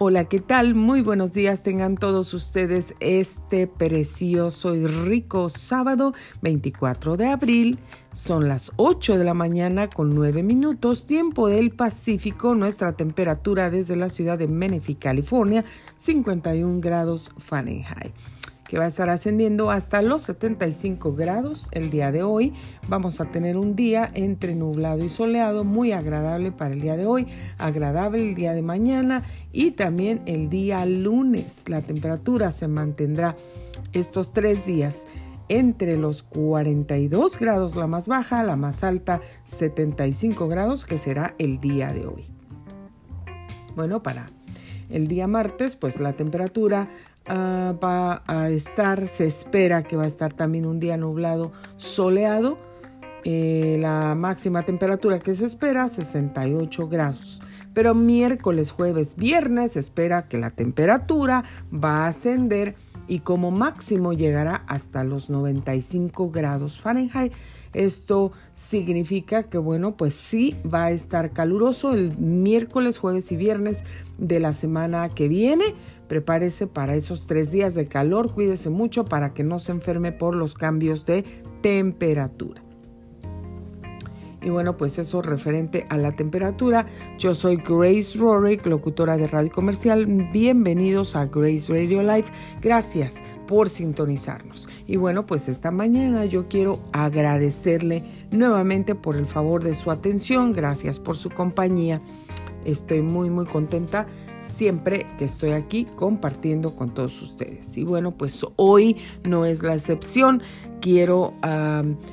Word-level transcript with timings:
Hola, 0.00 0.26
¿qué 0.26 0.38
tal? 0.38 0.76
Muy 0.76 1.02
buenos 1.02 1.32
días 1.32 1.64
tengan 1.64 1.96
todos 1.96 2.32
ustedes 2.32 2.94
este 3.00 3.66
precioso 3.66 4.76
y 4.76 4.86
rico 4.86 5.48
sábado 5.48 6.14
24 6.40 7.16
de 7.16 7.26
abril. 7.26 7.80
Son 8.12 8.46
las 8.46 8.70
8 8.76 9.18
de 9.18 9.24
la 9.24 9.34
mañana 9.34 9.90
con 9.90 10.14
9 10.14 10.44
minutos, 10.44 11.04
tiempo 11.04 11.48
del 11.48 11.72
Pacífico. 11.72 12.54
Nuestra 12.54 12.92
temperatura 12.92 13.70
desde 13.70 13.96
la 13.96 14.08
ciudad 14.08 14.38
de 14.38 14.46
Menifee, 14.46 14.94
California, 14.94 15.64
51 15.96 16.80
grados 16.80 17.32
Fahrenheit 17.36 18.14
que 18.68 18.78
va 18.78 18.84
a 18.84 18.88
estar 18.88 19.08
ascendiendo 19.08 19.70
hasta 19.70 20.02
los 20.02 20.22
75 20.22 21.14
grados 21.14 21.68
el 21.72 21.90
día 21.90 22.12
de 22.12 22.22
hoy. 22.22 22.52
Vamos 22.86 23.20
a 23.20 23.24
tener 23.24 23.56
un 23.56 23.74
día 23.74 24.08
entre 24.12 24.54
nublado 24.54 25.04
y 25.04 25.08
soleado, 25.08 25.64
muy 25.64 25.92
agradable 25.92 26.52
para 26.52 26.74
el 26.74 26.80
día 26.80 26.96
de 26.96 27.06
hoy, 27.06 27.26
agradable 27.56 28.20
el 28.20 28.34
día 28.34 28.52
de 28.52 28.62
mañana 28.62 29.24
y 29.52 29.72
también 29.72 30.20
el 30.26 30.50
día 30.50 30.84
lunes. 30.84 31.64
La 31.66 31.80
temperatura 31.80 32.52
se 32.52 32.68
mantendrá 32.68 33.36
estos 33.94 34.34
tres 34.34 34.64
días 34.66 35.04
entre 35.48 35.96
los 35.96 36.22
42 36.22 37.38
grados 37.38 37.74
la 37.74 37.86
más 37.86 38.06
baja, 38.06 38.42
la 38.42 38.56
más 38.56 38.84
alta 38.84 39.22
75 39.46 40.46
grados 40.46 40.84
que 40.84 40.98
será 40.98 41.34
el 41.38 41.58
día 41.58 41.88
de 41.88 42.06
hoy. 42.06 42.26
Bueno, 43.74 44.02
para 44.02 44.26
el 44.90 45.06
día 45.06 45.26
martes, 45.26 45.76
pues 45.76 46.00
la 46.00 46.14
temperatura 46.14 46.88
Ah, 47.28 47.74
va 47.82 48.22
a 48.26 48.48
estar, 48.48 49.06
se 49.08 49.26
espera 49.26 49.82
que 49.82 49.96
va 49.96 50.04
a 50.04 50.06
estar 50.06 50.32
también 50.32 50.64
un 50.64 50.80
día 50.80 50.96
nublado, 50.96 51.52
soleado. 51.76 52.58
Eh, 53.24 53.76
la 53.80 54.14
máxima 54.14 54.62
temperatura 54.62 55.18
que 55.18 55.34
se 55.34 55.44
espera 55.44 55.88
68 55.88 56.88
grados. 56.88 57.42
Pero 57.74 57.94
miércoles, 57.94 58.70
jueves, 58.70 59.14
viernes 59.16 59.72
se 59.72 59.80
espera 59.80 60.26
que 60.26 60.38
la 60.38 60.50
temperatura 60.50 61.44
va 61.72 62.04
a 62.04 62.08
ascender 62.08 62.76
y 63.06 63.20
como 63.20 63.50
máximo 63.50 64.14
llegará 64.14 64.64
hasta 64.66 65.04
los 65.04 65.28
95 65.28 66.30
grados 66.30 66.80
Fahrenheit. 66.80 67.32
Esto 67.74 68.32
significa 68.54 69.42
que, 69.44 69.58
bueno, 69.58 69.96
pues 69.96 70.14
sí 70.14 70.56
va 70.66 70.84
a 70.84 70.90
estar 70.90 71.32
caluroso 71.32 71.92
el 71.92 72.16
miércoles, 72.16 72.98
jueves 72.98 73.30
y 73.30 73.36
viernes 73.36 73.82
de 74.16 74.40
la 74.40 74.54
semana 74.54 75.10
que 75.10 75.28
viene 75.28 75.74
Prepárese 76.08 76.66
para 76.66 76.94
esos 76.94 77.26
tres 77.26 77.50
días 77.50 77.74
de 77.74 77.86
calor, 77.86 78.32
cuídese 78.32 78.70
mucho 78.70 79.04
para 79.04 79.34
que 79.34 79.44
no 79.44 79.58
se 79.58 79.72
enferme 79.72 80.10
por 80.10 80.34
los 80.34 80.54
cambios 80.54 81.04
de 81.04 81.24
temperatura. 81.60 82.62
Y 84.40 84.50
bueno, 84.50 84.76
pues 84.76 84.98
eso 84.98 85.20
referente 85.20 85.86
a 85.90 85.96
la 85.96 86.14
temperatura. 86.14 86.86
Yo 87.18 87.34
soy 87.34 87.56
Grace 87.56 88.16
Rorick, 88.18 88.64
locutora 88.66 89.16
de 89.16 89.26
Radio 89.26 89.50
Comercial. 89.50 90.06
Bienvenidos 90.32 91.16
a 91.16 91.26
Grace 91.26 91.72
Radio 91.72 92.02
Live. 92.02 92.28
Gracias 92.62 93.16
por 93.48 93.68
sintonizarnos. 93.68 94.68
Y 94.86 94.96
bueno, 94.96 95.26
pues 95.26 95.48
esta 95.48 95.70
mañana 95.70 96.24
yo 96.24 96.48
quiero 96.48 96.78
agradecerle 96.92 98.04
nuevamente 98.30 98.94
por 98.94 99.16
el 99.16 99.26
favor 99.26 99.64
de 99.64 99.74
su 99.74 99.90
atención. 99.90 100.52
Gracias 100.52 101.00
por 101.00 101.16
su 101.16 101.30
compañía. 101.30 102.00
Estoy 102.64 103.02
muy, 103.02 103.30
muy 103.30 103.46
contenta 103.46 104.06
siempre 104.38 105.06
que 105.18 105.24
estoy 105.24 105.50
aquí 105.50 105.84
compartiendo 105.96 106.74
con 106.74 106.94
todos 106.94 107.20
ustedes. 107.22 107.76
Y 107.76 107.84
bueno, 107.84 108.12
pues 108.12 108.44
hoy 108.56 108.96
no 109.24 109.44
es 109.44 109.62
la 109.62 109.74
excepción. 109.74 110.42
Quiero 110.80 111.34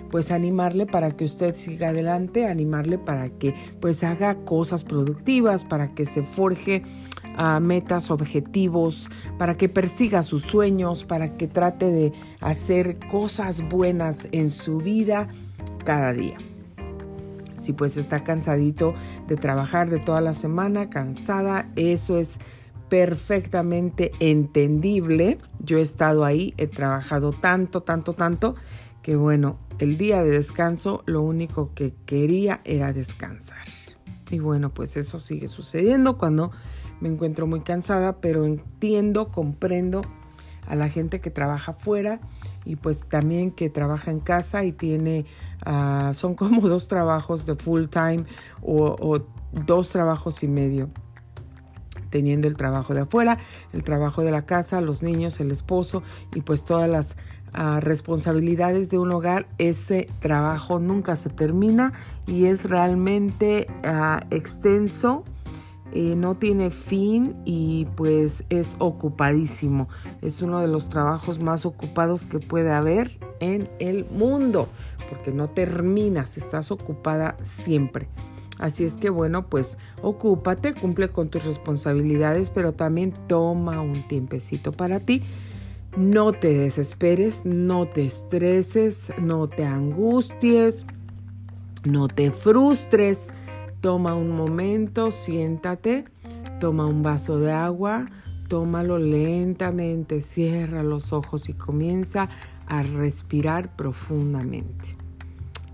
pues 0.09 0.31
animarle 0.31 0.85
para 0.87 1.15
que 1.15 1.25
usted 1.25 1.55
siga 1.55 1.89
adelante, 1.89 2.47
animarle 2.47 2.97
para 2.97 3.29
que 3.29 3.53
pues 3.79 4.03
haga 4.03 4.35
cosas 4.43 4.83
productivas, 4.83 5.63
para 5.63 5.93
que 5.93 6.05
se 6.05 6.23
forje 6.23 6.83
a 7.37 7.59
metas, 7.59 8.09
objetivos, 8.09 9.09
para 9.37 9.55
que 9.55 9.69
persiga 9.69 10.23
sus 10.23 10.43
sueños, 10.43 11.05
para 11.05 11.37
que 11.37 11.47
trate 11.47 11.91
de 11.91 12.13
hacer 12.41 12.97
cosas 13.11 13.61
buenas 13.69 14.27
en 14.31 14.49
su 14.49 14.77
vida 14.77 15.27
cada 15.83 16.13
día 16.13 16.37
si 17.65 17.73
pues 17.73 17.97
está 17.97 18.23
cansadito 18.23 18.93
de 19.27 19.37
trabajar 19.37 19.89
de 19.89 19.97
toda 19.97 20.21
la 20.21 20.35
semana, 20.35 20.89
cansada, 20.91 21.71
eso 21.75 22.19
es 22.19 22.37
perfectamente 22.89 24.11
entendible. 24.19 25.39
Yo 25.59 25.79
he 25.79 25.81
estado 25.81 26.25
ahí, 26.25 26.53
he 26.57 26.67
trabajado 26.67 27.31
tanto, 27.33 27.81
tanto, 27.81 28.13
tanto, 28.13 28.55
que 29.01 29.15
bueno, 29.15 29.57
el 29.79 29.97
día 29.97 30.23
de 30.23 30.29
descanso 30.29 31.01
lo 31.07 31.23
único 31.23 31.73
que 31.73 31.95
quería 32.05 32.61
era 32.65 32.93
descansar. 32.93 33.65
Y 34.29 34.37
bueno, 34.37 34.71
pues 34.71 34.95
eso 34.95 35.17
sigue 35.19 35.47
sucediendo 35.47 36.19
cuando 36.19 36.51
me 37.01 37.09
encuentro 37.09 37.47
muy 37.47 37.61
cansada, 37.61 38.21
pero 38.21 38.45
entiendo, 38.45 39.29
comprendo 39.29 40.01
a 40.67 40.75
la 40.75 40.89
gente 40.89 41.19
que 41.19 41.31
trabaja 41.31 41.73
fuera 41.73 42.19
y 42.63 42.75
pues 42.75 43.01
también 43.09 43.49
que 43.51 43.69
trabaja 43.71 44.11
en 44.11 44.19
casa 44.19 44.63
y 44.63 44.71
tiene, 44.71 45.25
ah, 45.65 46.11
son 46.13 46.35
como 46.35 46.61
dos 46.69 46.87
trabajos 46.87 47.45
de 47.45 47.55
full 47.55 47.85
time 47.85 48.25
o, 48.61 49.19
dos 49.65 49.89
trabajos 49.89 50.43
y 50.43 50.47
medio 50.49 50.89
teniendo 52.09 52.47
el 52.47 52.55
trabajo 52.55 52.93
de 52.93 53.01
afuera, 53.01 53.39
el 53.73 53.83
trabajo 53.83 54.21
de 54.21 54.31
la 54.31 54.45
casa, 54.45 54.79
los 54.81 55.01
niños, 55.01 55.39
el 55.39 55.51
esposo 55.51 56.03
y 56.33 56.41
pues 56.41 56.65
todas 56.65 56.89
las 56.89 57.17
ah, 57.53 57.79
responsabilidades 57.81 58.89
de 58.89 58.97
un 58.97 59.11
hogar, 59.11 59.47
ese 59.57 60.07
trabajo 60.19 60.79
nunca 60.79 61.15
se 61.15 61.29
termina 61.29 61.93
y 62.27 62.45
es 62.45 62.69
realmente 62.69 63.67
ah, 63.83 64.25
extenso 64.29 65.23
eh, 65.91 66.15
no 66.15 66.35
tiene 66.35 66.71
fin 66.71 67.35
y 67.45 67.87
pues 67.95 68.43
es 68.49 68.75
ocupadísimo. 68.79 69.87
Es 70.21 70.41
uno 70.41 70.59
de 70.59 70.67
los 70.67 70.89
trabajos 70.89 71.39
más 71.39 71.65
ocupados 71.65 72.25
que 72.25 72.39
puede 72.39 72.71
haber 72.71 73.17
en 73.39 73.69
el 73.79 74.05
mundo, 74.05 74.67
porque 75.09 75.31
no 75.31 75.49
terminas, 75.49 76.37
estás 76.37 76.71
ocupada 76.71 77.37
siempre. 77.43 78.07
Así 78.57 78.85
es 78.85 78.95
que 78.95 79.09
bueno, 79.09 79.47
pues 79.47 79.77
ocúpate, 80.01 80.73
cumple 80.73 81.09
con 81.09 81.29
tus 81.29 81.43
responsabilidades, 81.43 82.49
pero 82.49 82.73
también 82.73 83.13
toma 83.27 83.81
un 83.81 84.07
tiempecito 84.07 84.71
para 84.71 84.99
ti. 84.99 85.23
No 85.97 86.33
te 86.33 86.53
desesperes, 86.57 87.45
no 87.45 87.87
te 87.87 88.05
estreses, 88.05 89.13
no 89.21 89.47
te 89.47 89.65
angusties, 89.65 90.85
no 91.83 92.07
te 92.07 92.31
frustres 92.31 93.27
Toma 93.81 94.15
un 94.15 94.31
momento, 94.31 95.11
siéntate, 95.11 96.05
toma 96.59 96.85
un 96.85 97.03
vaso 97.03 97.39
de 97.39 97.51
agua, 97.51 98.07
tómalo 98.47 98.97
lentamente, 98.97 100.21
cierra 100.21 100.83
los 100.83 101.13
ojos 101.13 101.49
y 101.49 101.53
comienza 101.53 102.29
a 102.67 102.81
respirar 102.81 103.75
profundamente. 103.75 104.97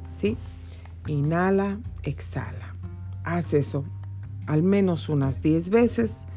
¿Sí? 0.09 0.38
Inhala, 1.07 1.79
exhala. 2.03 2.75
Haz 3.23 3.53
eso 3.53 3.85
al 4.51 4.63
menos 4.63 5.09
unas 5.09 5.41
10 5.41 5.69
veces. 5.69 6.28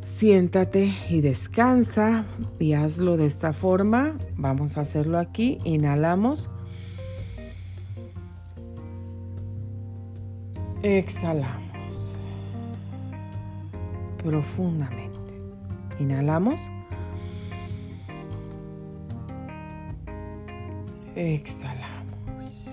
Siéntate 0.00 0.92
y 1.10 1.20
descansa 1.20 2.24
y 2.58 2.72
hazlo 2.72 3.16
de 3.16 3.26
esta 3.26 3.52
forma. 3.52 4.16
Vamos 4.36 4.78
a 4.78 4.80
hacerlo 4.80 5.18
aquí. 5.18 5.58
Inhalamos. 5.64 6.50
Exhalamos 10.82 12.16
profundamente. 14.18 15.12
Inhalamos. 16.00 16.68
Exhalamos. 21.14 22.68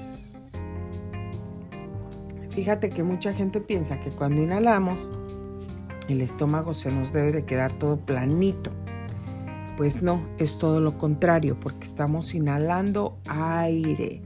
Fíjate 2.49 2.89
que 2.89 3.03
mucha 3.03 3.31
gente 3.31 3.61
piensa 3.61 3.99
que 3.99 4.09
cuando 4.09 4.41
inhalamos, 4.41 5.09
el 6.07 6.21
estómago 6.21 6.73
se 6.73 6.91
nos 6.91 7.13
debe 7.13 7.31
de 7.31 7.45
quedar 7.45 7.73
todo 7.73 7.97
planito. 7.97 8.71
Pues 9.77 10.01
no, 10.01 10.19
es 10.39 10.57
todo 10.57 10.81
lo 10.81 10.97
contrario, 10.97 11.59
porque 11.59 11.85
estamos 11.85 12.33
inhalando 12.33 13.19
aire. 13.27 14.23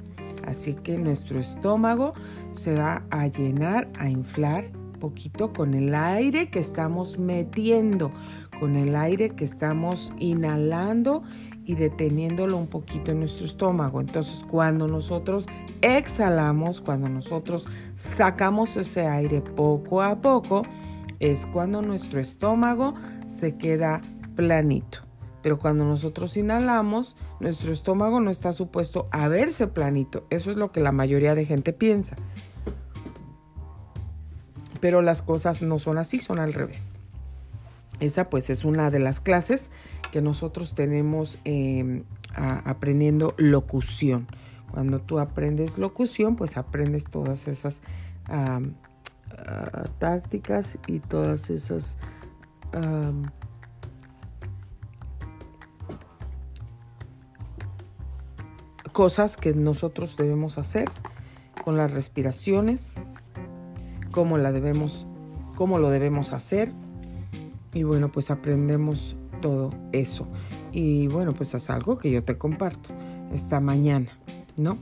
Así 0.47 0.73
que 0.73 0.97
nuestro 0.97 1.39
estómago 1.39 2.13
se 2.53 2.75
va 2.75 3.03
a 3.09 3.27
llenar, 3.27 3.89
a 3.97 4.09
inflar 4.09 4.71
poquito 5.03 5.51
con 5.51 5.73
el 5.73 5.93
aire 5.93 6.49
que 6.49 6.59
estamos 6.59 7.19
metiendo, 7.19 8.13
con 8.57 8.77
el 8.77 8.95
aire 8.95 9.31
que 9.31 9.43
estamos 9.43 10.13
inhalando 10.17 11.23
y 11.65 11.75
deteniéndolo 11.75 12.55
un 12.55 12.67
poquito 12.67 13.11
en 13.11 13.19
nuestro 13.19 13.45
estómago. 13.45 13.99
Entonces, 13.99 14.45
cuando 14.49 14.87
nosotros 14.87 15.45
exhalamos, 15.81 16.79
cuando 16.79 17.09
nosotros 17.09 17.65
sacamos 17.95 18.77
ese 18.77 19.05
aire 19.05 19.41
poco 19.41 20.01
a 20.01 20.21
poco, 20.21 20.61
es 21.19 21.45
cuando 21.47 21.81
nuestro 21.81 22.21
estómago 22.21 22.93
se 23.27 23.57
queda 23.57 24.01
planito. 24.37 25.02
Pero 25.43 25.59
cuando 25.59 25.83
nosotros 25.83 26.37
inhalamos, 26.37 27.17
nuestro 27.41 27.73
estómago 27.73 28.21
no 28.21 28.31
está 28.31 28.53
supuesto 28.53 29.05
a 29.11 29.27
verse 29.27 29.67
planito. 29.67 30.25
Eso 30.29 30.49
es 30.49 30.57
lo 30.57 30.71
que 30.71 30.79
la 30.79 30.93
mayoría 30.93 31.35
de 31.35 31.45
gente 31.45 31.73
piensa. 31.73 32.15
Pero 34.79 35.01
las 35.01 35.21
cosas 35.21 35.61
no 35.61 35.79
son 35.79 35.97
así, 35.97 36.19
son 36.19 36.39
al 36.39 36.53
revés. 36.53 36.93
esa 37.99 38.29
pues 38.29 38.49
es 38.49 38.65
una 38.65 38.89
de 38.89 38.99
las 38.99 39.19
clases 39.19 39.69
que 40.11 40.21
nosotros 40.21 40.75
tenemos 40.75 41.37
em, 41.43 42.05
aprendiendo 42.35 43.33
locución. 43.37 44.27
Cuando 44.71 45.01
tú 45.01 45.19
aprendes 45.19 45.77
locución, 45.77 46.37
pues 46.37 46.55
aprendes 46.55 47.03
todas 47.03 47.49
esas 47.49 47.83
ah, 48.27 48.61
tácticas 49.99 50.79
y 50.87 50.99
todas 50.99 51.49
esas 51.49 51.97
cosas 58.93 59.35
que 59.35 59.53
nosotros 59.53 60.15
debemos 60.15 60.57
hacer 60.57 60.89
con 61.63 61.75
las 61.75 61.93
respiraciones, 61.93 62.95
cómo 64.11 64.37
la 64.37 64.51
debemos, 64.51 65.05
cómo 65.55 65.79
lo 65.79 65.89
debemos 65.89 66.31
hacer. 66.31 66.71
Y 67.73 67.83
bueno, 67.83 68.11
pues 68.11 68.29
aprendemos 68.29 69.17
todo 69.41 69.71
eso. 69.91 70.27
Y 70.71 71.07
bueno, 71.07 71.33
pues 71.33 71.53
es 71.53 71.69
algo 71.69 71.97
que 71.97 72.11
yo 72.11 72.23
te 72.23 72.37
comparto 72.37 72.89
esta 73.33 73.59
mañana, 73.59 74.17
¿no? 74.55 74.77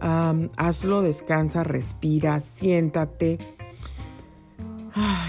hazlo, 0.00 1.02
descansa, 1.02 1.64
respira, 1.64 2.38
siéntate. 2.38 3.57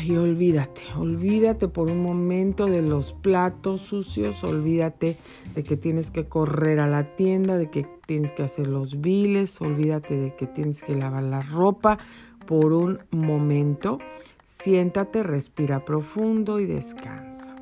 Ay, 0.10 0.18
olvídate, 0.18 0.82
olvídate 0.98 1.68
por 1.68 1.92
un 1.92 2.02
momento 2.02 2.66
de 2.66 2.82
los 2.82 3.14
platos 3.14 3.82
sucios, 3.82 4.44
olvídate 4.44 5.20
de 5.54 5.64
que 5.64 5.78
tienes 5.78 6.10
que 6.10 6.28
correr 6.28 6.80
a 6.80 6.88
la 6.88 7.16
tienda, 7.16 7.60
de 7.60 7.70
que 7.70 7.86
tienes 8.08 8.32
que 8.32 8.42
hacer 8.42 8.66
los 8.66 9.02
biles, 9.02 9.62
olvídate 9.62 10.18
de 10.18 10.36
que 10.36 10.48
tienes 10.48 10.82
que 10.82 10.96
lavar 10.96 11.22
la 11.22 11.44
ropa 11.44 12.00
por 12.48 12.74
un 12.74 13.02
momento. 13.12 14.00
Siéntate, 14.46 15.22
respira 15.22 15.86
profundo 15.86 16.60
y 16.60 16.66
descansa 16.66 17.56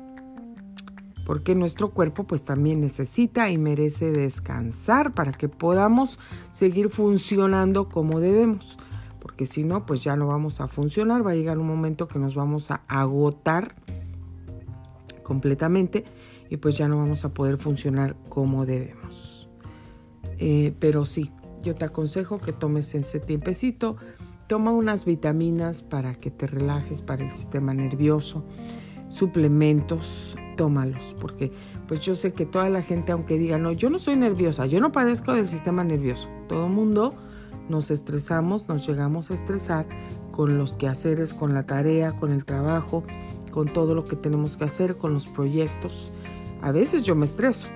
porque 1.26 1.54
nuestro 1.54 1.90
cuerpo 1.90 2.24
pues 2.24 2.46
también 2.46 2.80
necesita 2.80 3.50
y 3.50 3.58
merece 3.58 4.10
descansar 4.10 5.12
para 5.12 5.32
que 5.32 5.50
podamos 5.50 6.18
seguir 6.52 6.88
funcionando 6.88 7.90
como 7.90 8.18
debemos. 8.18 8.78
Porque 9.38 9.52
si 9.54 9.62
no, 9.62 9.86
pues 9.86 10.02
ya 10.02 10.16
no 10.16 10.26
vamos 10.26 10.60
a 10.60 10.66
funcionar, 10.66 11.24
va 11.24 11.30
a 11.30 11.34
llegar 11.36 11.60
un 11.60 11.68
momento 11.68 12.08
que 12.08 12.18
nos 12.18 12.34
vamos 12.34 12.72
a 12.72 12.82
agotar 12.88 13.76
completamente 15.22 16.02
y 16.50 16.56
pues 16.56 16.76
ya 16.76 16.88
no 16.88 16.96
vamos 16.96 17.24
a 17.24 17.28
poder 17.32 17.56
funcionar 17.56 18.16
como 18.28 18.66
debemos. 18.66 19.48
Eh, 20.38 20.74
pero 20.80 21.04
sí, 21.04 21.30
yo 21.62 21.76
te 21.76 21.84
aconsejo 21.84 22.38
que 22.38 22.52
tomes 22.52 22.92
ese 22.96 23.20
tiempecito, 23.20 23.94
toma 24.48 24.72
unas 24.72 25.04
vitaminas 25.04 25.82
para 25.82 26.16
que 26.16 26.32
te 26.32 26.48
relajes 26.48 27.00
para 27.00 27.24
el 27.24 27.30
sistema 27.30 27.72
nervioso, 27.72 28.44
suplementos, 29.08 30.34
tómalos, 30.56 31.14
porque 31.20 31.52
pues 31.86 32.00
yo 32.00 32.16
sé 32.16 32.32
que 32.32 32.44
toda 32.44 32.68
la 32.70 32.82
gente, 32.82 33.12
aunque 33.12 33.38
diga, 33.38 33.56
no, 33.56 33.70
yo 33.70 33.88
no 33.88 34.00
soy 34.00 34.16
nerviosa, 34.16 34.66
yo 34.66 34.80
no 34.80 34.90
padezco 34.90 35.32
del 35.32 35.46
sistema 35.46 35.84
nervioso, 35.84 36.28
todo 36.48 36.66
el 36.66 36.72
mundo 36.72 37.14
nos 37.68 37.90
estresamos, 37.90 38.68
nos 38.68 38.86
llegamos 38.86 39.30
a 39.30 39.34
estresar 39.34 39.86
con 40.30 40.58
los 40.58 40.72
quehaceres, 40.72 41.34
con 41.34 41.54
la 41.54 41.64
tarea, 41.64 42.16
con 42.16 42.32
el 42.32 42.44
trabajo, 42.44 43.04
con 43.50 43.72
todo 43.72 43.94
lo 43.94 44.04
que 44.04 44.16
tenemos 44.16 44.56
que 44.56 44.64
hacer, 44.64 44.96
con 44.96 45.12
los 45.12 45.26
proyectos. 45.26 46.12
A 46.62 46.72
veces 46.72 47.04
yo 47.04 47.14
me 47.14 47.24
estreso. 47.24 47.68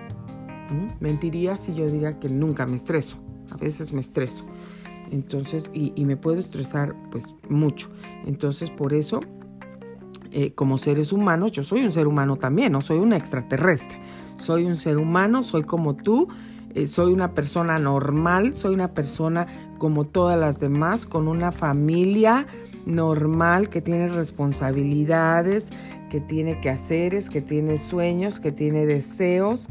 Mentiría 1.00 1.56
si 1.56 1.74
yo 1.74 1.86
diría 1.86 2.18
que 2.18 2.28
nunca 2.28 2.66
me 2.66 2.76
estreso. 2.76 3.16
A 3.50 3.56
veces 3.56 3.92
me 3.92 4.00
estreso. 4.00 4.44
Entonces, 5.10 5.70
y, 5.74 5.92
me 6.04 6.16
puedo 6.16 6.40
estresar 6.40 6.94
pues 7.10 7.34
mucho. 7.48 7.90
Entonces, 8.24 8.70
por 8.70 8.94
eso 8.94 9.20
eh, 10.30 10.54
como 10.54 10.78
seres 10.78 11.12
humanos, 11.12 11.52
yo 11.52 11.62
soy 11.62 11.84
un 11.84 11.92
ser 11.92 12.06
humano 12.06 12.36
también, 12.36 12.72
no 12.72 12.80
soy 12.80 12.98
un 12.98 13.12
extraterrestre. 13.12 13.98
Soy 14.36 14.64
un 14.64 14.76
ser 14.76 14.96
humano, 14.96 15.42
soy 15.42 15.64
como 15.64 15.94
tú, 15.94 16.28
eh, 16.74 16.86
soy 16.86 17.12
una 17.12 17.34
persona 17.34 17.78
normal, 17.78 18.54
soy 18.54 18.72
una 18.72 18.94
persona 18.94 19.71
como 19.82 20.04
todas 20.04 20.38
las 20.38 20.60
demás, 20.60 21.06
con 21.06 21.26
una 21.26 21.50
familia 21.50 22.46
normal 22.86 23.68
que 23.68 23.82
tiene 23.82 24.06
responsabilidades, 24.06 25.70
que 26.08 26.20
tiene 26.20 26.60
quehaceres, 26.60 27.28
que 27.28 27.40
tiene 27.40 27.78
sueños, 27.78 28.38
que 28.38 28.52
tiene 28.52 28.86
deseos. 28.86 29.70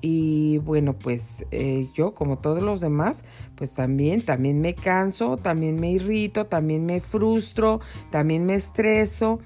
Y 0.00 0.58
bueno, 0.58 0.94
pues 0.94 1.46
eh, 1.52 1.86
yo 1.94 2.14
como 2.14 2.38
todos 2.38 2.64
los 2.64 2.80
demás, 2.80 3.24
pues 3.54 3.74
también, 3.74 4.24
también 4.24 4.60
me 4.60 4.74
canso, 4.74 5.36
también 5.36 5.76
me 5.76 5.92
irrito, 5.92 6.46
también 6.46 6.84
me 6.84 6.98
frustro, 6.98 7.78
también 8.10 8.46
me 8.46 8.56
estreso. 8.56 9.38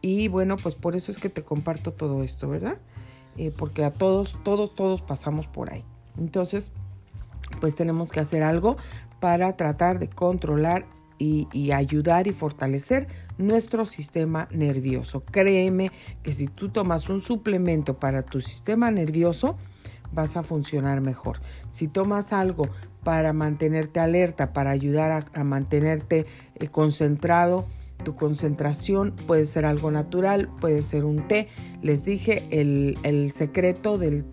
Y 0.00 0.28
bueno, 0.28 0.56
pues 0.56 0.76
por 0.76 0.94
eso 0.94 1.10
es 1.10 1.18
que 1.18 1.30
te 1.30 1.42
comparto 1.42 1.92
todo 1.92 2.22
esto, 2.22 2.48
¿verdad? 2.48 2.78
Eh, 3.36 3.52
porque 3.58 3.82
a 3.82 3.90
todos, 3.90 4.38
todos, 4.44 4.76
todos 4.76 5.02
pasamos 5.02 5.48
por 5.48 5.72
ahí. 5.72 5.82
Entonces, 6.16 6.70
pues 7.60 7.74
tenemos 7.74 8.12
que 8.12 8.20
hacer 8.20 8.44
algo 8.44 8.76
para 9.20 9.56
tratar 9.56 9.98
de 9.98 10.08
controlar 10.08 10.86
y, 11.18 11.72
ayudar 11.72 12.26
y 12.26 12.32
fortalecer 12.32 13.08
nuestro 13.38 13.86
sistema 13.86 14.48
nervioso. 14.50 15.24
Créeme 15.24 15.90
que 16.22 16.32
si 16.32 16.46
tú 16.46 16.68
tomas 16.68 17.08
un 17.08 17.20
suplemento 17.20 17.98
para 17.98 18.22
tu 18.22 18.40
sistema 18.40 18.90
nervioso, 18.90 19.56
vas 20.12 20.36
a 20.36 20.42
funcionar 20.42 21.00
mejor. 21.00 21.40
Si 21.70 21.88
tomas 21.88 22.32
algo 22.32 22.68
para 23.04 23.32
mantenerte 23.32 24.00
alerta, 24.00 24.52
para 24.52 24.70
ayudar 24.70 25.26
a, 25.32 25.44
mantenerte 25.44 26.26
eh, 26.54 26.68
concentrado, 26.68 27.66
tu 28.04 28.14
concentración 28.14 29.14
puede 29.26 29.44
ser 29.46 29.64
algo 29.64 29.90
natural, 29.90 30.48
puede 30.60 30.82
ser 30.82 31.04
un 31.04 31.26
té. 31.26 31.48
Les 31.82 32.04
dije 32.04 32.46
el, 32.50 33.32
secreto 33.32 33.98
del 33.98 34.24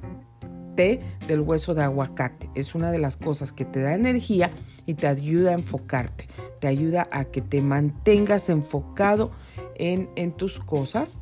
té 0.75 1.01
del 1.27 1.41
hueso 1.41 1.73
de 1.73 1.83
aguacate. 1.83 2.49
Es 2.55 2.75
una 2.75 2.91
de 2.91 2.99
las 2.99 3.17
cosas 3.17 3.51
que 3.51 3.65
te 3.65 3.81
da 3.81 3.93
energía 3.93 4.51
y 4.85 4.95
te 4.95 5.07
ayuda 5.07 5.51
a 5.51 5.53
enfocarte. 5.53 6.27
Te 6.59 6.67
ayuda 6.67 7.07
a 7.11 7.25
que 7.25 7.41
te 7.41 7.61
mantengas 7.61 8.49
enfocado 8.49 9.31
en, 9.75 10.09
en 10.15 10.31
tus 10.31 10.59
cosas 10.59 11.19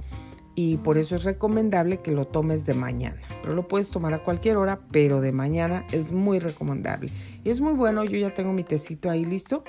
y 0.55 0.77
por 0.77 0.97
eso 0.97 1.15
es 1.15 1.23
recomendable 1.23 1.97
que 1.97 2.11
lo 2.11 2.25
tomes 2.25 2.65
de 2.65 2.73
mañana. 2.73 3.17
Pero 3.41 3.55
lo 3.55 3.67
puedes 3.67 3.89
tomar 3.89 4.13
a 4.13 4.23
cualquier 4.23 4.57
hora, 4.57 4.79
pero 4.91 5.21
de 5.21 5.31
mañana 5.31 5.85
es 5.91 6.11
muy 6.11 6.39
recomendable. 6.39 7.11
Y 7.43 7.49
es 7.49 7.61
muy 7.61 7.73
bueno, 7.73 8.03
yo 8.03 8.17
ya 8.17 8.33
tengo 8.33 8.53
mi 8.53 8.63
tecito 8.63 9.09
ahí 9.09 9.25
listo 9.25 9.63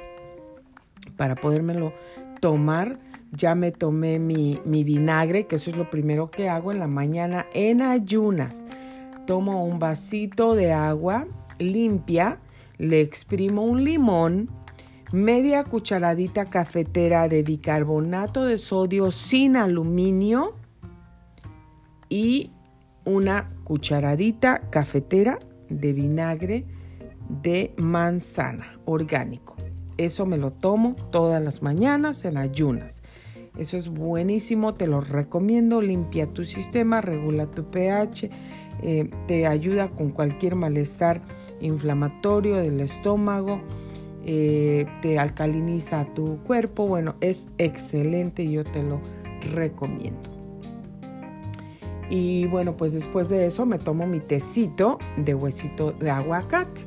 para 1.17 1.35
podérmelo 1.35 1.93
tomar, 2.41 2.99
ya 3.33 3.55
me 3.55 3.73
tomé 3.73 4.19
mi, 4.19 4.61
vinagre, 4.65 5.47
que 5.47 5.57
eso 5.57 5.71
es 5.71 5.77
lo 5.77 5.91
primero 5.91 6.31
que 6.31 6.49
hago 6.49 6.73
en 6.73 6.79
la 6.79 6.87
mañana 6.87 7.47
en 7.55 7.83
ayunas. 7.83 8.65
Tomo 9.27 9.65
un 9.65 9.79
vasito 9.79 10.55
de 10.55 10.73
agua 10.73 11.27
limpia, 11.59 12.41
le 12.79 13.01
exprimo 13.01 13.63
un 13.63 13.85
limón, 13.85 14.51
media 15.13 15.65
cucharadita 15.65 16.47
cafetera 16.47 17.29
de 17.29 17.43
bicarbonato 17.43 18.45
de 18.45 18.59
sodio 18.59 19.11
sin 19.11 19.57
aluminio 19.57 20.55
y 22.09 22.51
una 23.05 23.51
cucharadita 23.65 24.69
cafetera 24.71 25.39
de 25.69 25.93
vinagre 25.93 26.67
de 27.43 27.73
manzana 27.77 28.79
orgánico. 28.85 29.57
Eso 29.97 30.27
me 30.27 30.37
lo 30.37 30.53
tomo 30.53 30.97
todas 31.11 31.43
las 31.43 31.63
mañanas 31.63 32.25
en 32.25 32.37
ayunas. 32.37 33.03
Eso 33.57 33.77
es 33.77 33.89
buenísimo, 33.89 34.75
te 34.75 34.89
lo 34.89 35.01
recomiendo. 35.01 35.81
Limpia 35.81 36.27
tu 36.27 36.45
sistema, 36.45 37.01
regula 37.01 37.47
tu 37.47 37.71
pH, 37.71 38.29
eh, 38.85 39.09
te 39.27 39.47
ayuda 39.47 39.89
con 39.89 40.11
cualquier 40.11 40.57
malestar 40.57 41.23
inflamatorio 41.61 42.57
del 42.57 42.81
estómago, 42.81 43.63
eh, 44.27 44.87
te 45.01 45.19
alcaliniza 45.19 46.07
tu 46.15 46.39
cuerpo. 46.45 46.87
Bueno, 46.87 47.15
es 47.21 47.49
excelente, 47.57 48.51
yo 48.51 48.63
te 48.63 48.83
lo 48.83 49.01
recomiendo. 49.55 50.31
Y 52.11 52.47
bueno, 52.47 52.77
pues 52.77 52.93
después 52.93 53.31
de 53.31 53.47
eso 53.47 53.65
me 53.65 53.79
tomo 53.79 54.07
mi 54.07 54.21
tecito 54.21 54.99
de 55.17 55.35
huesito 55.35 55.93
de 55.93 56.11
aguacate. 56.11 56.83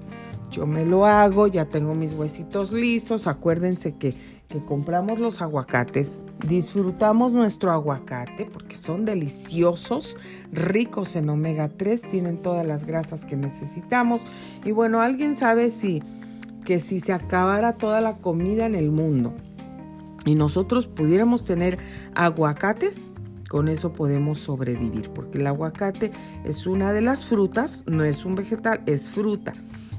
Yo 0.52 0.68
me 0.68 0.86
lo 0.86 1.08
hago, 1.08 1.48
ya 1.48 1.66
tengo 1.66 1.96
mis 1.96 2.14
huesitos 2.14 2.72
listos. 2.72 3.26
Acuérdense 3.26 3.96
que, 3.96 4.14
que 4.48 4.64
compramos 4.64 5.20
los 5.20 5.42
aguacates, 5.42 6.20
disfrutamos 6.48 7.34
nuestro 7.34 7.72
aguacate 7.72 8.46
porque 8.46 8.76
son 8.76 9.06
deliciosos, 9.06 10.18
ricos 10.52 11.16
en 11.16 11.30
omega 11.30 11.70
3, 11.70 12.02
tienen 12.04 12.42
todas 12.42 12.66
las 12.66 12.86
grasas 12.86 13.26
que 13.26 13.36
necesitamos. 13.36 14.26
Y 14.64 14.72
bueno, 14.72 15.02
alguien 15.02 15.36
sabe 15.36 15.72
si 15.72 16.02
que 16.64 16.80
si 16.80 17.00
se 17.00 17.14
acabara 17.14 17.78
toda 17.78 18.02
la 18.02 18.18
comida 18.18 18.66
en 18.66 18.76
el 18.76 18.92
mundo 18.92 19.34
y 20.26 20.36
nosotros 20.36 20.88
pudiéramos 20.88 21.46
tener 21.46 21.78
aguacates, 22.14 23.14
con 23.50 23.70
eso 23.70 23.94
podemos 23.94 24.40
sobrevivir, 24.40 25.10
porque 25.12 25.38
el 25.38 25.48
aguacate 25.48 26.12
es 26.44 26.68
una 26.68 26.92
de 26.92 27.00
las 27.02 27.26
frutas, 27.26 27.86
no 27.88 28.04
es 28.04 28.26
un 28.26 28.36
vegetal, 28.36 28.82
es 28.86 29.08
fruta. 29.08 29.54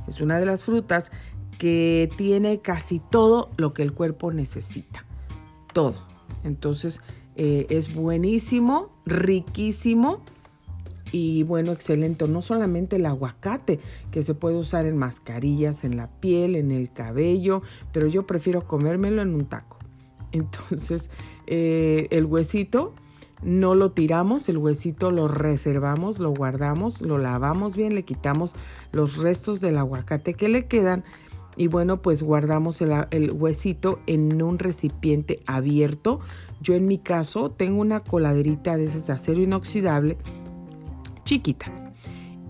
Es 0.07 0.21
una 0.21 0.38
de 0.38 0.47
las 0.47 0.64
frutas 0.64 1.12
que 1.58 2.08
tiene 2.16 2.60
casi 2.60 3.00
todo 3.10 3.50
lo 3.56 3.74
que 3.74 3.82
el 3.82 3.92
cuerpo 3.92 4.32
necesita. 4.32 5.04
Todo. 5.72 5.96
Entonces, 6.44 7.00
Eh, 7.40 7.66
es 7.70 7.94
buenísimo, 7.94 8.90
riquísimo 9.06 10.22
y 11.12 11.44
bueno, 11.44 11.70
excelente. 11.70 12.26
No 12.26 12.42
solamente 12.42 12.96
el 12.96 13.06
aguacate, 13.06 13.78
que 14.10 14.24
se 14.24 14.34
puede 14.34 14.56
usar 14.56 14.86
en 14.86 14.96
mascarillas, 14.96 15.84
en 15.84 15.96
la 15.96 16.08
piel, 16.08 16.56
en 16.56 16.72
el 16.72 16.90
cabello, 16.92 17.62
pero 17.92 18.08
yo 18.08 18.26
prefiero 18.26 18.66
comérmelo 18.66 19.22
en 19.22 19.36
un 19.36 19.46
taco. 19.46 19.78
Entonces, 20.32 21.10
eh, 21.46 22.08
el 22.10 22.24
huesito 22.24 22.92
no 23.40 23.76
lo 23.76 23.92
tiramos, 23.92 24.48
el 24.48 24.58
huesito 24.58 25.12
lo 25.12 25.28
reservamos, 25.28 26.18
lo 26.18 26.30
guardamos, 26.30 27.02
lo 27.02 27.18
lavamos 27.18 27.76
bien, 27.76 27.94
le 27.94 28.02
quitamos 28.02 28.56
los 28.90 29.16
restos 29.16 29.60
del 29.60 29.78
aguacate 29.78 30.34
que 30.34 30.48
le 30.48 30.66
quedan 30.66 31.04
y 31.58 31.66
bueno, 31.66 32.00
pues 32.00 32.22
guardamos 32.22 32.80
el, 32.80 33.30
huesito 33.32 33.98
en 34.06 34.40
un 34.40 34.58
recipiente 34.60 35.42
abierto. 35.46 36.20
Yo 36.62 36.74
en 36.74 36.86
mi 36.86 36.98
caso 36.98 37.50
tengo 37.50 37.80
una 37.80 38.00
coladerita 38.00 38.76
de 38.76 38.84
esas 38.84 39.08
de 39.08 39.12
acero 39.12 39.42
inoxidable 39.42 40.16
chiquita. 41.24 41.92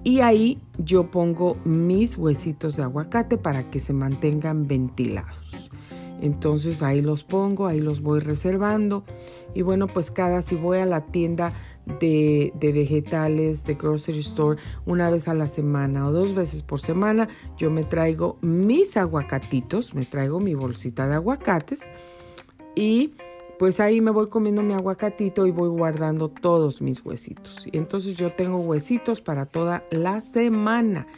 Y 0.05 0.21
ahí 0.21 0.59
yo 0.79 1.11
pongo 1.11 1.57
mis 1.65 2.17
huesitos 2.17 2.77
de 2.77 2.83
aguacate 2.83 3.39
para 3.39 3.71
que 3.71 3.81
se 3.81 3.93
mantengan 3.93 4.69
ventilados. 4.69 5.71
Entonces 6.21 6.83
ahí 6.83 7.01
los 7.01 7.25
pongo, 7.25 7.67
ahí 7.67 7.81
los 7.81 8.03
voy 8.03 8.21
reservando. 8.21 9.05
Y 9.55 9.63
bueno, 9.63 9.87
pues 9.87 10.11
cada, 10.11 10.43
si 10.43 10.55
voy 10.55 10.79
a 10.79 10.87
la 10.87 11.07
tienda 11.07 11.53
de, 11.99 12.53
vegetales, 12.61 13.65
de 13.65 13.75
grocery 13.75 14.21
store, 14.21 14.61
una 14.87 15.11
vez 15.11 15.29
a 15.29 15.35
la 15.35 15.47
semana 15.47 16.07
o 16.09 16.13
dos 16.13 16.35
veces 16.35 16.63
por 16.63 16.81
semana, 16.81 17.29
yo 17.57 17.71
me 17.71 17.85
traigo 17.85 18.39
mis 18.41 18.97
aguacatitos, 18.97 19.95
me 19.95 20.05
traigo 20.05 20.41
mi 20.41 20.55
bolsita 20.55 21.09
de 21.09 21.15
aguacates 21.15 21.91
y 22.75 23.15
pues 23.59 23.81
ahí 23.81 24.01
me 24.01 24.13
voy 24.13 24.29
comiendo 24.29 24.63
mi 24.63 24.73
aguacatito 24.73 25.47
y 25.47 25.51
voy 25.51 25.69
guardando 25.69 26.29
todos 26.29 26.81
mis 26.81 27.05
huesitos. 27.05 27.67
Y 27.67 27.77
entonces 27.77 28.17
yo 28.17 28.31
tengo 28.31 28.59
huesitos 28.59 29.21
para 29.21 29.47
toda 29.47 29.83
la 29.91 30.21
semana. 30.21 31.09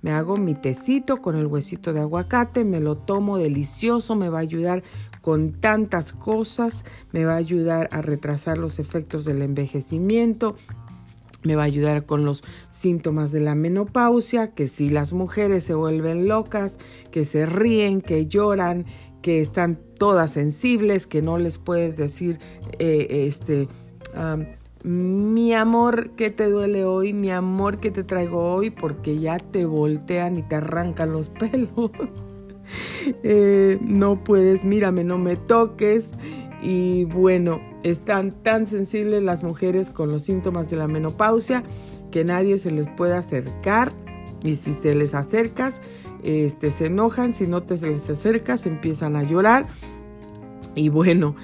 Me 0.00 0.12
hago 0.12 0.38
mi 0.38 0.54
tecito 0.54 1.18
con 1.18 1.36
el 1.36 1.46
huesito 1.46 1.92
de 1.92 2.00
aguacate, 2.00 2.64
me 2.64 2.80
lo 2.80 2.96
tomo 2.96 3.36
delicioso, 3.36 4.14
me 4.14 4.30
va 4.30 4.38
a 4.38 4.42
ayudar 4.42 4.82
con 5.20 5.52
tantas 5.52 6.12
cosas, 6.12 6.84
me 7.12 7.24
va 7.24 7.34
a 7.34 7.36
ayudar 7.36 7.88
a 7.92 8.02
retrasar 8.02 8.58
los 8.58 8.78
efectos 8.78 9.24
del 9.24 9.42
envejecimiento, 9.42 10.56
me 11.42 11.56
va 11.56 11.62
a 11.62 11.66
ayudar 11.66 12.04
con 12.04 12.24
los 12.24 12.44
síntomas 12.70 13.32
de 13.32 13.40
la 13.40 13.54
menopausia, 13.54 14.52
que 14.52 14.68
si 14.68 14.88
las 14.88 15.12
mujeres 15.12 15.64
se 15.64 15.74
vuelven 15.74 16.28
locas, 16.28 16.76
que 17.10 17.24
se 17.24 17.46
ríen, 17.46 18.02
que 18.02 18.26
lloran, 18.26 18.84
que 19.22 19.40
están 19.40 19.78
todas 19.98 20.32
sensibles, 20.32 21.06
que 21.06 21.22
no 21.22 21.38
les 21.38 21.58
puedes 21.58 21.96
decir, 21.96 22.38
eh, 22.78 23.26
este, 23.26 23.68
mi 24.82 25.52
amor, 25.52 26.10
¿qué 26.12 26.30
te 26.30 26.48
duele 26.48 26.84
hoy? 26.84 27.12
Mi 27.12 27.30
amor, 27.30 27.80
¿qué 27.80 27.90
te 27.90 28.02
traigo 28.02 28.54
hoy? 28.54 28.70
Porque 28.70 29.18
ya 29.18 29.38
te 29.38 29.66
voltean 29.66 30.38
y 30.38 30.42
te 30.42 30.56
arrancan 30.56 31.12
los 31.12 31.28
pelos. 31.40 31.90
Eh, 33.22 33.78
no 33.80 34.22
puedes, 34.22 34.64
mírame, 34.64 35.04
no 35.04 35.18
me 35.18 35.36
toques. 35.36 36.10
Y 36.62 37.04
bueno, 37.04 37.60
están 37.82 38.42
tan 38.42 38.66
sensibles 38.66 39.22
las 39.22 39.42
mujeres 39.42 39.90
con 39.90 40.10
los 40.10 40.22
síntomas 40.22 40.70
de 40.70 40.76
la 40.76 40.86
menopausia 40.86 41.64
que 42.10 42.24
nadie 42.24 42.58
se 42.58 42.70
les 42.70 42.88
puede 42.88 43.14
acercar. 43.14 43.92
Y 44.44 44.56
si 44.56 44.72
te 44.72 44.94
les 44.94 45.14
acercas, 45.14 45.80
este, 46.22 46.70
se 46.70 46.86
enojan, 46.86 47.32
si 47.32 47.46
no 47.46 47.62
te 47.62 47.76
les 47.76 48.08
acercas, 48.08 48.66
empiezan 48.66 49.16
a 49.16 49.22
llorar. 49.22 49.66
Y 50.74 50.88
bueno, 50.88 51.36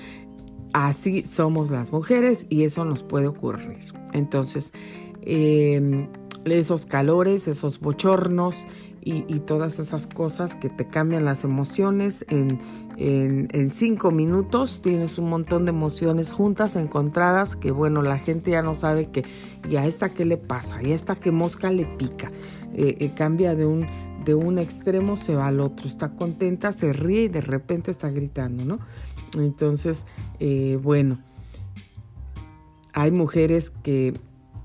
así 0.72 1.24
somos 1.24 1.70
las 1.70 1.92
mujeres 1.92 2.46
y 2.48 2.64
eso 2.64 2.84
nos 2.84 3.02
puede 3.02 3.26
ocurrir. 3.26 3.78
Entonces, 4.12 4.72
em, 5.22 6.08
esos 6.44 6.86
calores, 6.86 7.48
esos 7.48 7.80
bochornos 7.80 8.66
y, 9.08 9.38
todas 9.40 9.78
esas 9.78 10.08
cosas 10.08 10.56
que 10.56 10.68
te 10.68 10.88
cambian 10.88 11.24
las 11.24 11.44
emociones 11.44 12.24
en, 12.28 12.58
en, 12.96 13.70
cinco 13.70 14.10
minutos. 14.10 14.82
Tienes 14.82 15.16
un 15.16 15.28
montón 15.28 15.64
de 15.64 15.70
emociones 15.70 16.32
juntas, 16.32 16.74
encontradas, 16.74 17.54
que 17.54 17.70
bueno, 17.70 18.02
la 18.02 18.18
gente 18.18 18.50
ya 18.50 18.62
no 18.62 18.74
sabe 18.74 19.06
que, 19.10 19.24
y 19.70 19.76
a 19.76 19.86
esta 19.86 20.08
qué 20.08 20.24
le 20.24 20.36
pasa, 20.36 20.82
y 20.82 20.90
a 20.90 20.96
esta 20.96 21.14
que 21.14 21.30
mosca 21.30 21.70
le 21.70 21.86
pica, 21.86 22.32
eh, 22.74 22.96
eh, 22.98 23.12
cambia 23.14 23.54
de 23.54 23.64
un, 23.64 23.86
de 24.24 24.34
un 24.34 24.58
extremo 24.58 25.16
se 25.16 25.36
va 25.36 25.46
al 25.46 25.60
otro, 25.60 25.86
está 25.86 26.08
contenta, 26.08 26.72
se 26.72 26.92
ríe 26.92 27.22
y 27.22 27.28
de 27.28 27.42
repente 27.42 27.92
está 27.92 28.10
gritando, 28.10 28.64
¿no? 28.64 28.80
Entonces, 29.38 30.04
eh, 30.40 30.80
bueno, 30.82 31.18
hay 32.92 33.12
mujeres 33.12 33.70
que 33.84 34.14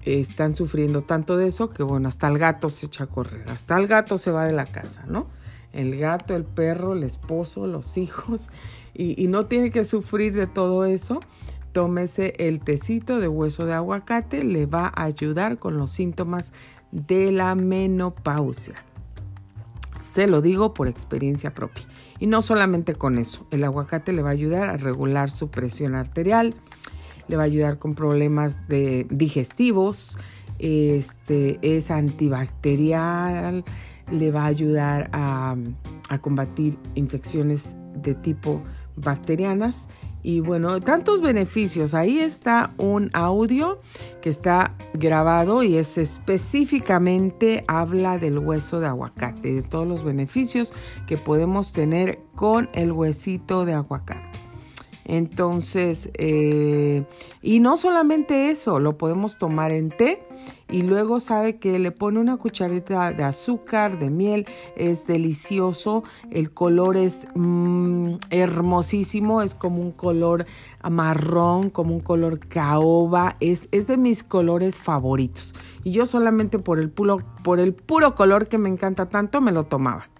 están 0.04 0.56
sufriendo 0.56 1.04
tanto 1.04 1.38
de 1.38 1.48
eso 1.48 1.70
que, 1.70 1.84
bueno, 1.84 2.10
hasta 2.10 2.28
el 2.28 2.38
gato 2.38 2.70
se 2.70 2.88
echa 2.88 3.06
a 3.06 3.08
correr, 3.08 3.50
hasta 3.50 3.78
el 3.78 3.88
gato 3.88 4.18
se 4.18 4.32
va 4.32 4.46
de 4.46 4.54
la 4.54 4.66
casa, 4.66 5.04
¿no? 5.08 5.28
El 5.74 5.98
gato, 5.98 6.36
el 6.36 6.44
perro, 6.44 6.94
el 6.94 7.04
esposo, 7.04 7.68
los 7.68 7.98
hijos, 7.98 8.50
y, 8.94 9.28
no 9.28 9.46
tiene 9.46 9.72
que 9.72 9.86
sufrir 9.86 10.34
de 10.34 10.48
todo 10.48 10.86
eso. 10.86 11.22
Tómese 11.72 12.34
el 12.38 12.60
tecito 12.60 13.20
de 13.20 13.30
hueso 13.30 13.66
de 13.66 13.74
aguacate, 13.74 14.44
le 14.44 14.66
va 14.66 14.92
a 14.94 15.04
ayudar 15.04 15.58
con 15.58 15.78
los 15.78 15.92
síntomas 15.92 16.52
de 16.92 17.32
la 17.32 17.56
menopausia. 17.56 18.84
Se 19.98 20.28
lo 20.28 20.42
digo 20.42 20.74
por 20.74 20.90
experiencia 20.90 21.54
propia. 21.54 21.86
Y 22.20 22.28
no 22.28 22.42
solamente 22.42 22.96
con 22.96 23.18
eso, 23.18 23.48
el 23.52 23.64
aguacate 23.64 24.12
le 24.12 24.22
va 24.22 24.30
a 24.30 24.34
ayudar 24.34 24.70
a 24.70 24.78
regular 24.78 25.30
su 25.30 25.50
presión 25.50 25.96
arterial, 25.96 26.54
le 27.32 27.38
va 27.38 27.44
a 27.44 27.46
ayudar 27.46 27.80
con 27.80 27.96
problemas 27.96 28.68
de 28.68 29.08
digestivos, 29.10 30.20
este, 30.60 31.58
es 31.62 31.90
antibacterial, 31.90 33.64
le 34.12 34.32
va 34.32 34.44
a 34.44 34.48
ayudar 34.48 35.10
a, 35.14 35.56
a 36.10 36.18
combatir 36.20 36.78
infecciones 36.94 37.64
de 37.96 38.14
tipo 38.16 38.62
bacterianas 38.98 39.88
y 40.24 40.42
bueno, 40.42 40.80
tantos 40.82 41.22
beneficios. 41.22 41.94
Ahí 41.94 42.20
está 42.20 42.74
un 42.78 43.10
audio 43.14 43.80
que 44.22 44.30
está 44.30 44.76
grabado 44.94 45.64
y 45.64 45.78
es 45.78 45.98
específicamente 45.98 47.64
habla 47.68 48.18
del 48.18 48.38
hueso 48.38 48.80
de 48.80 48.88
aguacate, 48.88 49.54
de 49.54 49.62
todos 49.62 49.88
los 49.88 50.04
beneficios 50.04 50.74
que 51.08 51.18
podemos 51.18 51.74
tener 51.74 52.20
con 52.36 52.70
el 52.74 52.92
huesito 52.92 53.66
de 53.66 53.74
aguacate. 53.74 54.51
Entonces, 55.06 56.10
eh, 56.14 57.04
y 57.42 57.60
no 57.60 57.78
solamente 57.78 58.52
eso, 58.52 58.80
lo 58.80 58.98
podemos 58.98 59.38
tomar 59.38 59.72
en 59.72 59.90
té 59.90 60.24
y 60.70 60.84
luego 60.84 61.20
sabe 61.20 61.58
que 61.58 61.80
le 61.80 61.92
pone 61.92 62.20
una 62.20 62.38
cucharita 62.38 63.12
de 63.12 63.24
azúcar, 63.24 64.00
de 64.00 64.10
miel, 64.10 64.46
es 64.76 65.06
delicioso, 65.06 66.04
el 66.32 66.52
color 66.52 66.98
es 66.98 67.28
mm, 67.36 68.14
hermosísimo, 68.30 69.42
es 69.42 69.54
como 69.54 69.82
un 69.82 69.92
color 69.92 70.46
marrón, 70.90 71.70
como 71.70 71.94
un 71.94 72.00
color 72.00 72.40
caoba, 72.40 73.36
es, 73.40 73.68
es 73.72 73.88
de 73.88 73.98
mis 73.98 74.24
colores 74.24 74.80
favoritos. 74.80 75.54
Y 75.84 75.92
yo 75.92 76.06
solamente 76.06 76.60
por 76.60 76.80
el, 76.80 76.90
puro, 76.90 77.20
por 77.44 77.60
el 77.60 77.74
puro 77.74 78.16
color 78.16 78.48
que 78.48 78.58
me 78.58 78.70
encanta 78.70 79.10
tanto 79.10 79.42
me 79.42 79.52
lo 79.52 79.64
tomaba. 79.64 80.11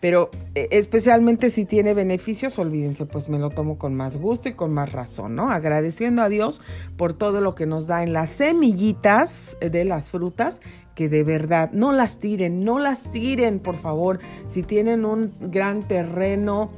Pero 0.00 0.30
eh, 0.54 0.68
especialmente 0.70 1.50
si 1.50 1.64
tiene 1.64 1.94
beneficios, 1.94 2.58
olvídense, 2.58 3.06
pues 3.06 3.28
me 3.28 3.38
lo 3.38 3.50
tomo 3.50 3.78
con 3.78 3.94
más 3.94 4.16
gusto 4.16 4.48
y 4.48 4.52
con 4.52 4.72
más 4.72 4.92
razón, 4.92 5.34
¿no? 5.34 5.50
Agradeciendo 5.50 6.22
a 6.22 6.28
Dios 6.28 6.60
por 6.96 7.12
todo 7.12 7.40
lo 7.40 7.54
que 7.54 7.66
nos 7.66 7.86
da 7.86 8.02
en 8.02 8.12
las 8.12 8.30
semillitas 8.30 9.56
de 9.60 9.84
las 9.84 10.10
frutas, 10.10 10.60
que 10.94 11.08
de 11.08 11.22
verdad 11.22 11.70
no 11.72 11.92
las 11.92 12.18
tiren, 12.18 12.64
no 12.64 12.78
las 12.78 13.10
tiren, 13.10 13.60
por 13.60 13.76
favor. 13.76 14.18
Si 14.48 14.62
tienen 14.62 15.04
un 15.04 15.32
gran 15.40 15.86
terreno, 15.86 16.70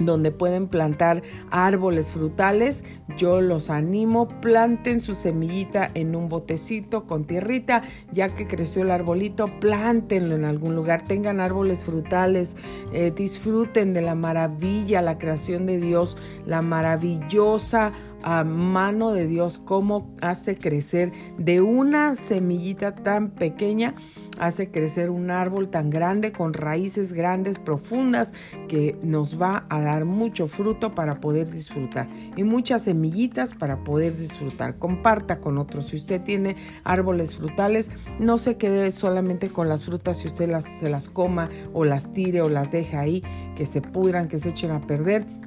donde 0.00 0.30
pueden 0.30 0.68
plantar 0.68 1.22
árboles 1.50 2.10
frutales. 2.10 2.82
Yo 3.16 3.40
los 3.40 3.70
animo, 3.70 4.28
planten 4.40 5.00
su 5.00 5.14
semillita 5.14 5.90
en 5.94 6.16
un 6.16 6.28
botecito 6.28 7.06
con 7.06 7.24
tierrita, 7.24 7.82
ya 8.12 8.28
que 8.28 8.46
creció 8.46 8.82
el 8.82 8.90
arbolito, 8.90 9.46
plántenlo 9.60 10.34
en 10.34 10.44
algún 10.44 10.74
lugar, 10.74 11.04
tengan 11.04 11.40
árboles 11.40 11.84
frutales, 11.84 12.56
eh, 12.92 13.12
disfruten 13.14 13.92
de 13.92 14.02
la 14.02 14.14
maravilla, 14.14 15.02
la 15.02 15.18
creación 15.18 15.66
de 15.66 15.78
Dios, 15.78 16.16
la 16.46 16.62
maravillosa 16.62 17.92
a 18.22 18.44
mano 18.44 19.12
de 19.12 19.26
Dios, 19.26 19.58
cómo 19.58 20.14
hace 20.20 20.56
crecer 20.56 21.12
de 21.38 21.60
una 21.60 22.14
semillita 22.14 22.94
tan 22.94 23.30
pequeña, 23.30 23.94
hace 24.38 24.70
crecer 24.70 25.10
un 25.10 25.30
árbol 25.30 25.68
tan 25.68 25.90
grande 25.90 26.32
con 26.32 26.54
raíces 26.54 27.12
grandes, 27.12 27.58
profundas, 27.58 28.32
que 28.68 28.98
nos 29.02 29.40
va 29.40 29.66
a 29.68 29.80
dar 29.80 30.04
mucho 30.04 30.46
fruto 30.46 30.94
para 30.94 31.20
poder 31.20 31.50
disfrutar 31.50 32.08
y 32.36 32.42
muchas 32.42 32.84
semillitas 32.84 33.54
para 33.54 33.84
poder 33.84 34.16
disfrutar. 34.16 34.78
Comparta 34.78 35.40
con 35.40 35.58
otros. 35.58 35.88
Si 35.88 35.96
usted 35.96 36.22
tiene 36.22 36.56
árboles 36.84 37.36
frutales, 37.36 37.90
no 38.18 38.38
se 38.38 38.56
quede 38.56 38.92
solamente 38.92 39.50
con 39.50 39.68
las 39.68 39.84
frutas 39.84 40.18
si 40.18 40.28
usted 40.28 40.50
las, 40.50 40.64
se 40.64 40.88
las 40.88 41.08
coma 41.08 41.50
o 41.72 41.84
las 41.84 42.12
tire 42.12 42.42
o 42.42 42.48
las 42.48 42.72
deje 42.72 42.96
ahí, 42.96 43.22
que 43.56 43.66
se 43.66 43.82
pudran, 43.82 44.28
que 44.28 44.38
se 44.38 44.50
echen 44.50 44.70
a 44.70 44.86
perder 44.86 45.39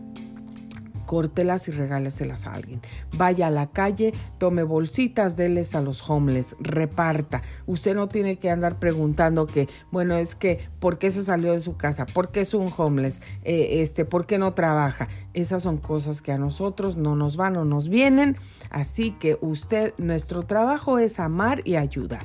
córtelas 1.05 1.67
y 1.67 1.71
regáleselas 1.71 2.45
a 2.45 2.53
alguien. 2.53 2.81
Vaya 3.17 3.47
a 3.47 3.51
la 3.51 3.67
calle, 3.67 4.13
tome 4.37 4.63
bolsitas, 4.63 5.35
déles 5.35 5.75
a 5.75 5.81
los 5.81 6.09
homeless, 6.09 6.55
reparta. 6.59 7.41
Usted 7.65 7.95
no 7.95 8.07
tiene 8.07 8.37
que 8.37 8.49
andar 8.49 8.79
preguntando 8.79 9.45
que, 9.45 9.67
bueno, 9.91 10.15
es 10.15 10.35
que, 10.35 10.67
¿por 10.79 10.97
qué 10.97 11.09
se 11.09 11.23
salió 11.23 11.53
de 11.53 11.61
su 11.61 11.77
casa? 11.77 12.05
¿Por 12.05 12.31
qué 12.31 12.41
es 12.41 12.53
un 12.53 12.71
homeless? 12.75 13.21
Eh, 13.43 13.81
este, 13.81 14.05
¿Por 14.05 14.25
qué 14.25 14.37
no 14.37 14.53
trabaja? 14.53 15.07
Esas 15.33 15.63
son 15.63 15.77
cosas 15.77 16.21
que 16.21 16.31
a 16.31 16.37
nosotros 16.37 16.97
no 16.97 17.15
nos 17.15 17.37
van 17.37 17.57
o 17.57 17.65
nos 17.65 17.89
vienen. 17.89 18.37
Así 18.69 19.11
que 19.11 19.37
usted, 19.41 19.93
nuestro 19.97 20.43
trabajo 20.43 20.99
es 20.99 21.19
amar 21.19 21.61
y 21.65 21.75
ayudar. 21.75 22.23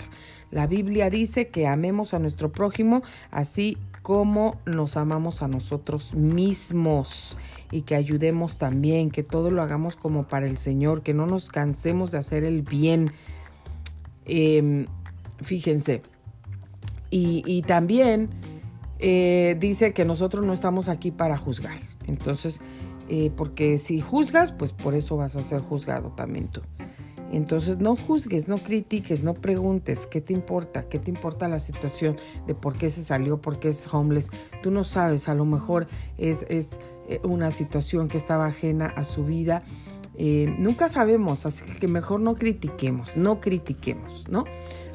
La 0.50 0.66
Biblia 0.66 1.10
dice 1.10 1.48
que 1.48 1.66
amemos 1.66 2.14
a 2.14 2.18
nuestro 2.18 2.50
prójimo 2.50 3.02
así 3.30 3.76
como 4.02 4.58
nos 4.64 4.96
amamos 4.96 5.42
a 5.42 5.48
nosotros 5.48 6.14
mismos 6.14 7.36
y 7.70 7.82
que 7.82 7.94
ayudemos 7.94 8.58
también, 8.58 9.10
que 9.10 9.22
todo 9.22 9.50
lo 9.50 9.62
hagamos 9.62 9.96
como 9.96 10.26
para 10.26 10.46
el 10.46 10.56
Señor, 10.56 11.02
que 11.02 11.14
no 11.14 11.26
nos 11.26 11.48
cansemos 11.48 12.10
de 12.10 12.18
hacer 12.18 12.44
el 12.44 12.62
bien. 12.62 13.12
Em, 14.24 14.86
fíjense. 15.42 16.02
Y, 17.10 17.62
también 17.62 18.28
eh, 18.98 19.56
dice 19.58 19.94
que 19.94 20.04
nosotros 20.04 20.44
no 20.44 20.52
estamos 20.52 20.88
aquí 20.88 21.10
para 21.10 21.38
juzgar. 21.38 21.80
Entonces, 22.06 22.60
eh, 23.08 23.30
porque 23.34 23.78
si 23.78 24.00
juzgas, 24.00 24.52
pues 24.52 24.72
por 24.72 24.94
eso 24.94 25.16
vas 25.16 25.34
a 25.34 25.42
ser 25.42 25.62
juzgado 25.62 26.10
también 26.10 26.48
tú. 26.48 26.60
Entonces 27.32 27.78
no 27.78 27.94
juzgues, 27.94 28.48
no 28.48 28.58
critiques, 28.58 29.22
no 29.22 29.34
preguntes 29.34 30.06
qué 30.06 30.20
te 30.20 30.32
importa, 30.32 30.88
qué 30.88 30.98
te 30.98 31.10
importa 31.10 31.48
la 31.48 31.60
situación 31.60 32.16
de 32.46 32.54
por 32.54 32.78
qué 32.78 32.88
se 32.88 33.04
salió, 33.04 33.40
por 33.40 33.58
qué 33.58 33.68
es 33.68 33.92
homeless. 33.92 34.30
Tú 34.62 34.70
no 34.70 34.84
sabes, 34.84 35.28
a 35.28 35.34
lo 35.34 35.44
mejor 35.44 35.88
es, 36.16 36.46
es 36.48 36.78
eh, 37.08 37.20
una 37.22 37.50
situación 37.50 38.08
que 38.08 38.16
estaba 38.16 38.46
ajena 38.46 38.86
a 38.86 39.04
su 39.04 39.24
vida. 39.24 39.62
Eh, 40.16 40.54
nunca 40.58 40.88
sabemos, 40.88 41.46
así 41.46 41.64
que 41.78 41.88
mejor 41.88 42.20
no 42.20 42.34
critiquemos, 42.34 43.16
no 43.16 43.40
critiquemos, 43.40 44.28
¿no? 44.28 44.44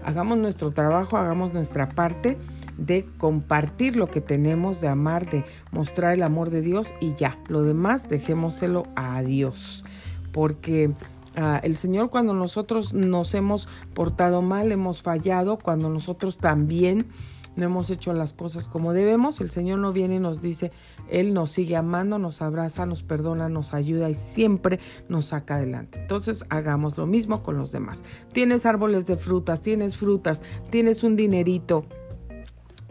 Hagamos 0.03 0.37
nuestro 0.37 0.71
trabajo, 0.71 1.17
hagamos 1.17 1.53
nuestra 1.53 1.89
parte 1.89 2.37
de 2.77 3.05
compartir 3.17 3.95
lo 3.95 4.09
que 4.09 4.19
tenemos, 4.19 4.81
de 4.81 4.89
amar, 4.89 5.29
de 5.29 5.45
mostrar 5.71 6.13
el 6.13 6.23
amor 6.23 6.49
de 6.49 6.61
Dios 6.61 6.93
y 6.99 7.13
ya, 7.13 7.37
lo 7.47 7.61
demás 7.63 8.09
dejémoselo 8.09 8.87
a 8.95 9.21
Dios, 9.21 9.85
porque 10.33 10.91
Ah, 11.35 11.59
el 11.63 11.77
Señor 11.77 12.11
cuando 12.11 12.33
nosotros 12.33 12.93
nos 12.93 13.33
hemos 13.33 13.67
portado 13.95 14.43
mal, 14.43 14.71
hemos 14.71 15.01
fallado, 15.01 15.57
cuando 15.57 15.89
nosotros 15.89 16.37
también 16.37 17.07
no 17.55 17.65
hemos 17.65 17.89
hecho 17.89 18.13
las 18.13 18.33
cosas 18.33 18.67
como 18.67 18.93
debemos, 18.93 19.41
el 19.41 19.49
Señor 19.49 19.79
no 19.79 19.93
viene 19.93 20.15
y 20.15 20.19
nos 20.19 20.41
dice, 20.41 20.71
Él 21.09 21.33
nos 21.33 21.51
sigue 21.51 21.75
amando, 21.75 22.19
nos 22.19 22.41
abraza, 22.41 22.85
nos 22.85 23.03
perdona, 23.03 23.49
nos 23.49 23.73
ayuda 23.73 24.09
y 24.09 24.15
siempre 24.15 24.79
nos 25.09 25.25
saca 25.25 25.55
adelante. 25.55 25.99
Entonces 25.99 26.45
hagamos 26.49 26.97
lo 26.97 27.05
mismo 27.05 27.43
con 27.43 27.57
los 27.57 27.71
demás. 27.71 28.03
Tienes 28.31 28.65
árboles 28.65 29.05
de 29.05 29.17
frutas, 29.17 29.61
tienes 29.61 29.97
frutas, 29.97 30.41
tienes 30.69 31.03
un 31.03 31.15
dinerito, 31.15 31.85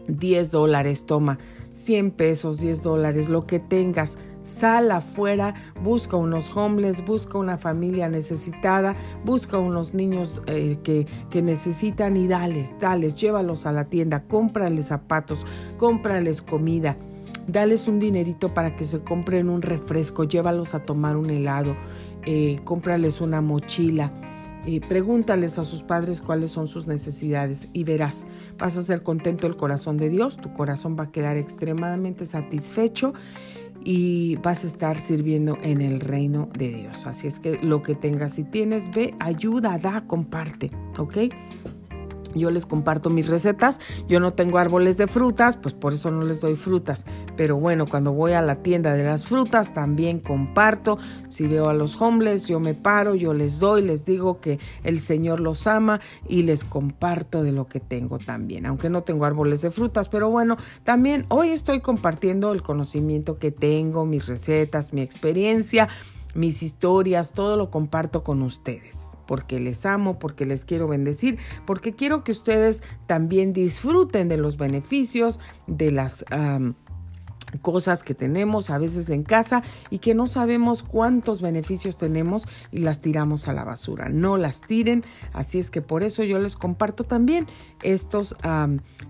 10 0.07 0.51
dólares, 0.51 1.05
toma, 1.05 1.39
100 1.73 2.11
pesos, 2.11 2.59
10 2.59 2.83
dólares, 2.83 3.29
lo 3.29 3.47
que 3.47 3.59
tengas 3.59 4.17
Sal 4.43 4.91
afuera, 4.91 5.53
busca 5.81 6.17
unos 6.17 6.55
homeless, 6.55 7.03
busca 7.05 7.37
una 7.37 7.57
familia 7.57 8.09
necesitada, 8.09 8.93
busca 9.23 9.57
unos 9.57 9.93
niños 9.93 10.41
eh, 10.47 10.77
que, 10.83 11.07
que 11.29 11.41
necesitan 11.41 12.17
y 12.17 12.27
dales, 12.27 12.75
dales, 12.79 13.15
llévalos 13.19 13.65
a 13.65 13.71
la 13.71 13.85
tienda, 13.85 14.23
cómprales 14.27 14.87
zapatos, 14.87 15.45
cómprales 15.77 16.41
comida, 16.41 16.97
dales 17.47 17.87
un 17.87 17.99
dinerito 17.99 18.53
para 18.53 18.75
que 18.75 18.85
se 18.85 19.01
compren 19.01 19.49
un 19.49 19.61
refresco, 19.61 20.23
llévalos 20.23 20.73
a 20.73 20.79
tomar 20.79 21.17
un 21.17 21.29
helado, 21.29 21.75
eh, 22.25 22.59
cómprales 22.63 23.21
una 23.21 23.41
mochila. 23.41 24.11
Pregúntales 24.87 25.59
a 25.59 25.65
sus 25.65 25.83
padres 25.83 26.21
cuáles 26.21 26.51
son 26.51 26.69
sus 26.69 26.87
necesidades 26.87 27.67
y 27.73 27.83
verás, 27.83 28.25
vas 28.57 28.77
a 28.77 28.83
ser 28.83 29.03
contento 29.03 29.45
el 29.45 29.57
corazón 29.57 29.97
de 29.97 30.07
Dios, 30.07 30.37
tu 30.37 30.53
corazón 30.53 30.95
va 30.97 31.03
a 31.03 31.11
quedar 31.11 31.35
extremadamente 31.35 32.23
satisfecho 32.23 33.11
y 33.83 34.37
vas 34.37 34.63
a 34.63 34.67
estar 34.67 34.97
sirviendo 34.97 35.57
en 35.61 35.81
el 35.81 35.99
reino 35.99 36.49
de 36.57 36.69
Dios. 36.69 37.05
Así 37.05 37.27
es 37.27 37.39
que 37.39 37.57
lo 37.61 37.81
que 37.81 37.95
tengas, 37.95 38.33
si 38.33 38.43
tienes, 38.43 38.89
ve, 38.93 39.13
ayuda, 39.19 39.77
da, 39.77 40.05
comparte, 40.07 40.71
¿ok? 40.97 41.17
Yo 42.35 42.51
les 42.51 42.65
comparto 42.65 43.09
mis 43.09 43.29
recetas. 43.29 43.79
Yo 44.07 44.19
no 44.19 44.33
tengo 44.33 44.57
árboles 44.57 44.97
de 44.97 45.07
frutas, 45.07 45.57
pues 45.57 45.73
por 45.73 45.93
eso 45.93 46.11
no 46.11 46.23
les 46.23 46.41
doy 46.41 46.55
frutas. 46.55 47.05
Pero 47.35 47.57
bueno, 47.57 47.87
cuando 47.87 48.13
voy 48.13 48.33
a 48.33 48.41
la 48.41 48.57
tienda 48.57 48.93
de 48.93 49.03
las 49.03 49.25
frutas 49.25 49.73
también 49.73 50.19
comparto. 50.19 50.97
Si 51.29 51.47
veo 51.47 51.69
a 51.69 51.73
los 51.73 51.99
homeless, 52.01 52.47
yo 52.47 52.59
me 52.59 52.73
paro, 52.73 53.15
yo 53.15 53.33
les 53.33 53.59
doy, 53.59 53.81
les 53.81 54.05
digo 54.05 54.39
que 54.39 54.59
el 54.83 54.99
Señor 54.99 55.39
los 55.39 55.67
ama 55.67 55.99
y 56.27 56.43
les 56.43 56.63
comparto 56.63 57.43
de 57.43 57.51
lo 57.51 57.67
que 57.67 57.79
tengo 57.79 58.19
también. 58.19 58.65
Aunque 58.65 58.89
no 58.89 59.03
tengo 59.03 59.25
árboles 59.25 59.61
de 59.61 59.71
frutas, 59.71 60.09
pero 60.09 60.29
bueno, 60.29 60.57
también 60.83 61.25
hoy 61.29 61.49
estoy 61.49 61.81
compartiendo 61.81 62.51
el 62.51 62.61
conocimiento 62.61 63.37
que 63.37 63.51
tengo, 63.51 64.05
mis 64.05 64.27
recetas, 64.27 64.93
mi 64.93 65.01
experiencia, 65.01 65.89
mis 66.35 66.63
historias, 66.63 67.33
todo 67.33 67.57
lo 67.57 67.69
comparto 67.69 68.23
con 68.23 68.41
ustedes 68.41 69.12
porque 69.25 69.59
les 69.59 69.85
amo, 69.85 70.19
porque 70.19 70.45
les 70.45 70.65
quiero 70.65 70.87
bendecir, 70.87 71.37
porque 71.65 71.93
quiero 71.93 72.23
que 72.23 72.31
ustedes 72.31 72.83
también 73.07 73.53
disfruten 73.53 74.27
de 74.27 74.37
los 74.37 74.57
beneficios, 74.57 75.39
de 75.67 75.91
las... 75.91 76.25
cosas 77.61 78.01
que 78.01 78.15
tenemos 78.15 78.71
a 78.71 78.79
veces 78.79 79.11
en 79.11 79.21
casa 79.21 79.61
y 79.91 79.99
que 79.99 80.15
no 80.15 80.25
sabemos 80.25 80.81
cuántos 80.81 81.39
beneficios 81.39 81.97
tenemos 81.97 82.47
y 82.71 82.79
las 82.79 82.99
tiramos 82.99 83.47
a 83.47 83.53
la 83.53 83.63
basura. 83.63 84.09
No 84.09 84.37
las 84.37 84.61
tiren, 84.61 85.03
así 85.33 85.59
es 85.59 85.69
que 85.69 85.81
por 85.81 86.01
eso 86.01 86.23
yo 86.23 86.39
les 86.39 86.55
comparto 86.55 87.03
también 87.03 87.45
estos, 87.83 88.35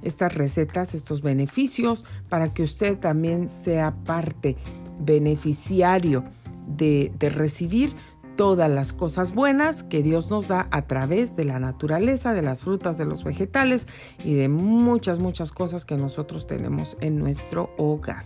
estas 0.02 0.36
recetas, 0.36 0.93
estos 0.93 1.21
beneficios, 1.21 2.04
para 2.28 2.54
que 2.54 2.63
usted 2.63 2.99
también 2.99 3.47
sea 3.47 3.95
parte 4.04 4.58
beneficiario 4.99 6.26
de, 6.67 7.13
de 7.17 7.30
recibir 7.30 7.95
todas 8.36 8.69
las 8.69 8.93
cosas 8.93 9.34
buenas 9.34 9.84
que 9.84 10.04
Dios 10.04 10.30
nos 10.32 10.48
da 10.48 10.67
a 10.72 10.84
través 10.84 11.36
de 11.36 11.46
la 11.46 11.60
naturaleza, 11.60 12.34
de 12.34 12.41
las 12.41 12.62
frutas, 12.62 12.98
de 12.98 13.06
los 13.06 13.24
vegetales 13.24 13.88
y 14.24 14.34
de 14.34 14.50
muchas, 14.50 15.19
muchas 15.19 15.52
cosas 15.52 15.86
que 15.86 15.98
nosotros 15.98 16.48
tenemos 16.48 16.98
en 17.02 17.19
nuestro 17.19 17.72
hogar. 17.78 18.26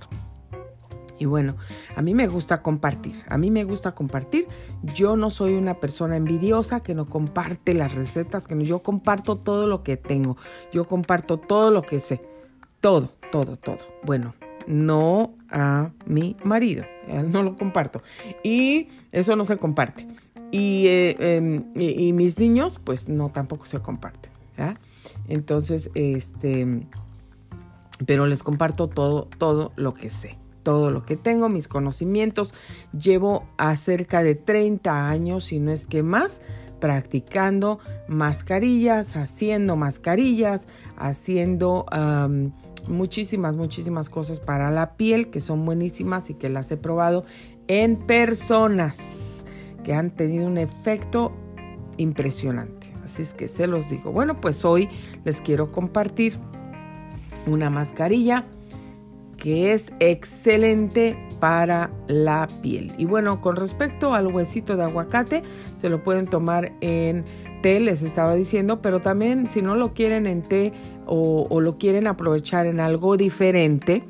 Y 1.19 1.25
bueno, 1.25 1.55
a 1.95 2.01
mí 2.01 2.13
me 2.13 2.27
gusta 2.27 2.61
compartir, 2.61 3.15
a 3.27 3.37
mí 3.37 3.49
me 3.49 3.63
gusta 3.63 3.95
compartir. 3.95 4.47
Yo 4.93 5.15
no 5.15 5.29
soy 5.29 5.53
una 5.53 5.79
persona 5.79 6.15
envidiosa 6.15 6.81
que 6.81 6.93
no 6.93 7.07
comparte 7.07 7.73
las 7.73 7.95
recetas, 7.95 8.45
que 8.45 8.63
yo 8.63 8.83
comparto 8.83 9.37
todo 9.37 9.67
lo 9.67 9.83
que 9.83 9.97
tengo, 9.97 10.37
yo 10.71 10.85
comparto 10.85 11.37
todo 11.37 11.71
lo 11.71 11.81
que 11.81 11.99
sé, 11.99 12.21
todo, 12.81 13.09
todo, 13.31 13.57
todo. 13.57 13.79
Bueno, 14.03 14.35
no 14.67 15.33
a 15.49 15.89
mi 16.05 16.37
marido, 16.43 16.85
no 17.07 17.43
lo 17.43 17.55
comparto. 17.55 18.01
Y 18.43 18.89
eso 19.11 19.35
no 19.35 19.45
se 19.45 19.57
comparte. 19.57 20.07
Eh, 20.51 21.15
em, 21.19 21.65
y, 21.75 22.07
y, 22.07 22.13
mis 22.13 22.39
niños, 22.39 22.79
pues 22.83 23.09
no, 23.09 23.29
tampoco 23.29 23.65
se 23.65 23.79
comparten. 23.79 24.31
Entonces, 25.27 25.89
este, 25.93 26.87
pero 28.05 28.25
les 28.27 28.43
comparto 28.43 28.87
todo, 28.87 29.27
todo 29.37 29.71
lo 29.75 29.93
que 29.93 30.09
sé, 30.09 30.37
todo 30.63 30.91
lo 30.91 31.05
que 31.05 31.17
tengo, 31.17 31.49
mis 31.49 31.67
conocimientos. 31.67 32.53
Llevo 32.97 33.45
a 33.57 33.75
cerca 33.75 34.23
de 34.23 34.35
30 34.35 35.09
años, 35.09 35.45
si 35.45 35.59
no 35.59 35.71
es 35.71 35.85
que 35.85 36.03
más, 36.03 36.41
practicando 36.79 37.79
mascarillas, 38.07 39.15
haciendo 39.15 39.75
mascarillas, 39.75 40.67
haciendo 40.95 41.85
muchísimas, 42.87 43.55
muchísimas 43.55 44.09
cosas 44.09 44.39
para 44.39 44.71
la 44.71 44.95
piel 44.95 45.29
que 45.29 45.41
son 45.41 45.65
buenísimas 45.65 46.29
y 46.29 46.33
que 46.33 46.49
las 46.49 46.71
he 46.71 46.77
probado 46.77 47.25
en 47.67 47.97
personas 47.97 49.45
que 49.83 49.93
han 49.93 50.11
tenido 50.11 50.47
un 50.47 50.57
efecto 50.57 51.33
impresionante. 51.97 52.87
Así 53.03 53.21
es 53.21 53.33
que 53.33 53.47
se 53.47 53.67
los 53.67 53.89
digo. 53.89 54.11
Bueno, 54.11 54.41
pues 54.41 54.65
hoy 54.65 54.89
les 55.23 55.41
quiero 55.41 55.71
compartir 55.71 56.37
una 57.45 57.69
mascarilla 57.69 58.45
que 59.37 59.71
es 59.71 59.91
excelente 59.99 61.17
para 61.39 61.91
la 62.07 62.47
piel. 62.61 62.93
Y 62.97 63.05
bueno, 63.05 63.39
con 63.39 63.55
respecto 63.55 64.13
al 64.13 64.27
huesito 64.27 64.75
de 64.75 64.83
aguacate, 64.83 65.43
se 65.75 65.89
lo 65.89 66.03
pueden 66.03 66.25
tomar 66.25 66.73
en 66.81 67.23
té, 67.61 67.79
les 67.79 68.03
estaba 68.03 68.35
diciendo, 68.35 68.81
pero 68.81 68.99
también 68.99 69.47
si 69.47 69.61
no 69.61 69.75
lo 69.75 69.93
quieren 69.93 70.25
en 70.25 70.41
té 70.41 70.73
o, 71.07 71.61
lo 71.61 71.77
quieren 71.77 72.07
aprovechar 72.07 72.65
en 72.65 72.79
algo 72.79 73.17
diferente, 73.17 74.03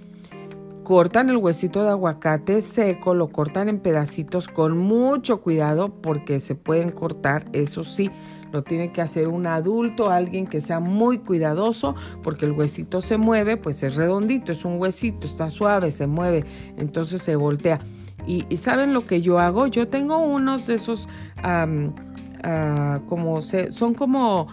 cortan 0.84 1.30
el 1.30 1.38
huesito 1.38 1.84
de 1.84 1.90
aguacate 1.90 2.62
seco, 2.62 3.14
lo 3.14 3.30
cortan 3.30 3.70
en 3.70 3.80
pedacitos 3.80 4.48
con 4.48 4.78
mucho 4.78 5.42
cuidado 5.42 5.90
porque 5.90 6.40
se 6.40 6.56
pueden 6.56 6.92
cortar, 6.92 7.46
eso 7.54 7.84
sí, 7.84 8.10
lo 8.52 8.64
tiene 8.64 8.92
que 8.92 9.02
hacer 9.02 9.28
un 9.28 9.46
adulto, 9.48 10.10
alguien 10.10 10.48
que 10.48 10.62
sea 10.62 10.80
muy 10.80 11.20
cuidadoso, 11.20 11.96
porque 12.24 12.46
el 12.46 12.54
huesito 12.54 13.02
se 13.02 13.18
mueve, 13.18 13.58
pues 13.58 13.84
es 13.84 13.96
redondito, 13.96 14.52
es 14.52 14.66
un 14.66 14.80
huesito, 14.80 15.28
está 15.28 15.50
suave, 15.50 15.92
se 15.92 16.08
mueve, 16.08 16.46
entonces 16.78 17.22
se 17.22 17.36
voltea 17.36 17.80
Y, 18.26 18.46
¿saben 18.58 18.94
lo 18.94 19.06
que 19.06 19.22
yo 19.22 19.40
hago? 19.40 19.68
Yo 19.68 19.88
tengo 19.88 20.18
unos 20.18 20.68
de 20.68 20.76
esos, 20.76 21.08
ah, 21.44 23.02
como 23.08 23.42
se, 23.42 23.72
son 23.72 23.94
como, 23.94 24.48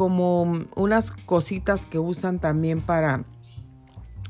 como 0.00 0.64
unas 0.76 1.10
cositas 1.10 1.84
que 1.84 1.98
usan 1.98 2.38
también 2.38 2.80
para, 2.80 3.24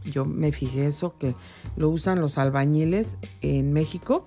yo 0.05 0.25
me 0.25 0.51
fijé 0.51 0.89
eso, 0.89 1.17
que 1.17 1.37
lo 1.77 1.91
usan 1.91 2.21
los 2.21 2.39
albañiles 2.39 3.17
en 3.41 3.73
México. 3.73 4.27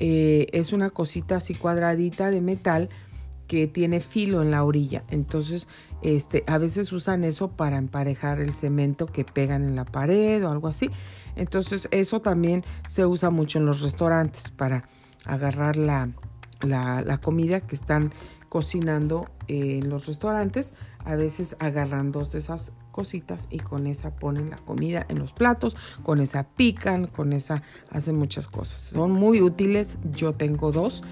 Eh, 0.00 0.48
es 0.50 0.72
una 0.72 0.90
cosita 0.90 1.36
así 1.36 1.54
cuadradita 1.54 2.32
de 2.32 2.40
metal 2.40 2.88
que 3.46 3.68
tiene 3.68 4.00
filo 4.00 4.42
en 4.42 4.50
la 4.50 4.64
orilla. 4.64 5.04
Entonces, 5.08 5.68
este, 6.02 6.42
a 6.48 6.58
veces 6.58 6.92
usan 6.92 7.22
eso 7.22 7.52
para 7.52 7.76
emparejar 7.76 8.40
el 8.40 8.52
cemento 8.52 9.06
que 9.06 9.22
pegan 9.22 9.62
en 9.62 9.76
la 9.76 9.84
pared 9.84 10.44
o 10.44 10.50
algo 10.50 10.66
así. 10.66 10.90
Entonces, 11.36 11.86
eso 11.92 12.22
también 12.22 12.64
se 12.88 13.06
usa 13.06 13.30
mucho 13.30 13.60
en 13.60 13.66
los 13.66 13.82
restaurantes 13.82 14.50
para 14.50 14.88
agarrar 15.26 15.76
la, 15.76 16.10
la, 16.62 17.18
comida 17.18 17.60
que 17.60 17.76
están 17.76 18.12
cocinando 18.52 19.30
en 19.48 19.88
los 19.88 20.04
restaurantes. 20.04 20.74
A 21.06 21.14
veces 21.14 21.56
agarran 21.58 22.12
dos 22.12 22.32
de 22.32 22.40
esas 22.40 22.72
cositas 22.90 23.48
y 23.50 23.60
con 23.60 23.86
esa 23.86 24.14
ponen 24.16 24.50
la 24.50 24.58
comida 24.58 25.06
en 25.08 25.20
los 25.20 25.32
platos, 25.32 25.74
con 26.02 26.20
esa 26.20 26.44
pican, 26.44 27.06
con 27.06 27.32
esa 27.32 27.62
hacen 27.88 28.14
muchas 28.14 28.48
cosas. 28.48 28.78
Son 28.78 29.10
muy 29.10 29.40
útiles, 29.40 29.96
yo 30.12 30.34
tengo 30.34 30.70
dos 30.70 31.02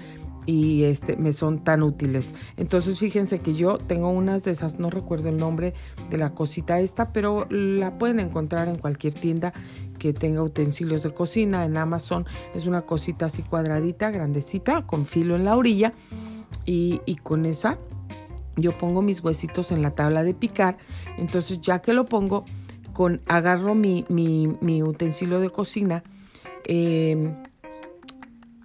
y 0.45 0.83
este 0.83 1.17
me 1.17 1.33
son 1.33 1.63
tan 1.63 1.81
útiles. 1.81 2.35
Entonces 2.57 2.99
fíjense 2.99 3.39
que 3.39 3.55
yo 3.55 3.79
tengo 3.79 4.09
unas 4.09 4.43
de 4.43 4.51
esas, 4.51 4.77
no 4.77 4.91
recuerdo 4.91 5.29
el 5.29 5.37
nombre 5.37 5.73
de 6.11 6.19
la 6.19 6.35
cosita 6.35 6.79
esta, 6.79 7.11
pero 7.11 7.47
la 7.49 7.97
pueden 7.97 8.19
encontrar 8.19 8.67
en 8.67 8.75
cualquier 8.75 9.15
tienda 9.15 9.51
que 9.97 10.13
tenga 10.13 10.43
utensilios 10.43 11.01
de 11.01 11.11
cocina, 11.11 11.65
en 11.65 11.75
Amazon 11.75 12.27
es 12.53 12.67
una 12.67 12.83
cosita 12.83 13.25
así 13.25 13.41
cuadradita, 13.41 14.11
grandecita, 14.11 14.85
con 14.85 15.07
filo 15.07 15.35
en 15.35 15.45
la 15.45 15.57
orilla 15.57 15.95
y, 16.65 17.15
con 17.23 17.45
esa 17.45 17.77
yo 18.57 18.77
pongo 18.77 19.01
mis 19.01 19.23
huesitos 19.23 19.71
en 19.71 19.81
la 19.81 19.91
tabla 19.91 20.23
de 20.23 20.33
picar, 20.33 20.77
entonces 21.17 21.61
ya 21.61 21.81
que 21.81 21.93
lo 21.93 22.05
pongo, 22.05 22.45
con 22.93 23.21
agarro 23.27 23.75
mi, 23.75 24.05
mi, 24.09 24.83
utensilio 24.83 25.39
de 25.39 25.49
cocina, 25.49 26.03
eh, 26.65 27.33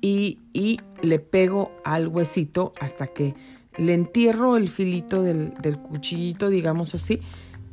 y, 0.00 0.38
le 1.02 1.18
pego 1.18 1.72
al 1.84 2.08
huesito 2.08 2.72
hasta 2.80 3.06
que 3.06 3.34
le 3.76 3.92
entierro 3.92 4.56
el 4.56 4.68
filito 4.68 5.22
del, 5.22 5.52
del 5.60 5.78
cuchillito, 5.78 6.48
digamos 6.48 6.94
así, 6.94 7.20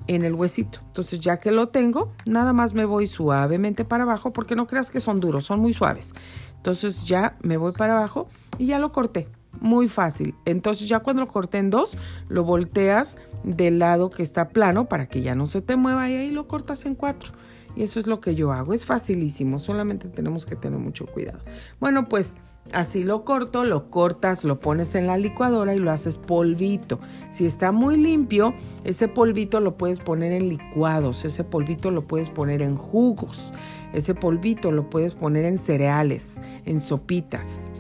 en 0.07 0.23
el 0.23 0.33
huesito. 0.33 0.79
Entonces 0.87 1.19
ya 1.19 1.39
que 1.39 1.51
lo 1.51 1.69
tengo, 1.69 2.11
nada 2.25 2.53
más 2.53 2.73
me 2.73 2.85
voy 2.85 3.07
suavemente 3.07 3.85
para 3.85 4.03
abajo 4.03 4.33
porque 4.33 4.55
no 4.55 4.67
creas 4.67 4.89
que 4.89 4.99
son 4.99 5.19
duros, 5.19 5.45
son 5.45 5.59
muy 5.59 5.73
suaves. 5.73 6.13
Entonces 6.57 7.05
ya 7.05 7.37
me 7.41 7.57
voy 7.57 7.71
para 7.73 7.97
abajo 7.97 8.27
y 8.57 8.67
ya 8.67 8.79
lo 8.79 8.91
corté. 8.91 9.27
Muy 9.59 9.87
fácil. 9.87 10.35
Entonces 10.45 10.89
ya 10.89 10.99
cuando 10.99 11.23
lo 11.23 11.27
corté 11.27 11.59
en 11.59 11.69
dos, 11.69 11.97
lo 12.27 12.43
volteas 12.43 13.17
del 13.43 13.79
lado 13.79 14.09
que 14.09 14.23
está 14.23 14.49
plano 14.49 14.85
para 14.89 15.05
que 15.05 15.21
ya 15.21 15.35
no 15.35 15.45
se 15.45 15.61
te 15.61 15.75
mueva 15.75 16.09
y 16.09 16.15
ahí 16.15 16.31
lo 16.31 16.47
cortas 16.47 16.85
en 16.85 16.95
cuatro. 16.95 17.31
Y 17.75 17.83
eso 17.83 17.99
es 17.99 18.07
lo 18.07 18.19
que 18.19 18.35
yo 18.35 18.51
hago. 18.51 18.73
Es 18.73 18.85
facilísimo, 18.85 19.59
solamente 19.59 20.07
tenemos 20.07 20.45
que 20.45 20.55
tener 20.55 20.79
mucho 20.79 21.05
cuidado. 21.05 21.39
Bueno, 21.79 22.07
pues 22.07 22.35
así 22.71 23.03
lo 23.03 23.23
corto, 23.25 23.63
lo 23.63 23.89
cortas, 23.89 24.43
lo 24.43 24.59
pones 24.59 24.95
en 24.95 25.07
la 25.07 25.17
licuadora 25.17 25.73
y 25.75 25.79
lo 25.79 25.91
haces 25.91 26.17
polvito. 26.17 26.99
Si 27.31 27.45
está 27.45 27.71
muy 27.71 27.97
limpio, 27.97 28.53
ese 28.83 29.07
polvito 29.07 29.59
lo 29.59 29.77
puedes 29.77 29.99
poner 29.99 30.31
en 30.33 30.49
licuados, 30.49 31.25
ese 31.25 31.43
polvito 31.43 31.91
lo 31.91 32.07
puedes 32.07 32.29
poner 32.29 32.61
en 32.61 32.75
jugos, 32.75 33.51
ese 33.93 34.13
polvito 34.15 34.71
lo 34.71 34.89
puedes 34.89 35.15
poner 35.15 35.45
en 35.45 35.57
cereales, 35.57 36.35
en 36.65 36.79
sopitas. 36.79 37.71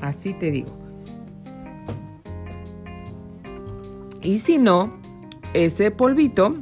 Así 0.00 0.34
te 0.34 0.50
digo. 0.50 0.85
Y 4.26 4.38
si 4.38 4.58
no, 4.58 4.92
ese 5.54 5.92
polvito 5.92 6.56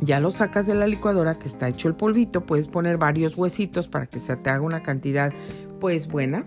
ya 0.00 0.18
lo 0.18 0.32
sacas 0.32 0.66
de 0.66 0.74
la 0.74 0.88
licuadora 0.88 1.38
que 1.38 1.46
está 1.46 1.68
hecho 1.68 1.86
el 1.86 1.94
polvito, 1.94 2.46
puedes 2.46 2.66
poner 2.66 2.98
varios 2.98 3.38
huesitos 3.38 3.86
para 3.86 4.06
que 4.06 4.18
se 4.18 4.34
te 4.34 4.50
haga 4.50 4.62
una 4.62 4.82
cantidad 4.82 5.32
pues 5.78 6.08
buena. 6.08 6.46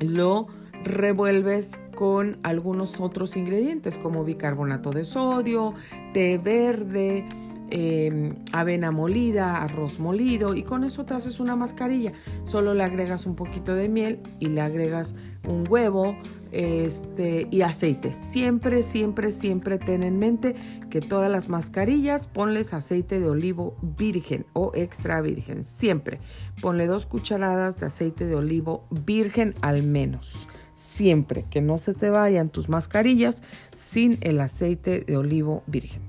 Lo 0.00 0.48
revuelves 0.82 1.70
con 1.94 2.36
algunos 2.42 3.00
otros 3.00 3.38
ingredientes 3.38 3.96
como 3.96 4.22
bicarbonato 4.22 4.90
de 4.90 5.06
sodio, 5.06 5.72
té 6.12 6.36
verde, 6.36 7.26
em, 7.70 8.34
avena 8.52 8.90
molida, 8.90 9.62
arroz 9.62 9.98
molido 9.98 10.54
y 10.54 10.62
con 10.62 10.84
eso 10.84 11.06
te 11.06 11.14
haces 11.14 11.40
una 11.40 11.56
mascarilla. 11.56 12.12
Solo 12.44 12.74
le 12.74 12.84
agregas 12.84 13.24
un 13.24 13.34
poquito 13.34 13.74
de 13.74 13.88
miel 13.88 14.20
y 14.40 14.48
le 14.48 14.60
agregas 14.60 15.14
un 15.48 15.64
huevo, 15.66 16.18
este, 16.54 17.48
y 17.50 17.62
aceite. 17.62 18.12
Siempre, 18.12 18.84
siempre, 18.84 19.32
siempre 19.32 19.78
ten 19.78 20.04
en 20.04 20.18
mente 20.20 20.54
que 20.88 21.00
todas 21.00 21.30
las 21.30 21.48
mascarillas 21.48 22.26
ponles 22.26 22.72
aceite 22.72 23.18
de 23.18 23.28
olivo 23.28 23.76
virgen 23.82 24.46
o 24.52 24.70
extra 24.74 25.20
virgen. 25.20 25.64
Siempre 25.64 26.20
ponle 26.62 26.86
dos 26.86 27.06
cucharadas 27.06 27.80
de 27.80 27.86
aceite 27.86 28.24
de 28.26 28.36
olivo 28.36 28.86
virgen 28.90 29.54
al 29.62 29.82
menos. 29.82 30.48
Siempre 30.76 31.44
que 31.50 31.60
no 31.60 31.78
se 31.78 31.92
te 31.92 32.08
vayan 32.08 32.50
tus 32.50 32.68
mascarillas 32.68 33.42
sin 33.74 34.18
el 34.20 34.40
aceite 34.40 35.00
de 35.00 35.16
olivo 35.16 35.64
virgen, 35.66 36.02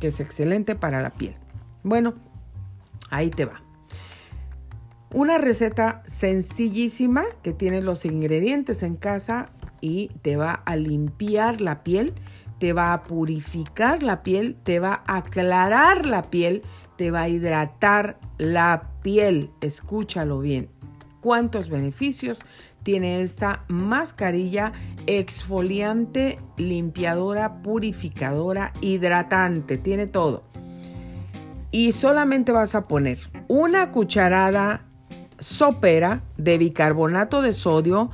que 0.00 0.08
es 0.08 0.20
excelente 0.20 0.76
para 0.76 1.02
la 1.02 1.10
piel. 1.10 1.34
Bueno, 1.82 2.14
ahí 3.10 3.30
te 3.30 3.46
va. 3.46 3.62
Una 5.12 5.38
receta 5.38 6.02
sencillísima 6.04 7.24
que 7.42 7.52
tiene 7.54 7.80
los 7.80 8.04
ingredientes 8.04 8.82
en 8.82 8.94
casa 8.94 9.50
y 9.80 10.08
te 10.22 10.36
va 10.36 10.52
a 10.52 10.76
limpiar 10.76 11.60
la 11.60 11.82
piel, 11.82 12.14
te 12.58 12.72
va 12.72 12.92
a 12.92 13.04
purificar 13.04 14.02
la 14.02 14.22
piel, 14.22 14.56
te 14.62 14.80
va 14.80 15.02
a 15.06 15.18
aclarar 15.18 16.06
la 16.06 16.22
piel, 16.22 16.62
te 16.96 17.10
va 17.10 17.22
a 17.22 17.28
hidratar 17.28 18.18
la 18.38 18.90
piel. 19.02 19.50
Escúchalo 19.60 20.40
bien. 20.40 20.68
¿Cuántos 21.20 21.68
beneficios 21.68 22.40
tiene 22.82 23.22
esta 23.22 23.64
mascarilla 23.68 24.72
exfoliante, 25.06 26.38
limpiadora, 26.56 27.62
purificadora, 27.62 28.72
hidratante? 28.80 29.78
Tiene 29.78 30.06
todo. 30.06 30.44
Y 31.70 31.92
solamente 31.92 32.50
vas 32.50 32.74
a 32.74 32.88
poner 32.88 33.18
una 33.46 33.90
cucharada 33.90 34.86
sopera 35.38 36.22
de 36.36 36.58
bicarbonato 36.58 37.42
de 37.42 37.52
sodio 37.52 38.10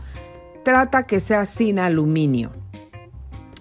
trata 0.65 1.07
que 1.07 1.21
sea 1.21 1.47
sin 1.47 1.79
aluminio. 1.79 2.51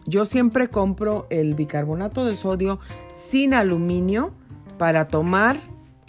Yo 0.05 0.25
siempre 0.25 0.67
compro 0.67 1.27
el 1.29 1.53
bicarbonato 1.53 2.25
de 2.25 2.35
sodio 2.35 2.79
sin 3.13 3.53
aluminio 3.53 4.33
para 4.77 5.07
tomar 5.07 5.57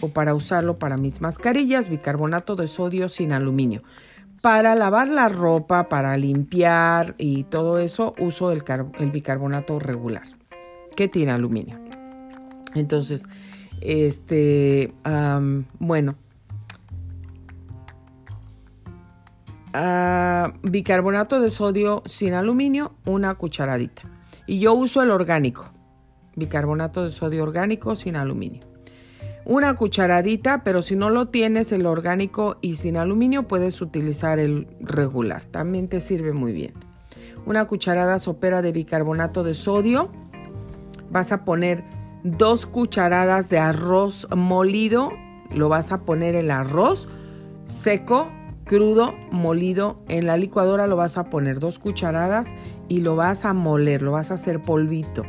o 0.01 0.09
para 0.09 0.33
usarlo 0.33 0.79
para 0.79 0.97
mis 0.97 1.21
mascarillas, 1.21 1.89
bicarbonato 1.89 2.55
de 2.55 2.67
sodio 2.67 3.07
sin 3.09 3.31
aluminio. 3.31 3.83
Para 4.41 4.75
lavar 4.75 5.07
la 5.07 5.29
ropa, 5.29 5.89
para 5.89 6.17
limpiar 6.17 7.15
y 7.17 7.43
todo 7.45 7.79
eso, 7.79 8.13
uso 8.19 8.51
el, 8.51 8.63
bicarbonato 9.11 9.79
regular, 9.79 10.27
que 10.95 11.07
tiene 11.07 11.31
aluminio. 11.31 11.79
Entonces, 12.75 13.25
este, 13.81 14.93
bueno, 15.79 16.15
bicarbonato 20.63 21.39
de 21.39 21.49
sodio 21.49 22.03
sin 22.05 22.33
aluminio, 22.33 22.93
una 23.05 23.35
cucharadita. 23.35 24.03
Y 24.47 24.59
yo 24.59 24.73
uso 24.73 25.01
el 25.01 25.11
orgánico, 25.11 25.71
bicarbonato 26.35 27.03
de 27.03 27.09
sodio 27.09 27.43
orgánico 27.43 27.95
sin 27.95 28.15
aluminio. 28.15 28.61
Una 29.45 29.75
cucharadita, 29.75 30.63
pero 30.63 30.81
si 30.81 30.95
no 30.95 31.09
lo 31.09 31.27
tienes 31.27 31.71
el 31.71 31.85
orgánico 31.85 32.57
y 32.61 32.75
sin 32.75 32.97
aluminio, 32.97 33.47
puedes 33.47 33.79
utilizar 33.79 34.39
el 34.39 34.67
regular. 34.79 35.45
También 35.45 35.87
te 35.87 35.99
sirve 35.99 36.33
muy 36.33 36.51
bien. 36.51 36.73
Una 37.45 37.65
cucharada 37.65 38.17
sopera 38.17 38.63
de 38.63 38.71
bicarbonato 38.71 39.43
de 39.43 39.53
sodio. 39.53 40.09
Vas 41.11 41.31
a 41.31 41.45
poner 41.45 41.83
dos 42.23 42.65
cucharadas 42.65 43.49
de 43.49 43.59
arroz 43.59 44.27
molido. 44.35 45.11
Lo 45.53 45.69
vas 45.69 45.91
a 45.91 46.01
poner 46.01 46.33
el 46.33 46.49
arroz 46.49 47.07
seco 47.65 48.31
crudo, 48.65 49.13
molido. 49.31 50.01
En 50.09 50.27
la 50.27 50.35
licuadora 50.35 50.87
lo 50.87 50.97
vas 50.97 51.17
a 51.17 51.29
poner 51.29 51.59
dos 51.59 51.79
cucharadas 51.79 52.53
y 52.89 52.99
lo 53.01 53.15
vas 53.15 53.45
a 53.45 53.53
moler, 53.53 54.01
lo 54.01 54.11
vas 54.11 54.31
a 54.31 54.33
hacer 54.33 54.61
polvito. 54.61 55.23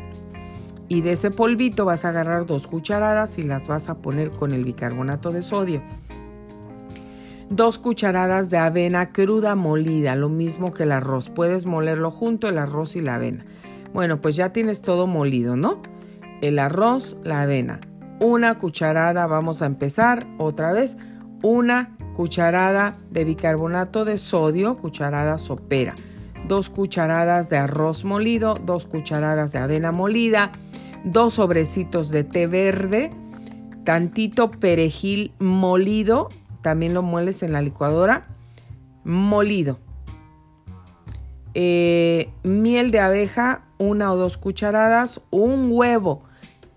Y 0.89 1.03
de 1.03 1.13
ese 1.13 1.31
polvito 1.31 1.85
vas 1.85 2.05
a 2.05 2.09
agarrar 2.09 2.47
dos 2.47 2.67
cucharadas 2.67 3.39
y 3.39 3.43
las 3.43 3.69
vas 3.69 3.89
a 3.89 3.99
poner 3.99 4.31
con 4.31 4.53
el 4.53 4.65
bicarbonato 4.65 5.31
de 5.31 5.43
sodio. 5.43 5.83
Dos 7.49 7.79
cucharadas 7.79 8.51
de 8.51 8.59
avena 8.59 9.13
cruda 9.13 9.55
molida, 9.55 10.17
lo 10.17 10.29
mismo 10.29 10.73
que 10.73 10.83
el 10.83 10.93
arroz. 10.93 11.31
Puedes 11.31 11.67
molerlo 11.67 12.11
junto 12.11 12.49
el 12.49 12.59
arroz 12.59 12.97
y 12.97 13.01
la 13.01 13.17
avena. 13.17 13.47
Bueno, 13.93 14.21
pues 14.21 14.37
ya 14.37 14.53
tienes 14.53 14.83
todo 14.83 15.07
molido, 15.07 15.57
¿no? 15.57 15.81
El 16.43 16.59
arroz, 16.59 17.17
la 17.23 17.43
avena. 17.43 17.81
Una 18.21 18.59
cucharada, 18.59 19.27
vamos 19.27 19.63
a 19.63 19.67
empezar 19.67 20.27
otra 20.39 20.73
vez 20.73 20.97
una 21.43 21.96
cucharada 22.17 22.97
de 23.11 23.25
bicarbonato 23.25 24.07
de 24.07 24.17
sodio, 24.17 24.79
cucharada 24.79 25.37
sopera, 25.37 25.95
dos 26.49 26.71
cucharadas 26.71 27.51
de 27.51 27.59
arroz 27.59 28.05
molido, 28.05 28.55
dos 28.55 28.87
cucharadas 28.87 29.53
de 29.53 29.59
avena 29.59 29.93
molida, 29.93 30.51
dos 31.05 31.35
sobrecitos 31.35 32.09
de 32.09 32.25
té 32.25 32.47
verde, 32.47 33.11
tantito 33.85 34.51
perejil 34.51 35.33
molido, 35.39 36.31
también 36.63 36.95
lo 36.95 37.03
mueles 37.03 37.43
en 37.43 37.53
la 37.53 37.61
licuadora, 37.61 38.27
molido. 39.05 39.79
Eh, 41.53 42.31
miel 42.43 42.91
de 42.91 43.01
abeja, 43.01 43.63
una 43.79 44.11
o 44.11 44.17
dos 44.17 44.39
cucharadas, 44.39 45.21
un 45.31 45.69
huevo 45.71 46.23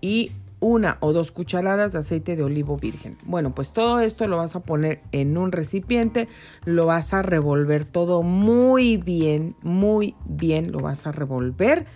y 0.02 0.32
una 0.60 0.98
o 1.00 1.12
dos 1.12 1.32
cucharadas 1.32 1.92
de 1.92 1.98
aceite 1.98 2.36
de 2.36 2.42
olivo 2.42 2.76
virgen. 2.76 3.16
Bueno, 3.24 3.54
pues 3.54 3.72
todo 3.72 4.00
esto 4.00 4.28
lo 4.28 4.36
vas 4.36 4.54
a 4.54 4.60
poner 4.60 5.00
en 5.10 5.36
un 5.36 5.52
recipiente, 5.52 6.28
lo 6.64 6.86
vas 6.86 7.12
a 7.14 7.22
revolver 7.22 7.84
todo 7.84 8.22
muy 8.22 8.98
bien, 8.98 9.56
muy 9.62 10.14
bien, 10.26 10.70
lo 10.70 10.80
vas 10.80 11.06
a 11.06 11.12
revolver. 11.12 11.86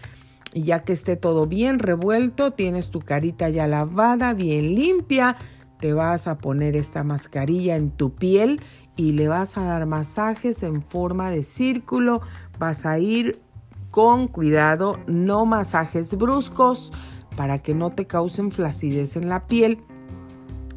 Y 0.53 0.63
ya 0.63 0.81
que 0.81 0.93
esté 0.93 1.17
todo 1.17 1.47
bien 1.47 1.79
revuelto, 1.79 2.53
tienes 2.53 2.91
tu 2.91 3.01
carita 3.01 3.49
ya 3.49 3.67
lavada, 3.67 4.35
bien 4.35 4.75
limpia, 4.75 5.37
te 5.81 5.93
vas 5.93 6.27
a 6.27 6.39
poner 6.39 6.77
esta 6.77 7.05
mascarilla 7.05 7.77
en 7.77 7.91
tu 7.91 8.15
piel 8.15 8.61
y 8.97 9.13
le 9.13 9.29
vas 9.29 9.59
a 9.59 9.65
dar 9.65 9.87
masajes 9.87 10.63
en 10.63 10.83
forma 10.83 11.31
de 11.31 11.43
círculo. 11.43 12.23
Vas 12.59 12.87
a 12.87 12.99
ir 12.99 13.41
con 13.91 14.29
cuidado, 14.29 14.99
no 15.07 15.45
masajes 15.45 16.17
bruscos 16.17 16.93
para 17.37 17.59
que 17.59 17.75
no 17.75 17.91
te 17.91 18.07
causen 18.07 18.51
flacidez 18.51 19.17
en 19.17 19.29
la 19.29 19.47
piel, 19.47 19.79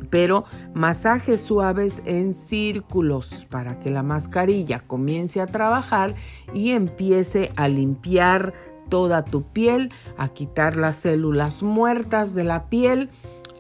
pero 0.09 0.45
masajes 0.73 1.41
suaves 1.41 2.01
en 2.05 2.33
círculos 2.33 3.45
para 3.49 3.79
que 3.79 3.89
la 3.89 4.03
mascarilla 4.03 4.79
comience 4.79 5.41
a 5.41 5.47
trabajar 5.47 6.15
y 6.53 6.71
empiece 6.71 7.51
a 7.55 7.67
limpiar 7.67 8.53
toda 8.89 9.25
tu 9.25 9.43
piel, 9.43 9.91
a 10.17 10.29
quitar 10.29 10.77
las 10.77 10.97
células 10.97 11.61
muertas 11.61 12.33
de 12.33 12.43
la 12.45 12.69
piel, 12.69 13.09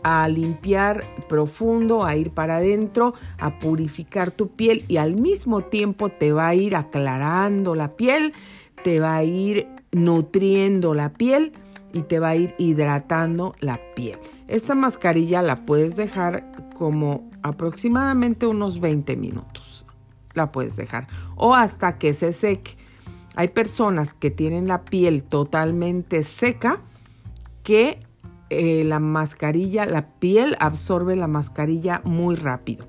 a 0.03 0.27
limpiar 0.29 1.03
profundo, 1.27 2.05
a 2.05 2.15
ir 2.15 2.31
para 2.31 2.57
adentro, 2.57 3.13
a 3.37 3.59
purificar 3.59 4.31
tu 4.31 4.49
piel 4.49 4.85
y 4.87 4.97
al 4.97 5.15
mismo 5.15 5.61
tiempo 5.61 6.09
te 6.09 6.31
va 6.31 6.47
a 6.47 6.55
ir 6.55 6.75
aclarando 6.75 7.75
la 7.75 7.97
piel, 7.97 8.33
te 8.83 9.01
va 9.01 9.17
a 9.17 9.23
ir 9.23 9.67
nutriendo 9.91 10.93
la 10.93 11.09
piel 11.09 11.51
y 11.97 12.03
te 12.03 12.19
va 12.19 12.29
a 12.29 12.35
ir 12.35 12.53
hidratando 12.57 13.55
la 13.59 13.79
piel. 13.95 14.19
Esta 14.47 14.75
mascarilla 14.75 15.41
la 15.41 15.55
puedes 15.55 15.95
dejar 15.95 16.71
como 16.75 17.29
aproximadamente 17.41 18.45
unos 18.45 18.79
20 18.79 19.15
minutos. 19.15 19.85
La 20.33 20.51
puedes 20.51 20.75
dejar 20.75 21.07
o 21.35 21.55
hasta 21.55 21.97
que 21.97 22.13
se 22.13 22.33
seque. 22.33 22.77
Hay 23.35 23.49
personas 23.49 24.13
que 24.13 24.31
tienen 24.31 24.67
la 24.67 24.83
piel 24.85 25.23
totalmente 25.23 26.23
seca 26.23 26.81
que 27.63 27.99
eh, 28.49 28.83
la 28.83 28.99
mascarilla, 28.99 29.85
la 29.85 30.07
piel 30.19 30.55
absorbe 30.59 31.15
la 31.15 31.27
mascarilla 31.27 32.01
muy 32.03 32.35
rápido. 32.35 32.87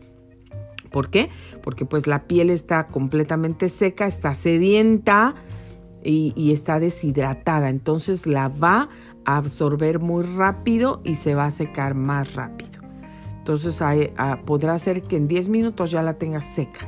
¿Por 0.90 1.10
qué? 1.10 1.30
Porque 1.62 1.84
pues 1.84 2.06
la 2.06 2.24
piel 2.24 2.50
está 2.50 2.86
completamente 2.86 3.68
seca, 3.68 4.06
está 4.06 4.34
sedienta, 4.34 5.34
y, 6.02 6.52
está 6.52 6.80
deshidratada. 6.80 7.68
Entonces 7.68 8.26
la 8.26 8.48
va 8.48 8.88
a 9.24 9.36
absorber 9.36 9.98
muy 9.98 10.24
rápido 10.24 11.00
y 11.04 11.16
se 11.16 11.34
va 11.34 11.46
a 11.46 11.50
secar 11.50 11.94
más 11.94 12.34
rápido. 12.34 12.80
Entonces 13.38 13.80
ah, 13.82 14.38
podrá 14.44 14.78
ser 14.78 15.02
que 15.02 15.16
en 15.16 15.28
10 15.28 15.48
minutos 15.48 15.90
ya 15.90 16.02
la 16.02 16.14
tengas 16.14 16.44
seca. 16.44 16.86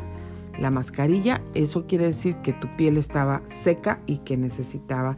La 0.59 0.71
mascarilla, 0.71 1.41
eso 1.55 1.87
quiere 1.87 2.07
decir 2.07 2.37
que 2.43 2.53
tu 2.53 2.69
piel 2.77 2.99
estaba 2.99 3.43
seca 3.63 4.01
y 4.07 4.19
que 4.19 4.37
necesitaba 4.37 5.17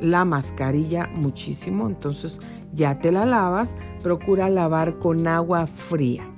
la 0.00 0.24
mascarilla 0.24 1.08
muchísimo. 1.14 1.86
Entonces 1.86 2.40
ya 2.72 2.98
te 2.98 3.12
la 3.12 3.24
lavas, 3.24 3.76
procura 4.02 4.50
lavar 4.50 4.98
con 4.98 5.26
agua 5.28 5.66
fría. 5.66 6.28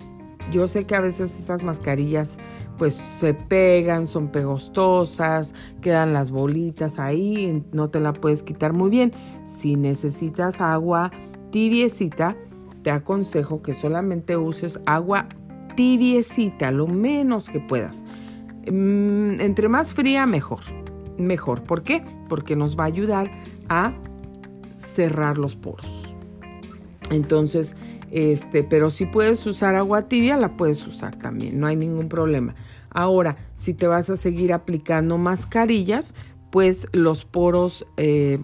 Yo 0.52 0.68
sé 0.68 0.84
que 0.84 0.94
a 0.94 1.00
veces 1.00 1.38
estas 1.38 1.62
mascarillas 1.62 2.38
pues 2.76 2.94
se 2.94 3.34
pegan, 3.34 4.06
son 4.06 4.28
pegostosas, 4.28 5.54
quedan 5.80 6.12
las 6.12 6.30
bolitas 6.30 6.98
ahí, 6.98 7.62
no 7.72 7.88
te 7.88 8.00
la 8.00 8.12
puedes 8.12 8.42
quitar 8.42 8.72
muy 8.72 8.90
bien. 8.90 9.12
Si 9.44 9.76
necesitas 9.76 10.60
agua 10.60 11.10
tibiecita, 11.50 12.36
te 12.82 12.90
aconsejo 12.90 13.62
que 13.62 13.72
solamente 13.72 14.36
uses 14.36 14.80
agua 14.86 15.26
tibiecita, 15.74 16.70
lo 16.70 16.86
menos 16.86 17.48
que 17.48 17.60
puedas. 17.60 18.04
Mm, 18.70 19.40
entre 19.40 19.68
más 19.68 19.94
fría, 19.94 20.26
mejor. 20.26 20.60
Mejor. 21.18 21.62
¿Por 21.62 21.82
qué? 21.82 22.04
Porque 22.28 22.56
nos 22.56 22.78
va 22.78 22.84
a 22.84 22.88
ayudar 22.88 23.30
a 23.68 23.92
cerrar 24.76 25.38
los 25.38 25.56
poros. 25.56 26.14
Entonces, 27.10 27.76
este, 28.10 28.62
pero 28.62 28.90
si 28.90 29.06
puedes 29.06 29.44
usar 29.46 29.74
agua 29.74 30.08
tibia, 30.08 30.36
la 30.36 30.56
puedes 30.56 30.86
usar 30.86 31.16
también, 31.16 31.58
no 31.58 31.66
hay 31.66 31.76
ningún 31.76 32.08
problema. 32.08 32.54
Ahora, 32.96 33.36
si 33.56 33.74
te 33.74 33.86
vas 33.86 34.08
a 34.08 34.16
seguir 34.16 34.54
aplicando 34.54 35.18
mascarillas, 35.18 36.14
pues 36.50 36.88
los 36.92 37.26
poros 37.26 37.86
eh, 37.98 38.40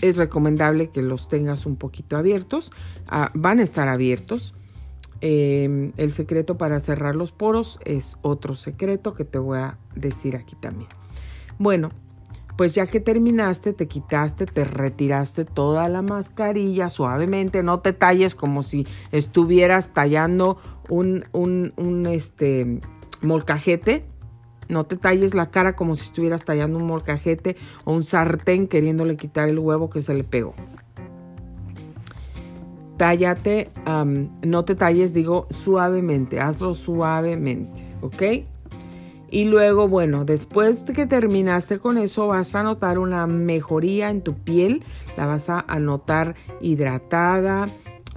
es 0.00 0.16
recomendable 0.16 0.88
que 0.88 1.02
los 1.02 1.28
tengas 1.28 1.66
un 1.66 1.76
poquito 1.76 2.16
abiertos. 2.16 2.72
Ah, 3.06 3.30
van 3.34 3.58
a 3.58 3.64
estar 3.64 3.88
abiertos. 3.88 4.54
Em, 5.20 5.92
el 5.98 6.10
secreto 6.10 6.56
para 6.56 6.80
cerrar 6.80 7.16
los 7.16 7.32
poros 7.32 7.78
es 7.84 8.16
otro 8.22 8.54
secreto 8.54 9.12
que 9.12 9.26
te 9.26 9.36
voy 9.36 9.58
a 9.58 9.76
decir 9.94 10.34
aquí 10.34 10.56
también. 10.56 10.88
Bueno, 11.58 11.90
pues 12.60 12.74
ya 12.74 12.84
que 12.84 13.00
terminaste, 13.00 13.72
te 13.72 13.88
quitaste, 13.88 14.44
te 14.44 14.64
retiraste 14.64 15.46
toda 15.46 15.88
la 15.88 16.02
mascarilla 16.02 16.90
suavemente, 16.90 17.62
no 17.62 17.80
te 17.80 17.94
talles 17.94 18.34
como 18.34 18.62
si 18.62 18.86
estuvieras 19.12 19.94
tallando 19.94 20.58
un, 20.90 21.24
un, 21.32 21.72
un 21.78 22.04
este, 22.04 22.80
molcajete, 23.22 24.04
no 24.68 24.84
te 24.84 24.98
talles 24.98 25.32
la 25.32 25.50
cara 25.50 25.74
como 25.74 25.96
si 25.96 26.02
estuvieras 26.02 26.44
tallando 26.44 26.78
un 26.78 26.86
molcajete 26.86 27.56
o 27.86 27.94
un 27.94 28.02
sartén 28.02 28.68
queriéndole 28.68 29.16
quitar 29.16 29.48
el 29.48 29.58
huevo 29.58 29.88
que 29.88 30.02
se 30.02 30.12
le 30.12 30.24
pegó. 30.24 30.54
Tállate, 32.98 33.70
no 34.42 34.66
te 34.66 34.74
talles, 34.74 35.14
digo 35.14 35.48
suavemente, 35.50 36.40
hazlo 36.40 36.74
suavemente, 36.74 37.86
¿ok? 38.02 38.22
Y 39.30 39.44
luego, 39.44 39.86
bueno, 39.86 40.24
después 40.24 40.84
de 40.86 40.92
que 40.92 41.06
terminaste 41.06 41.78
con 41.78 41.98
eso, 41.98 42.26
vas 42.26 42.54
a 42.54 42.62
notar 42.62 42.98
una 42.98 43.26
mejoría 43.26 44.10
en 44.10 44.22
tu 44.22 44.34
piel, 44.34 44.82
la 45.16 45.26
vas 45.26 45.48
a 45.48 45.62
notar 45.78 46.34
hidratada, 46.60 47.68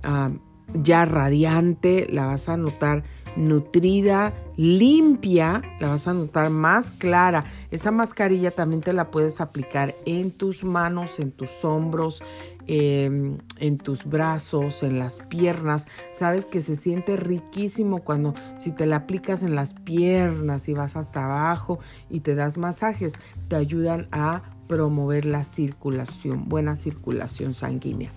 ah, 0.01 0.31
ya 0.73 1.05
radiante, 1.05 2.07
la 2.09 2.25
vas 2.25 2.49
a 2.49 2.57
notar 2.57 3.03
nutrida, 3.35 4.33
limpia, 4.57 5.61
la 5.79 5.89
vas 5.89 6.07
a 6.07 6.13
notar 6.13 6.49
más 6.49 6.91
clara. 6.91 7.45
Esa 7.71 7.91
mascarilla 7.91 8.51
también 8.51 8.81
te 8.81 8.93
la 8.93 9.11
puedes 9.11 9.41
aplicar 9.41 9.95
en 10.05 10.31
tus 10.31 10.63
manos, 10.63 11.19
en 11.19 11.31
tus 11.31 11.63
hombros, 11.63 12.23
Em, 12.65 13.39
en 13.57 13.77
tus 13.77 14.05
brazos, 14.05 14.83
en 14.83 14.97
las 14.97 15.19
piernas. 15.19 15.85
Sabes 16.17 16.45
que 16.45 16.61
se 16.61 16.77
siente 16.77 17.17
riquísimo 17.17 17.99
cuando 18.03 18.33
si 18.57 18.71
te 18.71 18.85
la 18.85 18.97
aplicas 18.97 19.43
en 19.43 19.53
las 19.53 19.73
piernas 19.73 20.69
y 20.69 20.73
vas 20.73 20.95
hasta 20.95 21.25
abajo 21.25 21.79
y 22.09 22.21
te 22.21 22.35
das 22.35 22.57
masajes, 22.57 23.13
te 23.49 23.57
ayudan 23.57 24.07
a 24.11 24.43
promover 24.67 25.25
la 25.25 25.43
circulación, 25.43 26.47
buena 26.47 26.77
circulación 26.77 27.53
sanguínea. 27.53 28.11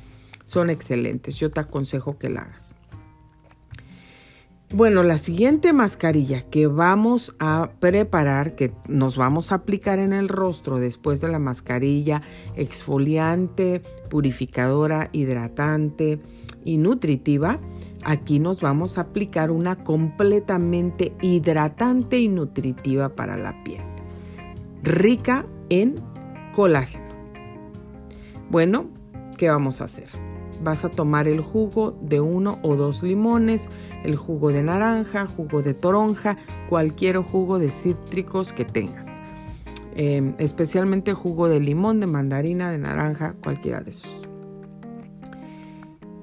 Son 0.45 0.71
excelentes, 0.71 1.35
yo 1.37 1.51
te 1.51 1.61
aconsejo 1.61 2.17
que 2.17 2.31
la 2.31 2.43
hagas. 2.43 2.77
Bueno, 4.77 5.03
la 5.03 5.17
siguiente 5.17 5.73
mascarilla 5.73 6.43
que 6.43 6.67
vamos 6.67 7.35
a 7.39 7.71
preparar, 7.81 8.55
que 8.57 8.75
nos 8.89 9.17
vamos 9.17 9.51
a 9.51 9.55
aplicar 9.55 9.99
en 9.99 10.13
el 10.13 10.29
rostro 10.29 10.79
después 10.79 11.23
de 11.23 11.29
la 11.29 11.39
mascarilla 11.39 12.21
exfoliante, 12.57 13.81
purificadora, 14.11 15.09
hidratante 15.13 16.21
y 16.63 16.77
nutritiva, 16.77 17.59
aquí 18.05 18.39
nos 18.39 18.61
vamos 18.61 18.99
a 18.99 19.01
aplicar 19.01 19.51
una 19.51 19.83
completamente 19.83 21.15
hidratante 21.23 22.19
y 22.19 22.29
nutritiva 22.29 23.09
para 23.09 23.39
la 23.39 23.65
piel, 23.65 23.81
rica 24.83 25.47
en 25.71 25.95
colágeno. 26.55 27.15
Bueno, 28.51 28.91
¿qué 29.39 29.49
vamos 29.49 29.81
a 29.81 29.85
hacer? 29.85 30.26
Vas 30.63 30.85
a 30.85 30.89
tomar 30.89 31.29
el 31.29 31.41
jugo 31.41 31.97
de 32.01 32.21
uno 32.21 32.59
o 32.63 32.77
dos 32.77 33.03
limones, 33.03 33.71
el 34.05 34.17
jugo 34.17 34.53
de 34.53 34.63
naranja, 34.63 35.27
jugo 35.27 35.63
de 35.63 35.75
toronja, 35.75 36.37
cualquier 36.69 37.19
jugo 37.19 37.59
de 37.59 37.71
cítricos 37.71 38.53
que 38.53 38.65
tengas. 38.65 39.21
Em, 39.95 40.35
especialmente 40.39 41.15
jugo 41.15 41.49
de 41.49 41.61
limón, 41.61 42.01
de 42.01 42.07
mandarina, 42.07 42.71
de 42.71 42.79
naranja, 42.79 43.35
cualquiera 43.43 43.81
de 43.81 43.91
esos. 43.91 44.23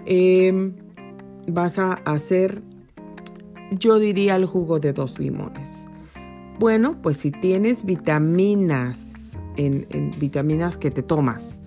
Em, 0.05 0.75
vas 1.47 1.79
a 1.79 1.93
hacer 1.93 2.61
yo 3.79 3.99
diría 3.99 4.35
el 4.35 4.45
jugo 4.45 4.79
de 4.79 4.93
dos 4.93 5.19
limones. 5.19 5.85
Bueno, 6.59 6.97
pues 7.01 7.17
si 7.17 7.31
tienes 7.31 7.85
vitaminas, 7.85 9.13
en, 9.57 9.87
vitaminas 10.19 10.77
que 10.77 10.91
te 10.91 11.01
tomas, 11.01 11.61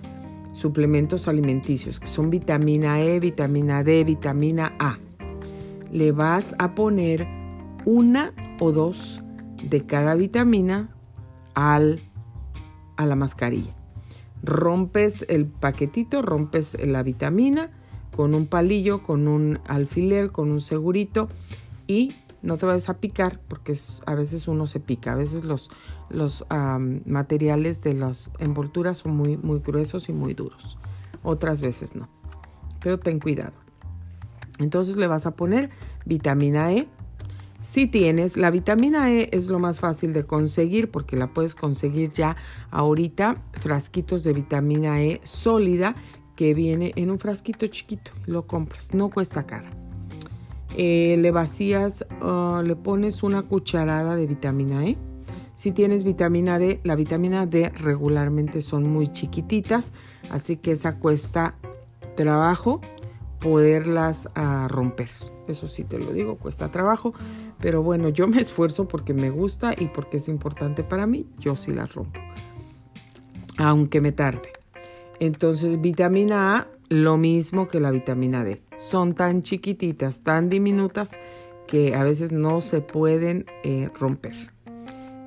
suplementos 0.56 1.28
alimenticios, 1.28 2.00
que 2.00 2.06
son 2.06 2.30
vitamina 2.30 3.00
E, 3.00 3.20
vitamina 3.20 3.84
D, 3.84 4.04
vitamina 4.04 4.74
A, 4.78 4.98
le 5.92 6.12
vas 6.12 6.54
a 6.58 6.74
poner 6.74 7.26
una 7.84 8.32
o 8.58 8.72
dos 8.72 9.22
de 9.62 9.84
cada 9.84 10.14
vitamina 10.14 10.88
al, 11.54 12.00
a 12.96 13.06
la 13.06 13.16
mascarilla. 13.16 13.74
Rompes 14.42 15.26
el 15.28 15.46
paquetito, 15.46 16.22
rompes 16.22 16.76
la 16.82 17.02
vitamina 17.02 17.70
con 18.16 18.34
un 18.34 18.46
palillo, 18.46 19.02
con 19.02 19.28
un 19.28 19.60
alfiler, 19.68 20.32
con 20.32 20.50
un 20.50 20.62
segurito 20.62 21.28
y 21.86 22.14
no 22.46 22.56
te 22.56 22.64
vayas 22.64 22.88
a 22.88 22.98
picar 22.98 23.40
porque 23.48 23.76
a 24.06 24.14
veces 24.14 24.46
uno 24.46 24.68
se 24.68 24.78
pica, 24.78 25.12
a 25.12 25.16
veces 25.16 25.44
los, 25.44 25.68
los 26.08 26.46
materiales 27.04 27.82
de 27.82 27.92
las 27.92 28.30
envolturas 28.38 28.98
son 28.98 29.16
muy, 29.16 29.36
muy 29.36 29.58
gruesos 29.58 30.08
y 30.08 30.12
muy 30.12 30.32
duros, 30.32 30.78
otras 31.24 31.60
veces 31.60 31.96
no, 31.96 32.08
pero 32.80 32.98
ten 32.98 33.18
cuidado. 33.18 33.52
Entonces 34.58 34.96
le 34.96 35.08
vas 35.08 35.26
a 35.26 35.32
poner 35.32 35.70
vitamina 36.06 36.72
E. 36.72 36.88
Si 37.60 37.88
tienes, 37.88 38.36
la 38.36 38.50
vitamina 38.50 39.10
E 39.12 39.28
es 39.32 39.48
lo 39.48 39.58
más 39.58 39.80
fácil 39.80 40.12
de 40.12 40.24
conseguir 40.24 40.90
porque 40.90 41.16
la 41.16 41.26
puedes 41.26 41.56
conseguir 41.56 42.10
ya 42.10 42.36
ahorita, 42.70 43.42
frasquitos 43.54 44.22
de 44.22 44.32
vitamina 44.32 45.02
E 45.02 45.20
sólida 45.24 45.96
que 46.36 46.54
viene 46.54 46.92
en 46.94 47.10
un 47.10 47.18
frasquito 47.18 47.66
chiquito, 47.66 48.12
lo 48.26 48.46
compras, 48.46 48.94
no 48.94 49.10
cuesta 49.10 49.46
cara. 49.46 49.85
Eh, 50.76 51.16
le 51.18 51.30
vacías, 51.30 52.04
ah, 52.20 52.62
le 52.64 52.76
pones 52.76 53.22
una 53.22 53.42
cucharada 53.42 54.14
de 54.14 54.26
vitamina 54.26 54.86
E. 54.86 54.98
Si 55.54 55.72
tienes 55.72 56.04
vitamina 56.04 56.58
D, 56.58 56.80
la 56.84 56.94
vitamina 56.96 57.46
D 57.46 57.70
regularmente 57.70 58.60
son 58.60 58.90
muy 58.90 59.08
chiquititas, 59.08 59.92
así 60.30 60.58
que 60.58 60.72
esa 60.72 60.98
cuesta 60.98 61.56
trabajo 62.14 62.82
poderlas 63.40 64.28
ah, 64.34 64.68
romper. 64.68 65.08
Eso 65.48 65.66
sí 65.66 65.84
te 65.84 65.98
lo 65.98 66.12
digo, 66.12 66.36
cuesta 66.36 66.70
trabajo, 66.70 67.14
pero 67.58 67.82
bueno, 67.82 68.10
yo 68.10 68.28
me 68.28 68.40
esfuerzo 68.40 68.86
porque 68.86 69.14
me 69.14 69.30
gusta 69.30 69.72
y 69.76 69.86
porque 69.86 70.18
es 70.18 70.28
importante 70.28 70.82
para 70.82 71.06
mí, 71.06 71.26
yo 71.38 71.56
sí 71.56 71.72
las 71.72 71.94
rompo, 71.94 72.20
aunque 73.56 74.00
me 74.00 74.12
tarde. 74.12 74.52
Entonces, 75.20 75.80
vitamina 75.80 76.56
A, 76.56 76.66
lo 76.88 77.16
mismo 77.16 77.68
que 77.68 77.80
la 77.80 77.90
vitamina 77.90 78.44
D. 78.44 78.62
Son 78.76 79.14
tan 79.14 79.42
chiquititas, 79.42 80.22
tan 80.22 80.48
diminutas, 80.48 81.10
que 81.66 81.94
a 81.94 82.04
veces 82.04 82.32
no 82.32 82.60
se 82.60 82.80
pueden 82.80 83.46
eh, 83.64 83.90
romper. 83.98 84.34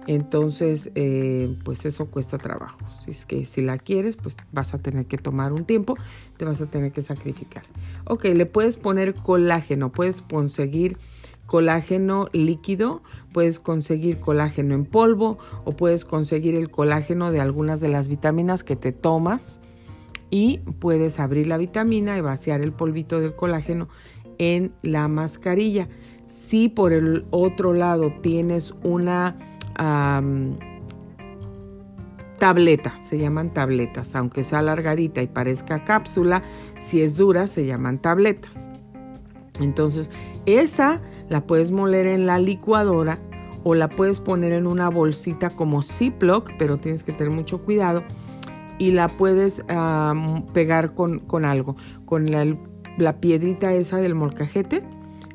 Entonces, 0.08 0.90
eh, 0.96 1.56
pues 1.64 1.86
eso 1.86 2.08
cuesta 2.08 2.38
trabajo. 2.38 2.80
Si 2.92 3.12
es 3.12 3.26
que 3.26 3.46
si 3.46 3.62
la 3.62 3.78
quieres, 3.78 4.16
pues 4.16 4.38
vas 4.52 4.74
a 4.74 4.80
tener 4.80 5.06
que 5.06 5.18
tomar 5.18 5.54
un 5.54 5.66
tiempo, 5.66 5.96
te 6.38 6.46
vas 6.46 6.62
a 6.62 6.66
tener 6.66 6.92
que 6.92 7.04
sacrificar. 7.04 7.64
Ok, 8.06 8.24
le 8.26 8.46
puedes 8.46 8.78
poner 8.78 9.14
colágeno, 9.14 9.92
puedes 9.92 10.22
conseguir 10.22 10.98
colágeno 11.46 12.28
líquido, 12.32 13.04
puedes 13.34 13.60
conseguir 13.60 14.20
colágeno 14.20 14.74
en 14.74 14.86
polvo 14.86 15.38
o 15.64 15.74
puedes 15.74 16.06
conseguir 16.06 16.56
el 16.56 16.72
colágeno 16.72 17.32
de 17.32 17.42
algunas 17.42 17.80
de 17.80 17.90
las 17.90 18.08
vitaminas 18.08 18.64
que 18.64 18.76
te 18.76 18.92
tomas 18.92 19.62
y 20.30 20.60
puedes 20.80 21.20
abrir 21.20 21.48
la 21.48 21.58
vitamina 21.58 22.18
y 22.18 22.22
vaciar 22.22 22.62
el 22.62 22.72
polvito 22.72 23.20
del 23.20 23.36
colágeno 23.36 23.88
en 24.38 24.74
la 24.82 25.08
mascarilla. 25.08 25.88
Si 26.28 26.70
por 26.70 26.94
el 26.94 27.26
otro 27.32 27.74
lado 27.74 28.14
tienes 28.22 28.74
una 28.84 29.36
tableta, 32.38 33.00
se 33.02 33.18
llaman 33.18 33.54
tabletas, 33.54 34.16
aunque 34.16 34.44
sea 34.44 34.60
alargadita 34.60 35.22
y 35.22 35.28
parezca 35.28 35.84
cápsula, 35.84 36.44
si 36.80 37.02
es 37.02 37.16
dura 37.16 37.48
se 37.48 37.66
llaman 37.66 38.00
tabletas. 38.00 38.70
Entonces, 39.60 40.10
esa 40.46 41.02
la 41.30 41.46
puedes 41.46 41.72
moler 41.72 42.08
en 42.08 42.26
la 42.26 42.40
licuadora 42.40 43.20
o 43.64 43.76
la 43.76 43.90
puedes 43.90 44.20
poner 44.20 44.54
en 44.54 44.68
una 44.68 44.90
bolsita 44.90 45.50
como 45.50 45.82
Ziploc, 45.82 46.52
pero 46.58 46.78
tienes 46.78 47.04
que 47.04 47.12
tener 47.12 47.32
mucho 47.34 47.62
cuidado 47.64 48.04
y 48.80 48.92
la 48.92 49.10
puedes 49.10 49.64
pegar 50.54 50.96
con, 50.96 51.46
algo, 51.46 51.76
con 52.06 52.32
la, 52.32 53.20
piedrita 53.20 53.74
esa 53.74 53.98
del 53.98 54.16
molcajete, 54.16 54.84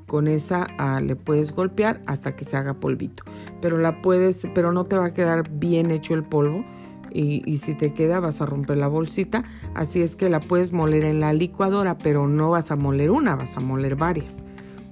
con 0.07 0.27
esa 0.27 0.67
ah, 0.79 1.01
le 1.01 1.15
puedes 1.15 1.53
golpear 1.53 2.03
hasta 2.07 2.35
que 2.35 2.45
se 2.45 2.57
haga 2.57 2.75
polvito. 2.75 3.23
Pero 3.61 3.79
la 3.79 4.03
puedes, 4.03 4.49
pero 4.55 4.73
no 4.73 4.85
te 4.85 4.97
va 4.97 5.07
a 5.07 5.15
quedar 5.15 5.49
bien 5.49 5.91
hecho 5.91 6.15
el 6.15 6.25
polvo. 6.25 6.65
Y, 7.11 7.49
y, 7.49 7.59
si 7.59 7.75
te 7.75 7.95
queda 7.95 8.19
vas 8.19 8.41
a 8.41 8.47
romper 8.47 8.77
la 8.77 8.89
bolsita. 8.89 9.45
Así 9.77 10.03
es 10.03 10.17
que 10.17 10.29
la 10.29 10.41
puedes 10.41 10.73
moler 10.73 11.05
en 11.05 11.21
la 11.21 11.33
licuadora, 11.33 11.97
pero 11.97 12.27
no 12.27 12.51
vas 12.51 12.73
a 12.73 12.77
moler 12.77 13.13
una, 13.13 13.37
vas 13.37 13.57
a 13.57 13.61
moler 13.61 13.95
varias. 13.95 14.43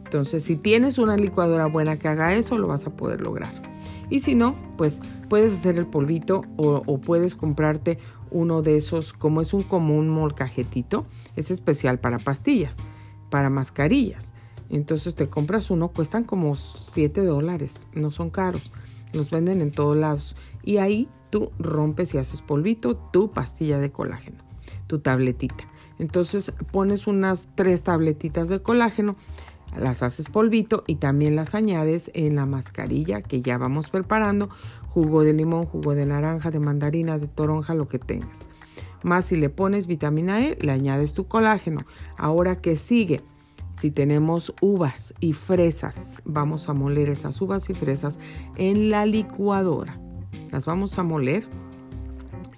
Entonces, 0.05 0.45
si 0.45 0.55
tienes 0.55 0.99
una 0.99 1.17
licuadora 1.17 1.67
buena 1.67 1.97
que 1.99 2.07
haga 2.07 2.35
eso, 2.35 2.59
lo 2.59 2.69
vas 2.69 2.87
a 2.87 2.91
poder 2.91 3.23
lograr. 3.23 3.72
Y 4.12 4.20
si 4.20 4.35
no, 4.35 4.55
pues 4.77 5.01
puedes 5.31 5.55
hacer 5.55 5.79
el 5.79 5.87
polvito 5.87 6.42
o, 6.59 6.98
puedes 6.98 7.35
comprarte 7.35 7.96
uno 8.31 8.61
de 8.61 8.77
esos, 8.77 9.14
como 9.14 9.40
es 9.40 9.55
un 9.55 9.62
común 9.62 10.11
molcajetito, 10.11 11.07
es 11.35 11.51
especial 11.51 11.98
para 11.98 12.18
pastillas, 12.18 12.77
para 13.31 13.48
mascarillas. 13.48 14.35
Entonces 14.68 15.14
te 15.14 15.31
compras 15.31 15.70
uno, 15.70 15.88
cuestan 15.88 16.25
como 16.25 16.55
7 16.55 17.25
dólares, 17.25 17.87
no 17.94 18.11
son 18.11 18.29
caros, 18.29 18.70
los 19.14 19.31
venden 19.31 19.62
en 19.62 19.70
todos 19.70 19.96
lados. 19.96 20.37
Y 20.62 20.77
ahí 20.77 21.09
tú 21.31 21.51
rompes 21.59 22.12
y 22.12 22.18
haces 22.18 22.42
polvito 22.42 22.96
tu 22.96 23.31
pastilla 23.31 23.79
de 23.79 23.92
colágeno, 23.92 24.44
tu 24.88 24.98
tabletita. 24.98 25.64
Entonces 25.98 26.53
pones 26.70 27.07
unas 27.07 27.48
tres 27.55 27.83
tabletitas 27.83 28.51
de 28.51 28.61
colágeno 28.61 29.16
las 29.79 30.03
haces 30.03 30.29
polvito 30.29 30.85
y 30.87 30.97
también 30.97 31.37
las 31.37 31.55
añades 31.55 32.11
en 32.15 32.37
la 32.37 32.47
mascarilla 32.47 33.23
que 33.23 33.43
ya 33.43 33.59
vamos 33.59 33.91
preparando, 33.91 34.51
jugo 34.89 35.25
de 35.25 35.33
limón, 35.33 35.67
jugo 35.67 35.95
de 35.95 36.07
naranja, 36.07 36.51
de 36.51 36.59
mandarina, 36.59 37.19
de 37.19 37.29
toronja, 37.29 37.75
lo 37.75 37.89
que 37.89 37.99
tengas. 37.99 38.49
Más 39.03 39.27
si 39.27 39.37
le 39.37 39.49
pones 39.49 39.87
vitamina 39.87 40.47
E, 40.47 40.57
le 40.61 40.71
añades 40.71 41.13
tu 41.13 41.27
colágeno. 41.27 41.81
Ahora 42.17 42.61
que 42.61 42.77
sigue, 42.77 43.21
si 43.75 43.91
tenemos 43.91 44.55
uvas 44.61 45.15
y 45.19 45.33
fresas, 45.33 46.23
vamos 46.25 46.69
a 46.69 46.73
moler 46.73 47.09
esas 47.09 47.41
uvas 47.41 47.69
y 47.71 47.75
fresas 47.75 48.19
en 48.57 48.91
la 48.91 49.07
licuadora. 49.07 49.99
Las 50.51 50.67
vamos 50.67 50.99
a 50.99 51.03
moler. 51.03 51.49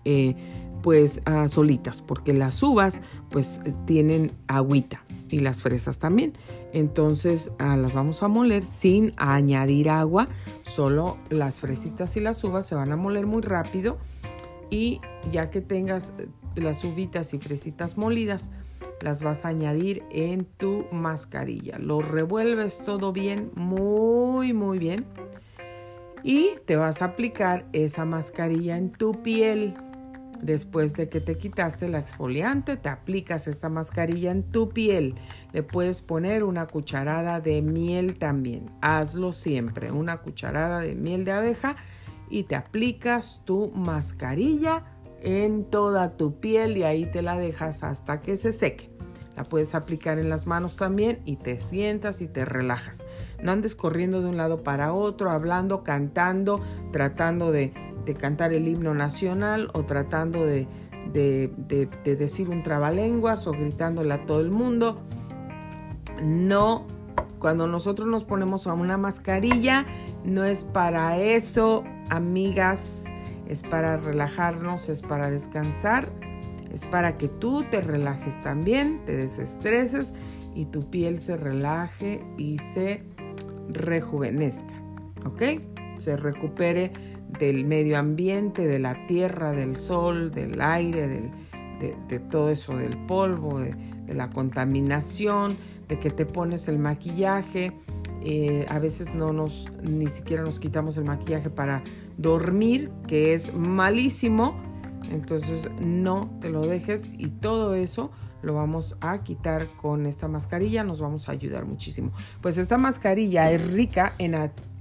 Eh, 0.05 0.35
pues 0.83 1.23
ah, 1.25 1.49
solitas, 1.49 2.03
porque 2.03 2.35
las 2.35 2.63
uvas 2.63 3.01
pues 3.31 3.59
tienen 3.87 4.33
agüita 4.49 5.03
y 5.31 5.39
las 5.39 5.63
fresas 5.63 5.99
también. 5.99 6.35
Entonces 6.75 7.53
ah, 7.61 7.77
las 7.77 7.95
vamos 7.95 8.25
a 8.25 8.29
moler 8.29 8.65
sin 8.65 9.13
añadir 9.17 9.89
agua, 9.89 10.27
solo 10.63 11.19
las 11.31 11.61
fresitas 11.61 12.17
y 12.17 12.21
las 12.21 12.43
uvas 12.43 12.67
se 12.67 12.75
van 12.75 12.91
a 12.91 12.97
moler 12.97 13.27
muy 13.27 13.43
rápido 13.43 13.97
y 14.71 15.01
ya 15.31 15.51
que 15.51 15.61
tengas 15.61 16.13
eh, 16.19 16.27
las 16.57 16.83
uvitas 16.83 17.33
y 17.33 17.39
fresitas 17.39 17.97
molidas, 17.97 18.51
las 19.01 19.23
vas 19.23 19.45
a 19.45 19.49
añadir 19.49 20.03
en 20.11 20.47
tu 20.47 20.87
mascarilla. 20.91 21.79
Lo 21.79 22.03
revuelves 22.03 22.79
todo 22.85 23.13
bien, 23.13 23.53
muy 23.55 24.53
muy 24.53 24.79
bien. 24.81 25.07
Y 26.25 26.57
te 26.65 26.75
vas 26.75 27.03
a 27.03 27.07
aplicar 27.07 27.67
esa 27.73 28.05
mascarilla 28.05 28.77
en 28.77 28.91
tu 28.91 29.23
piel. 29.23 29.77
Después 30.45 30.93
de 30.93 31.09
que 31.09 31.23
te 31.23 31.39
quitaste 31.39 31.89
la 31.89 32.01
exfoliante, 32.01 32.77
te 32.77 32.91
aplicas 32.91 33.47
esta 33.47 33.71
mascarilla 33.71 34.31
en 34.31 34.43
tu 34.43 34.69
piel. 34.69 35.15
Le 35.55 35.63
puedes 35.63 36.03
poner 36.03 36.45
una 36.45 36.67
cucharada 36.67 37.41
de 37.41 37.63
miel 37.63 38.19
también. 38.19 38.71
Hazlo 38.83 39.33
siempre. 39.33 39.91
Una 39.91 40.19
cucharada 40.19 40.81
de 40.81 40.97
miel 40.97 41.25
de 41.25 41.33
abeja 41.33 41.77
y 42.29 42.43
te 42.43 42.57
aplicas 42.57 43.41
tu 43.47 43.71
mascarilla 43.71 44.85
en 45.23 45.65
toda 45.65 46.19
tu 46.19 46.39
piel 46.41 46.77
y 46.77 46.83
ahí 46.83 47.07
te 47.11 47.23
la 47.23 47.39
dejas 47.39 47.83
hasta 47.83 48.21
que 48.21 48.37
se 48.37 48.53
seque. 48.53 48.91
La 49.37 49.45
puedes 49.45 49.75
aplicar 49.75 50.19
en 50.19 50.29
las 50.29 50.47
manos 50.47 50.77
también 50.77 51.23
y 51.25 51.37
te 51.37 51.59
sientas 51.59 52.21
y 52.21 52.29
te 52.29 52.45
relajas. 52.45 53.07
No 53.43 53.51
andes 53.51 53.75
corriendo 53.75 54.21
de 54.21 54.29
un 54.29 54.37
lado 54.37 54.63
para 54.63 54.93
otro, 54.93 55.31
hablando, 55.31 55.83
cantando, 55.83 56.63
tratando 56.93 57.51
de 57.51 57.73
de 58.05 58.15
cantar 58.15 58.53
el 58.53 58.69
himno 58.69 58.95
nacional 58.95 59.71
o 59.73 59.85
tratando 59.85 60.45
de, 60.45 60.67
decir 62.05 62.49
un 62.49 62.63
trabalenguas 62.63 63.47
o 63.47 63.53
gritándole 63.53 64.15
a 64.15 64.27
todo 64.27 64.41
el 64.41 64.51
mundo. 64.51 65.01
No, 66.23 66.87
cuando 67.39 67.67
nosotros 67.67 68.09
nos 68.09 68.25
ponemos 68.25 68.67
a 68.67 68.73
una 68.73 68.97
mascarilla, 68.97 69.87
no 70.25 70.45
es 70.45 70.65
para 70.65 71.19
eso, 71.19 71.85
amigas, 72.11 73.05
es 73.49 73.63
para 73.63 73.97
relajarnos, 73.97 74.89
es 74.89 75.03
para 75.03 75.31
descansar, 75.31 76.09
es 76.73 76.85
para 76.85 77.19
que 77.19 77.29
tú 77.29 77.65
te 77.71 77.81
relajes 77.81 78.41
también, 78.43 79.05
te 79.05 79.17
desestreses 79.17 80.13
y 80.55 80.67
tu 80.67 80.89
piel 80.89 81.19
se 81.19 81.37
relaje 81.37 82.25
y 82.39 82.59
se 82.59 83.05
rejuvenezca, 83.69 84.75
¿ok? 85.27 85.43
Se 85.99 86.17
recupere 86.17 86.93
del 87.39 87.65
medio 87.65 87.99
ambiente, 87.99 88.67
de 88.67 88.79
la 88.79 89.07
tierra, 89.07 89.53
del 89.53 89.77
sol, 89.77 90.31
del 90.31 90.61
aire, 90.61 91.31
de, 92.09 92.19
todo 92.31 92.51
eso, 92.51 92.77
del 92.77 92.97
polvo, 93.07 93.61
de, 93.61 93.75
la 94.15 94.31
contaminación, 94.31 95.57
de 95.89 95.99
que 95.99 96.11
te 96.11 96.27
pones 96.27 96.69
el 96.69 96.79
maquillaje. 96.79 97.73
Eh, 98.23 98.67
a 98.69 98.79
veces 98.79 99.15
no 99.15 99.33
nos, 99.33 99.67
ni 99.83 100.07
siquiera 100.07 100.43
nos 100.43 100.59
quitamos 100.59 100.97
el 100.97 101.05
maquillaje 101.05 101.51
para 101.51 101.83
dormir, 102.17 102.91
que 103.07 103.35
es 103.35 103.53
malísimo. 103.55 104.55
Entonces 105.11 105.69
no 105.81 106.31
te 106.41 106.49
lo 106.49 106.67
dejes 106.67 107.11
y 107.19 107.29
todo 107.29 107.75
eso 107.75 108.11
lo 108.45 108.55
vamos 108.55 108.97
a 109.01 109.23
quitar 109.23 109.67
con 109.77 110.07
esta 110.07 110.29
mascarilla, 110.29 110.85
nos 110.85 111.01
vamos 111.01 111.29
a 111.29 111.33
ayudar 111.33 111.67
muchísimo. 111.67 112.13
Pues 112.41 112.59
esta 112.59 112.79
mascarilla 112.79 113.51
es 113.51 113.73
rica 113.73 114.15
en 114.19 114.35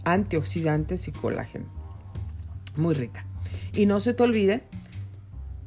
antioxidantes 0.06 1.08
y 1.08 1.12
colágeno. 1.12 1.83
Muy 2.76 2.94
rica. 2.94 3.26
Y 3.74 3.86
no 3.86 4.00
se 4.00 4.14
te 4.14 4.24
olvide 4.24 4.64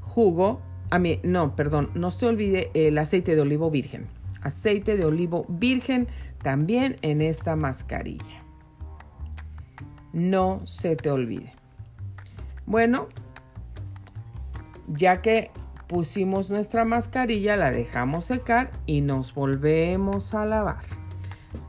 jugo, 0.01 0.63
a 0.91 0.99
mí, 0.99 1.21
no, 1.25 1.55
perdón, 1.55 1.91
no 1.95 2.11
se 2.11 2.21
te 2.21 2.27
olvide 2.27 2.71
el 2.73 2.97
aceite 2.97 3.37
de 3.37 3.43
olivo 3.43 3.71
virgen. 3.71 4.07
Aceite 4.41 4.97
de 4.97 5.05
olivo 5.05 5.45
virgen 5.49 6.09
también 6.43 6.97
en 7.03 7.21
esta 7.21 7.55
mascarilla. 7.55 8.43
No 10.15 10.63
se 10.65 10.97
te 10.97 11.11
olvide. 11.11 11.53
Bueno, 12.65 13.09
ya 14.89 15.21
que 15.21 15.51
pusimos 15.87 16.49
nuestra 16.49 16.85
mascarilla, 16.85 17.57
la 17.57 17.71
dejamos 17.71 18.25
secar 18.25 18.71
y 18.87 19.03
nos 19.03 19.35
volvemos 19.35 20.35
a 20.35 20.47
lavar. 20.47 20.85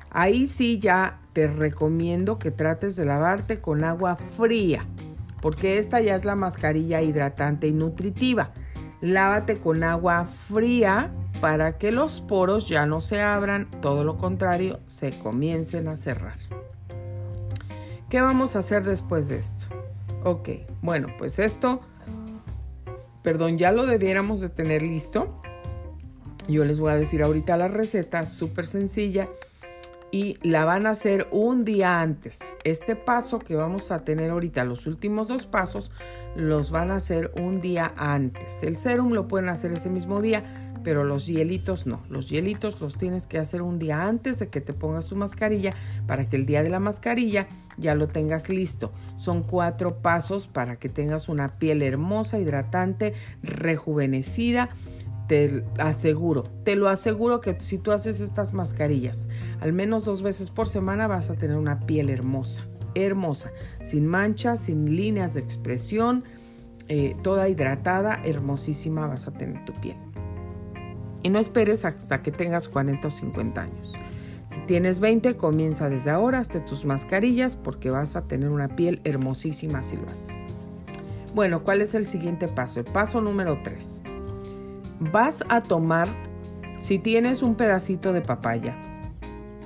Ahí 0.09 0.47
sí 0.47 0.79
ya 0.79 1.19
te 1.33 1.47
recomiendo 1.47 2.39
que 2.39 2.51
trates 2.51 2.95
de 2.95 3.05
lavarte 3.05 3.59
con 3.59 3.83
agua 3.83 4.15
fría, 4.15 4.85
porque 5.47 5.77
esta 5.77 6.01
ya 6.01 6.13
es 6.13 6.25
la 6.25 6.35
mascarilla 6.35 7.01
hidratante 7.01 7.69
y 7.69 7.71
nutritiva. 7.71 8.51
Lávate 8.99 9.61
con 9.61 9.81
agua 9.81 10.25
fría 10.25 11.13
para 11.39 11.77
que 11.77 11.93
los 11.93 12.19
poros 12.19 12.67
ya 12.67 12.85
no 12.85 12.99
se 12.99 13.21
abran, 13.21 13.71
todo 13.79 14.03
lo 14.03 14.17
contrario, 14.17 14.81
se 14.87 15.17
comiencen 15.17 15.87
a 15.87 15.95
cerrar. 15.95 16.37
¿Qué 18.09 18.19
vamos 18.19 18.57
a 18.57 18.59
hacer 18.59 18.83
después 18.83 19.29
de 19.29 19.37
esto? 19.37 19.67
Ok, 20.25 20.49
bueno, 20.81 21.07
pues 21.17 21.39
esto 21.39 21.79
perdón, 23.23 23.57
ya 23.57 23.71
lo 23.71 23.85
debiéramos 23.85 24.41
de 24.41 24.49
tener 24.49 24.81
listo. 24.81 25.41
Yo 26.49 26.65
les 26.65 26.77
voy 26.77 26.91
a 26.91 26.95
decir 26.95 27.23
ahorita 27.23 27.55
la 27.55 27.69
receta, 27.69 28.25
súper 28.25 28.67
sencilla. 28.67 29.29
Y 30.12 30.38
la 30.41 30.64
van 30.64 30.86
a 30.86 30.91
hacer 30.91 31.28
un 31.32 31.66
día 31.66 32.01
antes. 32.01 32.39
Este 32.64 32.95
paso 32.95 33.39
que 33.39 33.55
vamos 33.55 33.91
a 33.91 34.03
tener 34.03 34.32
ahorita, 34.32 34.64
los 34.64 34.88
últimos 34.88 35.28
dos 35.28 35.45
pasos, 35.45 35.91
los 36.36 36.72
van 36.72 36.91
a 36.91 36.95
hacer 36.95 37.32
un 37.39 37.60
día 37.60 37.93
antes. 37.97 38.64
El 38.64 38.78
serum 38.78 39.12
lo 39.12 39.28
pueden 39.28 39.49
hacer 39.49 39.74
ese 39.74 39.89
mismo 39.89 40.22
día, 40.22 40.72
pero 40.84 41.03
los 41.03 41.28
hielitos 41.28 41.86
no. 41.86 42.01
Los 42.10 42.30
hielitos 42.30 42.80
los 42.80 42.97
tienes 42.97 43.26
que 43.26 43.38
hacer 43.38 43.62
un 43.62 43.80
día 43.80 44.08
antes 44.08 44.39
de 44.39 44.47
que 44.47 44.62
te 44.62 44.74
pongas 44.74 45.08
tu 45.08 45.18
mascarilla 45.18 45.74
para 46.08 46.30
que 46.30 46.38
el 46.38 46.45
día 46.45 46.64
de 46.64 46.70
la 46.70 46.80
mascarilla 46.80 47.47
ya 47.76 47.93
lo 47.93 48.08
tengas 48.08 48.47
listo. 48.47 48.93
Son 49.18 49.43
cuatro 49.43 49.97
pasos 49.97 50.47
para 50.47 50.78
que 50.78 50.88
tengas 50.88 51.28
una 51.28 51.60
piel 51.60 51.82
hermosa, 51.82 52.39
hidratante, 52.39 53.14
rejuvenecida. 53.43 54.70
Te 55.28 55.65
aseguro, 55.78 56.43
te 56.63 56.75
lo 56.75 56.88
aseguro 56.88 57.41
que 57.41 57.59
si 57.59 57.78
tú 57.78 57.91
haces 57.91 58.21
estas 58.21 58.53
mascarillas 58.53 59.28
al 59.59 59.73
menos 59.73 60.05
dos 60.05 60.21
veces 60.21 60.49
por 60.49 60.67
semana 60.67 61.07
vas 61.07 61.30
a 61.30 61.36
tener 61.36 61.57
una 61.57 61.82
piel 61.82 62.09
hermosa, 62.09 62.67
hermosa, 62.95 63.51
sin 63.84 64.07
manchas, 64.07 64.61
sin 64.61 64.95
líneas 64.95 65.34
de 65.34 65.41
expresión, 65.41 66.23
eh, 66.88 67.15
toda 67.23 67.49
hidratada, 67.49 68.21
hermosísima 68.23 69.07
vas 69.07 69.28
a 69.28 69.32
tener 69.32 69.65
tu 69.65 69.73
piel. 69.73 69.97
Y 71.23 71.30
no 71.30 71.39
esperes 71.39 71.84
hasta 71.84 72.21
que 72.21 72.32
tengas 72.32 72.69
40 72.69 73.07
o 73.07 73.11
50 73.11 73.61
años. 73.61 73.93
Si 74.49 74.59
tienes 74.61 74.99
20, 74.99 75.36
comienza 75.36 75.89
desde 75.89 76.11
ahora, 76.11 76.39
hazte 76.39 76.59
tus 76.61 76.86
mascarillas 76.86 77.55
porque 77.55 77.89
vas 77.89 78.15
a 78.15 78.28
tener 78.28 78.49
una 78.49 78.69
piel 78.69 79.01
hermosísima 79.03 79.84
si 79.84 79.97
lo 79.97 80.07
haces. 80.07 80.45
Bueno, 81.36 81.63
¿cuál 81.63 81.82
es 81.82 81.93
el 81.95 82.05
siguiente 82.05 82.47
paso? 82.47 82.80
El 82.80 82.86
paso 82.86 83.19
número 83.19 83.59
3. 83.63 83.96
Vas 84.99 85.43
a 85.49 85.61
tomar, 85.61 86.07
si 86.79 86.97
tienes 86.97 87.43
un 87.43 87.53
pedacito 87.53 88.13
de 88.13 88.21
papaya, 88.21 88.75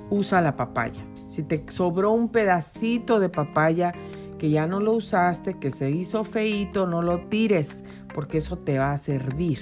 usa 0.09 0.41
la 0.41 0.57
papaya. 0.57 1.05
Si 1.27 1.41
te 1.41 1.63
sobró 1.69 2.11
un 2.11 2.29
pedacito 2.29 3.21
de 3.21 3.29
papaya 3.29 3.93
que 4.37 4.49
ya 4.49 4.67
no 4.67 4.81
lo 4.81 4.91
usaste, 4.91 5.57
que 5.57 5.71
se 5.71 5.89
hizo 5.89 6.25
feito, 6.25 6.85
no 6.85 7.01
lo 7.01 7.21
tires 7.29 7.85
porque 8.13 8.39
eso 8.39 8.57
te 8.57 8.77
va 8.77 8.91
a 8.91 8.97
servir. 8.97 9.59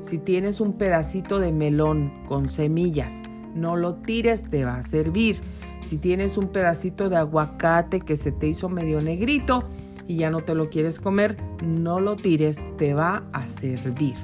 Si 0.00 0.16
tienes 0.16 0.58
un 0.58 0.78
pedacito 0.78 1.38
de 1.38 1.52
melón 1.52 2.24
con 2.26 2.48
semillas, 2.48 3.24
no 3.54 3.76
lo 3.76 3.96
tires, 3.96 4.48
te 4.48 4.64
va 4.64 4.78
a 4.78 4.82
servir. 4.82 5.42
Si 5.82 5.98
tienes 5.98 6.38
un 6.38 6.48
pedacito 6.48 7.10
de 7.10 7.16
aguacate 7.16 8.00
que 8.00 8.16
se 8.16 8.32
te 8.32 8.48
hizo 8.48 8.70
medio 8.70 9.02
negrito 9.02 9.64
y 10.06 10.16
ya 10.16 10.30
no 10.30 10.40
te 10.40 10.54
lo 10.54 10.70
quieres 10.70 10.98
comer, 10.98 11.36
no 11.62 12.00
lo 12.00 12.16
tires, 12.16 12.58
te 12.78 12.94
va 12.94 13.24
a 13.34 13.46
servir. 13.46 14.16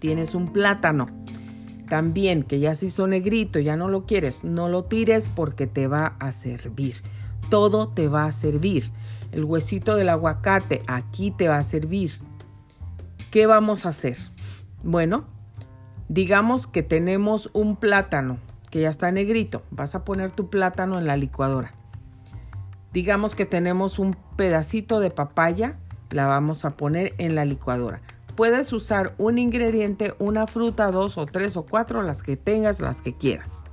Tienes 0.00 0.34
un 0.34 0.52
plátano 0.52 1.08
también 1.90 2.44
que 2.44 2.60
ya 2.60 2.74
se 2.74 2.86
hizo 2.86 3.06
negrito, 3.08 3.58
ya 3.58 3.76
no 3.76 3.88
lo 3.88 4.06
quieres, 4.06 4.44
no 4.44 4.68
lo 4.68 4.84
tires 4.84 5.28
porque 5.28 5.66
te 5.66 5.88
va 5.88 6.14
a 6.20 6.30
servir. 6.32 7.02
Todo 7.50 7.88
te 7.88 8.08
va 8.08 8.24
a 8.24 8.32
servir. 8.32 8.92
El 9.32 9.44
huesito 9.44 9.96
del 9.96 10.08
aguacate 10.08 10.82
aquí 10.86 11.32
te 11.32 11.48
va 11.48 11.58
a 11.58 11.62
servir. 11.62 12.12
¿Qué 13.32 13.46
vamos 13.46 13.84
a 13.84 13.90
hacer? 13.90 14.16
Bueno, 14.84 15.24
digamos 16.08 16.68
que 16.68 16.84
tenemos 16.84 17.50
un 17.52 17.76
plátano 17.76 18.38
que 18.70 18.80
ya 18.80 18.88
está 18.88 19.10
negrito. 19.10 19.62
Vas 19.70 19.96
a 19.96 20.04
poner 20.04 20.30
tu 20.30 20.48
plátano 20.48 20.96
en 20.96 21.08
la 21.08 21.16
licuadora. 21.16 21.74
Digamos 22.92 23.34
que 23.34 23.46
tenemos 23.46 23.98
un 23.98 24.16
pedacito 24.36 25.00
de 25.00 25.10
papaya, 25.10 25.76
la 26.10 26.26
vamos 26.26 26.64
a 26.64 26.76
poner 26.76 27.14
en 27.18 27.34
la 27.34 27.44
licuadora. 27.44 28.00
Puedes 28.40 28.72
usar 28.72 29.12
un 29.18 29.36
ingrediente, 29.36 30.14
una 30.18 30.46
fruta, 30.46 30.90
dos 30.90 31.18
o 31.18 31.26
tres 31.26 31.58
o 31.58 31.66
cuatro, 31.66 32.00
las 32.00 32.22
que 32.22 32.38
tengas, 32.38 32.80
las 32.80 33.02
que 33.02 33.12
quieras. 33.12 33.64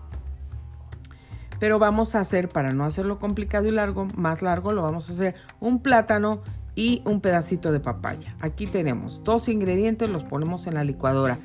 Pero 1.57 1.79
vamos 1.79 2.15
a 2.15 2.19
hacer, 2.19 2.49
para 2.49 2.73
no 2.73 2.83
hacerlo 2.83 3.17
complicado 3.17 3.65
y 3.67 3.71
largo, 3.71 4.09
más 4.17 4.41
largo, 4.41 4.73
lo 4.73 4.81
vamos 4.81 5.09
a 5.09 5.13
hacer 5.13 5.35
un 5.61 5.81
plátano 5.81 6.41
y 6.75 7.01
un 7.05 7.21
pedacito 7.21 7.71
de 7.71 7.79
papaya. 7.79 8.35
Aquí 8.41 8.67
tenemos 8.67 9.23
dos 9.23 9.47
ingredientes, 9.47 10.09
los 10.09 10.25
ponemos 10.25 10.67
en 10.67 10.73
la 10.73 10.83
licuadora. 10.83 11.39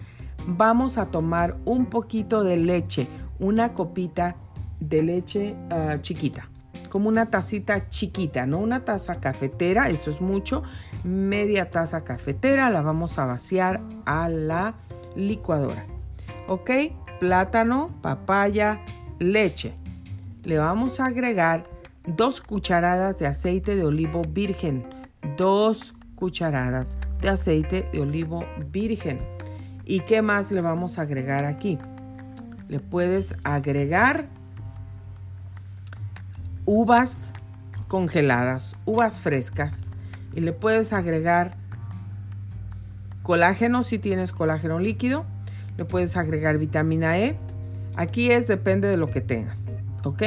Vamos 0.49 0.99
a 0.99 1.12
tomar 1.12 1.59
un 1.64 1.87
poquito 1.87 2.43
de 2.43 2.57
leche, 2.57 3.07
una 3.39 3.73
copita 3.73 4.35
de 4.81 5.01
leche 5.01 5.55
ah, 5.70 5.99
chiquita, 6.01 6.49
como 6.91 7.09
una 7.09 7.31
tacita 7.31 7.89
chiquita, 7.89 8.47
no 8.47 8.59
una 8.59 8.85
taza 8.85 9.20
cafetera, 9.20 9.91
eso 9.91 10.11
es 10.11 10.20
mucho, 10.20 10.64
media 11.05 11.70
taza 11.70 12.05
cafetera, 12.05 12.70
la 12.70 12.82
vamos 12.82 13.18
a 13.18 13.26
vaciar 13.26 13.80
a 14.05 14.28
la 14.28 14.74
licuadora. 15.16 15.86
¿Ok? 16.48 16.70
Plátano, 17.20 17.90
papaya, 18.03 18.80
leche. 19.18 19.74
Le 20.44 20.59
vamos 20.59 21.00
a 21.00 21.07
agregar 21.07 21.66
dos 22.07 22.40
cucharadas 22.40 23.18
de 23.18 23.26
aceite 23.26 23.76
de 23.76 23.84
olivo 23.84 24.22
virgen 24.22 24.84
dos 25.36 25.94
cucharadas 26.14 26.96
de 27.20 27.28
aceite 27.28 27.88
de 27.92 28.00
olivo 28.00 28.44
virgen. 28.70 29.20
¿Y 29.84 30.00
qué 30.00 30.22
más 30.22 30.50
le 30.50 30.61
vamos 30.61 30.98
a 30.98 31.03
agregar 31.03 31.44
aquí? 31.44 31.78
Le 32.68 32.80
puedes 32.80 33.34
agregar 33.44 34.28
uvas 36.64 37.32
congeladas, 37.88 38.76
uvas 38.84 39.20
frescas 39.20 39.88
y 40.35 40.41
le 40.41 40.53
puedes 40.53 40.93
agregar 40.93 41.57
colágeno 43.22 43.83
si 43.83 43.99
tienes 43.99 44.33
colágeno 44.33 44.78
líquido, 44.78 45.24
le 45.76 45.85
puedes 45.85 46.16
agregar 46.16 46.59
vitamina 46.59 47.18
E. 47.18 47.37
Aquí 47.97 48.30
es 48.30 48.47
depende 48.47 48.89
de 48.89 48.97
lo 48.97 49.11
que 49.11 49.20
tengas, 49.20 49.66
¿ok? 50.05 50.22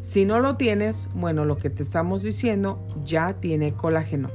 Si 0.00 0.24
no 0.24 0.38
lo 0.38 0.56
tienes, 0.56 1.08
bueno, 1.14 1.44
lo 1.44 1.58
que 1.58 1.70
te 1.70 1.82
estamos 1.82 2.22
diciendo 2.22 2.86
ya 3.04 3.34
tiene 3.34 3.72
colágeno. 3.72 4.30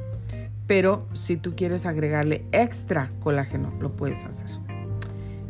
Pero 0.67 1.07
si 1.13 1.37
tú 1.37 1.55
quieres 1.55 1.85
agregarle 1.85 2.45
extra 2.51 3.11
colágeno, 3.19 3.71
lo 3.79 3.95
puedes 3.95 4.25
hacer. 4.25 4.49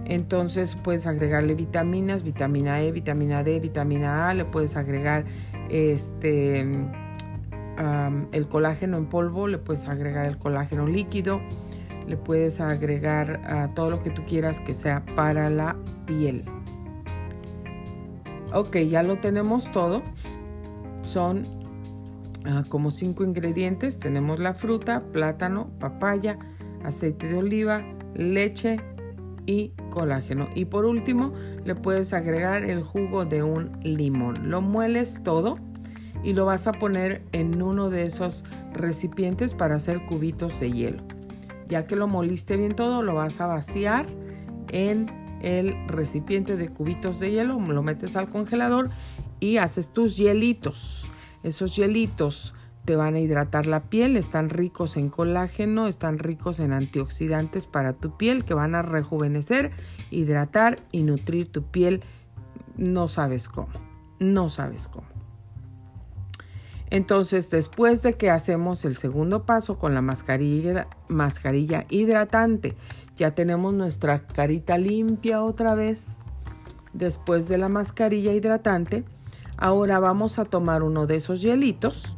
Entonces 0.06 0.76
puedes 0.76 1.08
agregarle 1.08 1.54
vitaminas, 1.54 2.24
vitamina 2.24 2.82
E, 2.82 2.92
vitamina 2.92 3.44
D, 3.44 3.60
vitamina 3.60 4.30
A, 4.30 4.34
le 4.34 4.46
puedes 4.46 4.76
agregar 4.76 5.26
este 5.70 6.66
el 8.32 8.48
colágeno 8.48 8.98
en 8.98 9.08
polvo, 9.08 9.48
le 9.48 9.58
puedes 9.58 9.88
agregar 9.88 10.26
el 10.26 10.38
colágeno 10.38 10.88
líquido, 10.88 11.42
le 12.08 12.18
puedes 12.18 12.60
agregar 12.60 13.72
todo 13.76 13.90
lo 13.90 14.04
que 14.04 14.10
tú 14.10 14.24
quieras 14.26 14.60
que 14.60 14.74
sea 14.74 15.06
para 15.16 15.50
la 15.50 15.76
piel. 16.06 16.44
Ok, 18.54 18.78
ya 18.78 19.02
lo 19.02 19.18
tenemos 19.20 19.72
todo. 19.72 20.02
Son 21.04 21.44
ah, 22.46 22.64
como 22.68 22.92
cinco 22.92 23.24
ingredientes. 23.24 23.98
Tenemos 24.00 24.40
la 24.40 24.54
fruta, 24.54 25.04
plátano, 25.14 25.70
papaya, 25.80 26.38
aceite 26.84 27.30
de 27.30 27.38
oliva, 27.38 27.82
leche 28.14 28.78
y 29.46 29.70
colágeno. 29.90 30.50
Y 30.54 30.66
por 30.66 30.86
último, 30.86 31.32
le 31.64 31.76
puedes 31.76 32.12
agregar 32.14 32.64
el 32.64 32.84
jugo 32.84 33.24
de 33.24 33.42
un 33.42 33.72
limón. 33.84 34.50
Lo 34.50 34.62
mueles 34.62 35.22
todo 35.24 35.58
y 36.24 36.34
lo 36.34 36.46
vas 36.46 36.68
a 36.68 36.72
poner 36.72 37.24
en 37.32 37.62
uno 37.62 37.90
de 37.90 38.06
esos 38.06 38.44
recipientes 38.74 39.54
para 39.54 39.76
hacer 39.76 40.06
cubitos 40.06 40.60
de 40.60 40.72
hielo. 40.72 41.04
Ya 41.68 41.88
que 41.88 41.96
lo 41.96 42.08
moliste 42.08 42.58
bien 42.58 42.74
todo, 42.74 43.02
lo 43.02 43.16
vas 43.16 43.40
a 43.42 43.48
vaciar 43.48 44.06
en 44.72 45.08
el 45.42 45.76
recipiente 45.88 46.56
de 46.56 46.70
cubitos 46.70 47.20
de 47.20 47.32
hielo, 47.32 47.60
lo 47.60 47.84
metes 47.84 48.16
al 48.16 48.30
congelador 48.30 48.90
y 49.40 49.58
haces 49.58 49.90
tus 49.90 50.18
hielitos. 50.18 51.10
Esos 51.44 51.76
hielitos 51.76 52.54
te 52.86 52.96
van 52.96 53.16
a 53.16 53.20
hidratar 53.20 53.66
la 53.66 53.84
piel, 53.84 54.18
están 54.18 54.50
ricos 54.50 54.98
en 54.98 55.10
colágeno, 55.10 55.88
están 55.88 56.20
ricos 56.20 56.60
en 56.60 56.74
antioxidantes 56.74 57.68
para 57.68 57.94
tu 57.94 58.18
piel 58.18 58.44
que 58.44 58.54
van 58.54 58.76
a 58.76 58.82
rejuvenecer, 58.82 59.72
hidratar 60.10 60.78
y 60.92 61.04
nutrir 61.04 61.52
tu 61.52 61.64
piel. 61.64 62.02
No 62.78 63.08
sabes 63.08 63.48
cómo, 63.48 63.70
no 64.20 64.50
sabes 64.50 64.88
cómo. 64.88 65.21
Entonces, 66.92 67.50
después 67.50 68.02
de 68.02 68.14
que 68.14 68.30
hacemos 68.30 68.86
el 68.86 68.98
segundo 68.98 69.46
paso 69.46 69.80
con 69.80 69.96
la 69.96 70.02
mascarilla, 70.02 70.88
mascarilla 71.08 71.86
hidratante, 71.90 72.76
ya 73.16 73.34
tenemos 73.34 73.74
nuestra 73.74 74.28
carita 74.28 74.78
limpia 74.78 75.42
otra 75.42 75.74
vez. 75.74 76.18
Después 76.94 77.48
de 77.48 77.58
la 77.58 77.70
mascarilla 77.70 78.34
hidratante, 78.34 79.06
ahora 79.58 80.00
vamos 80.00 80.38
a 80.38 80.46
tomar 80.46 80.84
uno 80.84 81.08
de 81.08 81.16
esos 81.16 81.42
hielitos 81.42 82.18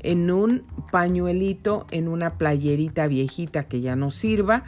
en 0.00 0.30
un 0.32 0.64
pañuelito, 0.90 1.86
en 1.92 2.08
una 2.08 2.38
playerita 2.38 3.06
viejita 3.06 3.68
que 3.68 3.80
ya 3.80 3.94
no 3.94 4.10
sirva 4.10 4.64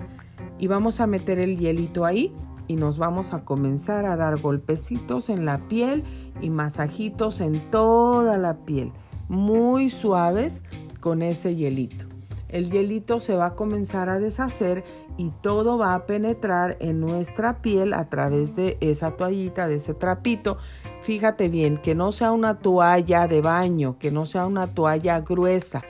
y 0.61 0.68
vamos 0.68 1.01
a 1.01 1.07
meter 1.07 1.40
el 1.40 1.57
hielito 1.57 2.05
ahí 2.05 2.32
y 2.68 2.76
nos 2.76 2.98
vamos 2.98 3.32
a 3.32 3.44
comenzar 3.44 4.07
a 4.07 4.16
dar 4.16 4.40
golpecitos 4.40 5.28
en 5.28 5.44
la 5.44 5.66
piel 5.66 6.05
y 6.40 6.51
masajitos 6.51 7.40
en 7.40 7.70
toda 7.70 8.38
la 8.38 8.59
piel, 8.59 8.92
muy 9.31 9.91
suaves 9.91 10.64
con 10.99 11.22
ese 11.22 11.55
hielito. 11.55 12.05
El 12.49 12.72
hielito 12.72 13.20
se 13.20 13.37
va 13.37 13.47
a 13.47 13.55
comenzar 13.55 14.09
a 14.09 14.18
deshacer 14.18 14.83
y 15.16 15.31
todo 15.41 15.78
va 15.78 15.95
a 15.95 16.05
penetrar 16.07 16.76
en 16.81 16.99
nuestra 17.01 17.62
piel 17.62 17.95
a 17.95 18.09
través 18.09 18.57
de 18.57 18.76
esa 18.81 19.12
toallita, 19.12 19.68
de 19.68 19.76
ese 19.76 19.95
trapito. 19.95 20.59
Fíjate 21.03 21.49
bien, 21.49 21.76
que 21.76 21.95
no 21.95 22.11
sea 22.11 22.33
una 22.33 22.59
toalla 22.59 23.28
de 23.28 23.41
baño, 23.41 23.99
que 24.01 24.11
no 24.11 24.26
sea 24.26 24.47
una 24.47 24.74
toalla 24.74 25.20
gruesa, 25.20 25.83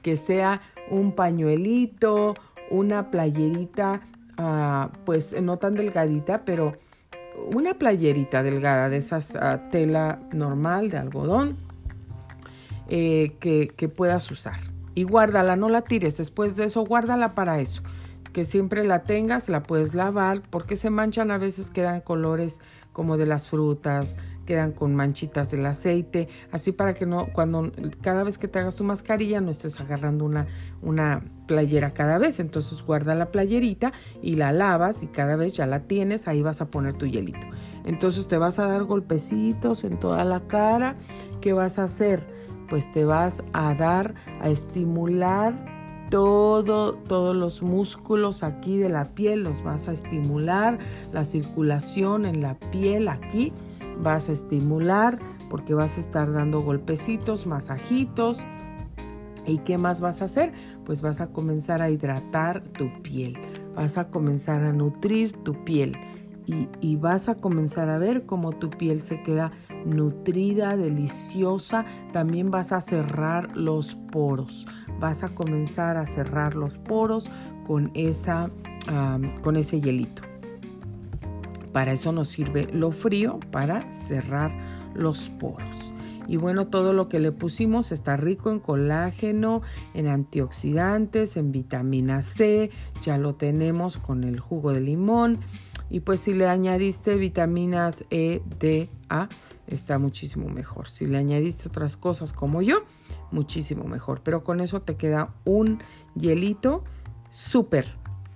que 0.00 0.14
sea 0.14 0.60
un 0.88 1.10
pañuelito, 1.10 2.34
una 2.70 3.10
playerita, 3.10 4.02
ah, 4.38 4.90
pues 5.04 5.34
no 5.42 5.56
tan 5.56 5.74
delgadita, 5.74 6.44
pero 6.44 6.74
una 7.52 7.74
playerita 7.74 8.44
delgada 8.44 8.88
de 8.88 8.98
esa 8.98 9.18
ah, 9.40 9.70
tela 9.72 10.20
normal 10.32 10.88
de 10.90 10.98
algodón 10.98 11.65
eh, 12.88 13.36
que, 13.40 13.88
puedas 13.88 14.30
usar. 14.30 14.60
Y 14.94 15.04
guárdala, 15.04 15.56
no 15.56 15.68
la 15.68 15.82
tires. 15.82 16.16
Después 16.16 16.56
de 16.56 16.64
eso, 16.64 16.84
guárdala 16.84 17.34
para 17.34 17.60
eso 17.60 17.82
que 18.32 18.44
siempre 18.44 18.84
la 18.84 19.02
tengas, 19.04 19.48
la 19.48 19.62
puedes 19.62 19.94
lavar 19.94 20.42
porque 20.50 20.76
se 20.76 20.90
manchan 20.90 21.30
a 21.30 21.38
veces, 21.38 21.70
quedan 21.70 22.02
colores 22.02 22.60
como 22.92 23.16
de 23.16 23.24
las 23.24 23.48
frutas, 23.48 24.18
quedan 24.44 24.72
con 24.72 24.94
manchitas 24.94 25.50
del 25.50 25.64
aceite, 25.64 26.28
así 26.52 26.70
para 26.70 26.92
que 26.92 27.06
no, 27.06 27.28
cuando 27.32 27.72
cada 28.02 28.24
vez 28.24 28.36
que 28.36 28.46
te 28.46 28.58
hagas 28.58 28.76
tu 28.76 28.84
mascarilla 28.84 29.40
no 29.40 29.50
estés 29.50 29.80
agarrando 29.80 30.26
una, 30.26 30.46
una 30.82 31.24
playera 31.46 31.94
cada 31.94 32.18
vez, 32.18 32.38
entonces 32.38 32.82
guarda 32.82 33.14
la 33.14 33.30
playerita 33.32 33.94
y 34.22 34.36
la 34.36 34.52
lavas 34.52 35.02
y 35.02 35.06
cada 35.06 35.36
vez 35.36 35.54
ya 35.54 35.66
la 35.66 35.84
tienes, 35.84 36.28
ahí 36.28 36.42
vas 36.42 36.60
a 36.60 36.70
poner 36.70 36.92
tu 36.92 37.06
hielito. 37.06 37.46
Entonces 37.86 38.28
te 38.28 38.36
vas 38.36 38.58
a 38.58 38.66
dar 38.66 38.84
golpecitos 38.84 39.84
en 39.84 39.98
toda 39.98 40.24
la 40.24 40.46
cara, 40.46 40.96
¿qué 41.40 41.52
vas 41.54 41.78
a 41.78 41.84
hacer? 41.84 42.35
Pues 42.68 42.90
te 42.92 43.04
vas 43.04 43.42
a 43.52 43.74
dar 43.74 44.14
a 44.40 44.48
estimular 44.48 45.76
todo, 46.10 46.94
todos 46.94 47.34
los 47.34 47.62
músculos 47.62 48.42
aquí 48.42 48.78
de 48.78 48.88
la 48.88 49.04
piel 49.04 49.42
los 49.42 49.62
vas 49.62 49.88
a 49.88 49.92
estimular, 49.92 50.78
la 51.12 51.24
circulación 51.24 52.26
en 52.26 52.42
la 52.42 52.58
piel 52.70 53.08
aquí 53.08 53.52
vas 54.02 54.28
a 54.28 54.32
estimular 54.32 55.18
porque 55.50 55.74
vas 55.74 55.96
a 55.96 56.00
estar 56.00 56.32
dando 56.32 56.60
golpecitos, 56.60 57.46
masajitos. 57.46 58.38
¿Y 59.46 59.58
qué 59.58 59.78
más 59.78 60.00
vas 60.00 60.22
a 60.22 60.24
hacer? 60.24 60.52
Pues 60.84 61.02
vas 61.02 61.20
a 61.20 61.28
comenzar 61.28 61.80
a 61.80 61.88
hidratar 61.88 62.64
tu 62.64 62.90
piel, 63.02 63.38
vas 63.76 63.96
a 63.96 64.08
comenzar 64.08 64.64
a 64.64 64.72
nutrir 64.72 65.32
tu 65.32 65.64
piel 65.64 65.96
y, 66.46 66.68
y 66.80 66.96
vas 66.96 67.28
a 67.28 67.36
comenzar 67.36 67.88
a 67.88 67.98
ver 67.98 68.26
cómo 68.26 68.52
tu 68.52 68.70
piel 68.70 69.02
se 69.02 69.22
queda 69.22 69.52
nutrida, 69.86 70.76
deliciosa. 70.76 71.84
También 72.12 72.50
vas 72.50 72.72
a 72.72 72.80
cerrar 72.80 73.56
los 73.56 73.94
poros 73.94 74.66
vas 74.98 75.22
a 75.22 75.28
comenzar 75.28 75.96
a 75.96 76.06
cerrar 76.06 76.54
los 76.54 76.78
poros 76.78 77.30
con, 77.66 77.90
esa, 77.94 78.50
con 79.42 79.56
ese 79.56 79.80
hielito. 79.80 80.22
Para 81.72 81.92
eso 81.92 82.12
nos 82.12 82.28
sirve 82.28 82.68
lo 82.72 82.90
frío, 82.90 83.38
para 83.50 83.90
cerrar 83.92 84.50
los 84.94 85.28
poros. 85.28 85.92
Y 86.28 86.38
bueno, 86.38 86.66
todo 86.68 86.92
lo 86.92 87.08
que 87.08 87.20
le 87.20 87.30
pusimos 87.30 87.92
está 87.92 88.16
rico 88.16 88.50
en 88.50 88.58
colágeno, 88.58 89.62
en 89.94 90.08
antioxidantes, 90.08 91.36
en 91.36 91.52
vitamina 91.52 92.22
C, 92.22 92.70
ya 93.02 93.16
lo 93.16 93.36
tenemos 93.36 93.98
con 93.98 94.24
el 94.24 94.40
jugo 94.40 94.72
de 94.72 94.80
limón. 94.80 95.38
Y 95.88 96.00
pues 96.00 96.20
si 96.20 96.32
le 96.32 96.48
añadiste 96.48 97.14
vitaminas 97.14 98.04
E, 98.10 98.42
D, 98.58 98.90
A, 99.08 99.28
está 99.66 99.98
muchísimo 99.98 100.48
mejor. 100.48 100.88
Si 100.88 101.06
le 101.06 101.18
añadiste 101.18 101.68
otras 101.68 101.96
cosas 101.96 102.32
como 102.32 102.62
yo, 102.62 102.84
muchísimo 103.30 103.84
mejor. 103.84 104.20
Pero 104.22 104.44
con 104.44 104.60
eso 104.60 104.82
te 104.82 104.96
queda 104.96 105.34
un 105.44 105.82
hielito 106.14 106.84
súper 107.30 107.86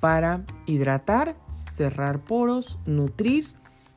para 0.01 0.45
hidratar, 0.67 1.37
cerrar 1.49 2.25
poros, 2.25 2.79
nutrir, 2.87 3.55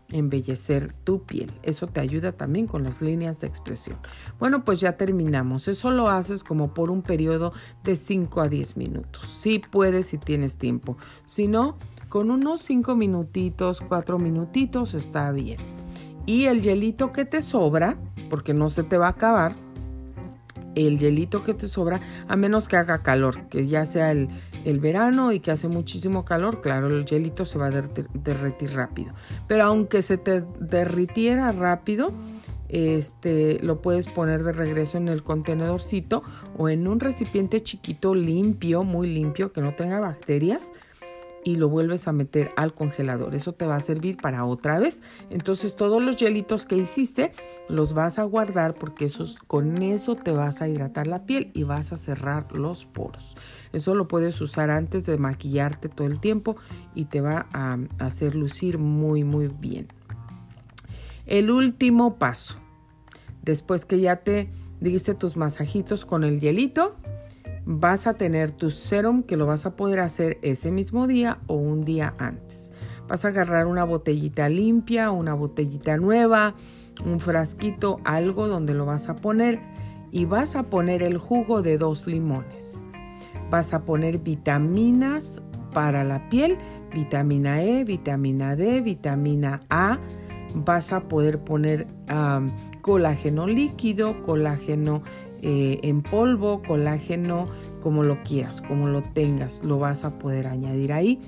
embellecer 0.10 0.94
tu 1.04 1.24
piel. 1.24 1.52
Eso 1.64 1.88
te 1.88 2.00
ayuda 2.00 2.34
también 2.34 2.68
con 2.68 2.84
las 2.84 3.02
líneas 3.02 3.40
de 3.40 3.48
expresión. 3.48 3.98
Bueno, 4.40 4.64
pues 4.64 4.80
ya 4.80 4.98
terminamos. 4.98 5.68
Eso 5.68 5.92
lo 5.92 6.10
haces 6.10 6.44
como 6.44 6.74
por 6.74 6.92
un 6.92 7.02
periodo 7.02 7.54
de 7.84 7.96
5 7.96 8.42
a 8.42 8.50
10 8.50 8.78
minutos. 8.78 9.28
Si 9.28 9.60
puedes, 9.60 10.08
si 10.08 10.18
tienes 10.18 10.58
tiempo. 10.58 10.98
Si 11.26 11.48
no, 11.48 11.78
con 12.10 12.32
unos 12.32 12.62
5 12.62 12.96
minutitos, 12.96 13.82
4 13.82 14.20
minutitos 14.20 14.94
está 14.94 15.32
bien. 15.32 15.83
Y 16.26 16.46
el 16.46 16.62
hielito 16.62 17.12
que 17.12 17.26
te 17.26 17.42
sobra, 17.42 17.98
porque 18.30 18.54
no 18.54 18.70
se 18.70 18.84
te 18.84 18.98
va 18.98 19.08
a 19.08 19.12
acabar, 19.12 19.56
el 20.76 20.98
hielito 20.98 21.44
que 21.44 21.54
te 21.54 21.68
sobra, 21.68 22.02
a 22.28 22.36
menos 22.36 22.68
que 22.68 22.78
haga 22.78 23.04
calor, 23.04 23.48
que 23.50 23.68
ya 23.68 23.86
sea 23.86 24.12
el, 24.12 24.30
verano 24.80 25.34
y 25.34 25.40
que 25.40 25.52
hace 25.52 25.68
muchísimo 25.68 26.24
calor, 26.24 26.62
claro, 26.62 26.88
el 26.88 27.06
hielito 27.06 27.46
se 27.46 27.60
va 27.60 27.68
a 27.68 27.72
derretir 27.72 28.74
rápido. 28.74 29.14
Pero 29.48 29.66
aunque 29.66 30.02
se 30.02 30.18
te 30.18 30.44
derritiera 30.60 31.52
rápido, 31.52 32.14
este, 32.70 33.60
lo 33.62 33.82
puedes 33.82 34.08
poner 34.08 34.44
de 34.44 34.54
regreso 34.54 34.98
en 34.98 35.10
el 35.10 35.22
contenedorcito 35.22 36.24
o 36.58 36.70
en 36.70 36.88
un 36.88 37.00
recipiente 37.00 37.62
chiquito 37.62 38.16
limpio, 38.16 38.84
muy 38.84 39.08
limpio, 39.08 39.52
que 39.52 39.62
no 39.62 39.76
tenga 39.76 40.00
bacterias 40.00 40.72
y 41.44 41.56
lo 41.56 41.70
vuelves 41.70 42.08
a 42.08 42.12
meter 42.12 42.52
al 42.56 42.74
congelador. 42.74 43.36
Eso 43.36 43.54
te 43.54 43.66
va 43.66 43.76
a 43.76 43.82
servir 43.82 44.18
para 44.18 44.46
otra 44.46 44.80
vez. 44.80 45.02
Entonces 45.30 45.76
todos 45.76 46.02
los 46.02 46.18
hielitos 46.18 46.66
que 46.66 46.78
hiciste 46.78 47.34
los 47.70 47.94
vas 47.94 48.20
a 48.20 48.24
guardar 48.24 48.76
porque 48.76 49.06
esos, 49.06 49.38
con 49.48 49.82
eso 49.82 50.16
te 50.16 50.32
vas 50.32 50.62
a 50.62 50.68
hidratar 50.68 51.08
la 51.08 51.26
piel 51.26 51.52
y 51.54 51.64
vas 51.64 51.92
a 51.92 51.98
cerrar 51.98 52.56
los 52.56 52.86
poros. 52.86 53.36
Eso 53.72 53.96
lo 53.96 54.08
puedes 54.08 54.40
usar 54.42 54.70
antes 54.70 55.06
de 55.06 55.18
maquillarte 55.18 55.90
todo 55.90 56.08
el 56.08 56.20
tiempo 56.20 56.56
y 56.96 57.06
te 57.06 57.22
va 57.22 57.48
a 57.54 57.78
hacer 58.00 58.36
lucir 58.36 58.78
muy 58.78 59.24
muy 59.24 59.48
bien. 59.48 59.88
El 61.26 61.52
último 61.52 62.18
paso. 62.18 62.58
Después 63.42 63.86
que 63.86 64.00
ya 64.00 64.18
te 64.18 64.50
diste 64.80 65.14
tus 65.14 65.38
masajitos 65.38 66.06
con 66.06 66.24
el 66.24 66.40
hielito, 66.40 66.96
vas 67.66 68.08
a 68.08 68.16
tener 68.16 68.52
tu 68.52 68.72
serum 68.72 69.24
que 69.24 69.38
lo 69.38 69.46
vas 69.46 69.66
a 69.66 69.76
poder 69.76 70.00
hacer 70.00 70.38
ese 70.42 70.72
mismo 70.72 71.08
día 71.08 71.40
o 71.48 71.56
un 71.56 71.86
día 71.86 72.14
antes. 72.18 72.72
Vas 73.08 73.26
a 73.26 73.30
agarrar 73.30 73.68
una 73.68 73.84
botellita 73.84 74.50
limpia, 74.50 75.12
una 75.12 75.34
botellita 75.34 75.98
nueva, 75.98 76.56
un 77.06 77.20
frasquito, 77.20 78.00
algo 78.04 78.48
donde 78.48 78.74
lo 78.74 78.86
vas 78.86 79.10
a 79.10 79.16
poner 79.16 79.60
y 80.12 80.26
vas 80.26 80.56
a 80.56 80.64
poner 80.64 81.04
el 81.04 81.18
jugo 81.18 81.62
de 81.62 81.78
dos 81.78 82.08
limones. 82.08 82.86
Vas 83.50 83.74
a 83.74 83.84
poner 83.84 84.20
vitaminas 84.20 85.42
para 85.74 86.04
la 86.04 86.30
piel, 86.30 86.58
vitamina 86.94 87.64
E, 87.64 87.84
vitamina 87.84 88.56
D, 88.56 88.82
vitamina 88.82 89.62
A, 89.70 90.00
vas 90.56 90.94
a 90.94 91.08
poder 91.08 91.40
poner 91.40 91.88
colágeno 92.82 93.48
líquido, 93.48 94.22
colágeno 94.22 95.02
eh, 95.46 95.82
en 95.84 96.02
polvo, 96.02 96.62
colágeno 96.66 97.48
como 97.82 98.04
lo 98.04 98.24
quieras, 98.24 98.62
como 98.62 98.88
lo 98.88 99.02
tengas, 99.02 99.62
lo 99.62 99.78
vas 99.78 100.06
a 100.06 100.18
poder 100.18 100.48
añadir 100.48 100.94
ahí. 100.94 101.20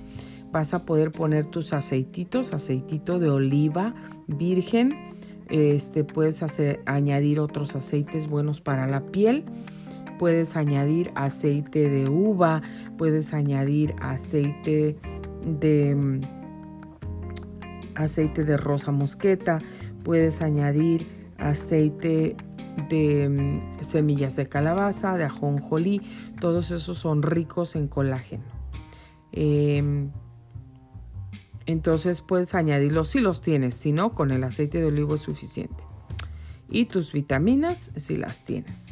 Vas 0.54 0.74
a 0.74 0.86
poder 0.86 1.12
poner 1.12 1.48
tus 1.48 1.74
aceititos, 1.74 2.54
aceitito 2.54 3.20
de 3.20 3.30
oliva 3.30 3.94
virgen. 4.28 4.94
Este, 5.50 6.06
puedes 6.06 6.44
hacer, 6.44 6.80
añadir 6.86 7.42
otros 7.42 7.76
aceites 7.76 8.30
buenos 8.30 8.62
para 8.62 8.88
la 8.88 9.02
piel. 9.02 9.44
Puedes 10.18 10.56
añadir 10.56 11.12
aceite 11.16 11.90
de 11.90 12.10
uva, 12.10 12.62
puedes 12.98 13.34
añadir 13.34 13.96
aceite 14.00 14.96
de 15.44 16.22
aceite 17.96 18.46
de 18.46 18.56
rosa 18.56 18.94
mosqueta, 18.94 19.60
puedes 20.06 20.42
añadir 20.42 21.06
aceite 21.38 22.38
de 22.90 23.30
mm, 23.30 23.84
semillas 23.84 24.36
de 24.36 24.48
calabaza, 24.48 25.18
de 25.18 25.26
ajonjolí, 25.26 26.02
todos 26.40 26.72
esos 26.72 26.98
son 26.98 27.22
ricos 27.22 27.76
en 27.76 27.88
colágeno. 27.88 28.44
Em, 29.32 30.12
entonces 31.66 32.22
puedes 32.22 32.56
añadirlos 32.56 33.10
si 33.10 33.20
los 33.20 33.42
tienes, 33.42 33.76
si 33.76 33.92
no, 33.92 34.14
con 34.14 34.32
el 34.32 34.44
aceite 34.44 34.80
de 34.80 34.86
olivo 34.86 35.16
es 35.16 35.22
suficiente. 35.22 35.84
Y 36.70 36.86
tus 36.86 37.12
vitaminas 37.12 37.92
si 37.96 38.18
las 38.18 38.44
tienes. 38.44 38.88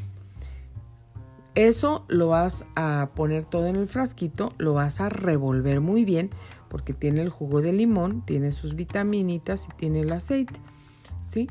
Eso 1.55 2.03
lo 2.07 2.29
vas 2.29 2.65
a 2.75 3.11
poner 3.15 3.45
todo 3.45 3.67
en 3.67 3.75
el 3.75 3.87
frasquito, 3.87 4.53
lo 4.57 4.73
vas 4.73 4.99
a 4.99 5.09
revolver 5.09 5.81
muy 5.81 6.03
bien 6.03 6.31
porque 6.67 6.93
tiene 6.93 7.21
el 7.21 7.29
jugo 7.29 7.61
de 7.61 7.71
limón, 7.71 8.25
tiene 8.25 8.51
sus 8.51 8.73
vitaminitas 8.73 9.67
y 9.67 9.77
tiene 9.77 9.99
el 9.99 10.11
aceite. 10.11 10.59
¿Sí? 11.21 11.47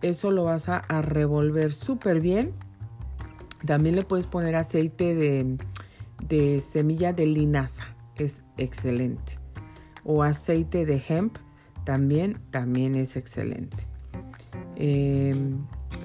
Eso 0.00 0.30
lo 0.30 0.44
vas 0.44 0.68
a, 0.68 0.80
revolver 1.02 1.72
súper 1.72 2.20
bien. 2.20 2.52
También 3.66 3.96
le 3.96 4.04
puedes 4.04 4.26
poner 4.26 4.54
aceite 4.54 5.14
de, 6.28 6.60
semilla 6.60 7.12
de 7.12 7.26
linaza. 7.26 7.84
Es 8.16 8.42
excelente. 8.56 9.38
O 10.04 10.22
aceite 10.22 10.86
de 10.86 11.02
hemp. 11.08 11.36
También, 11.84 12.38
también 12.50 12.94
es 12.94 13.16
excelente. 13.16 13.76
Em, 14.76 15.58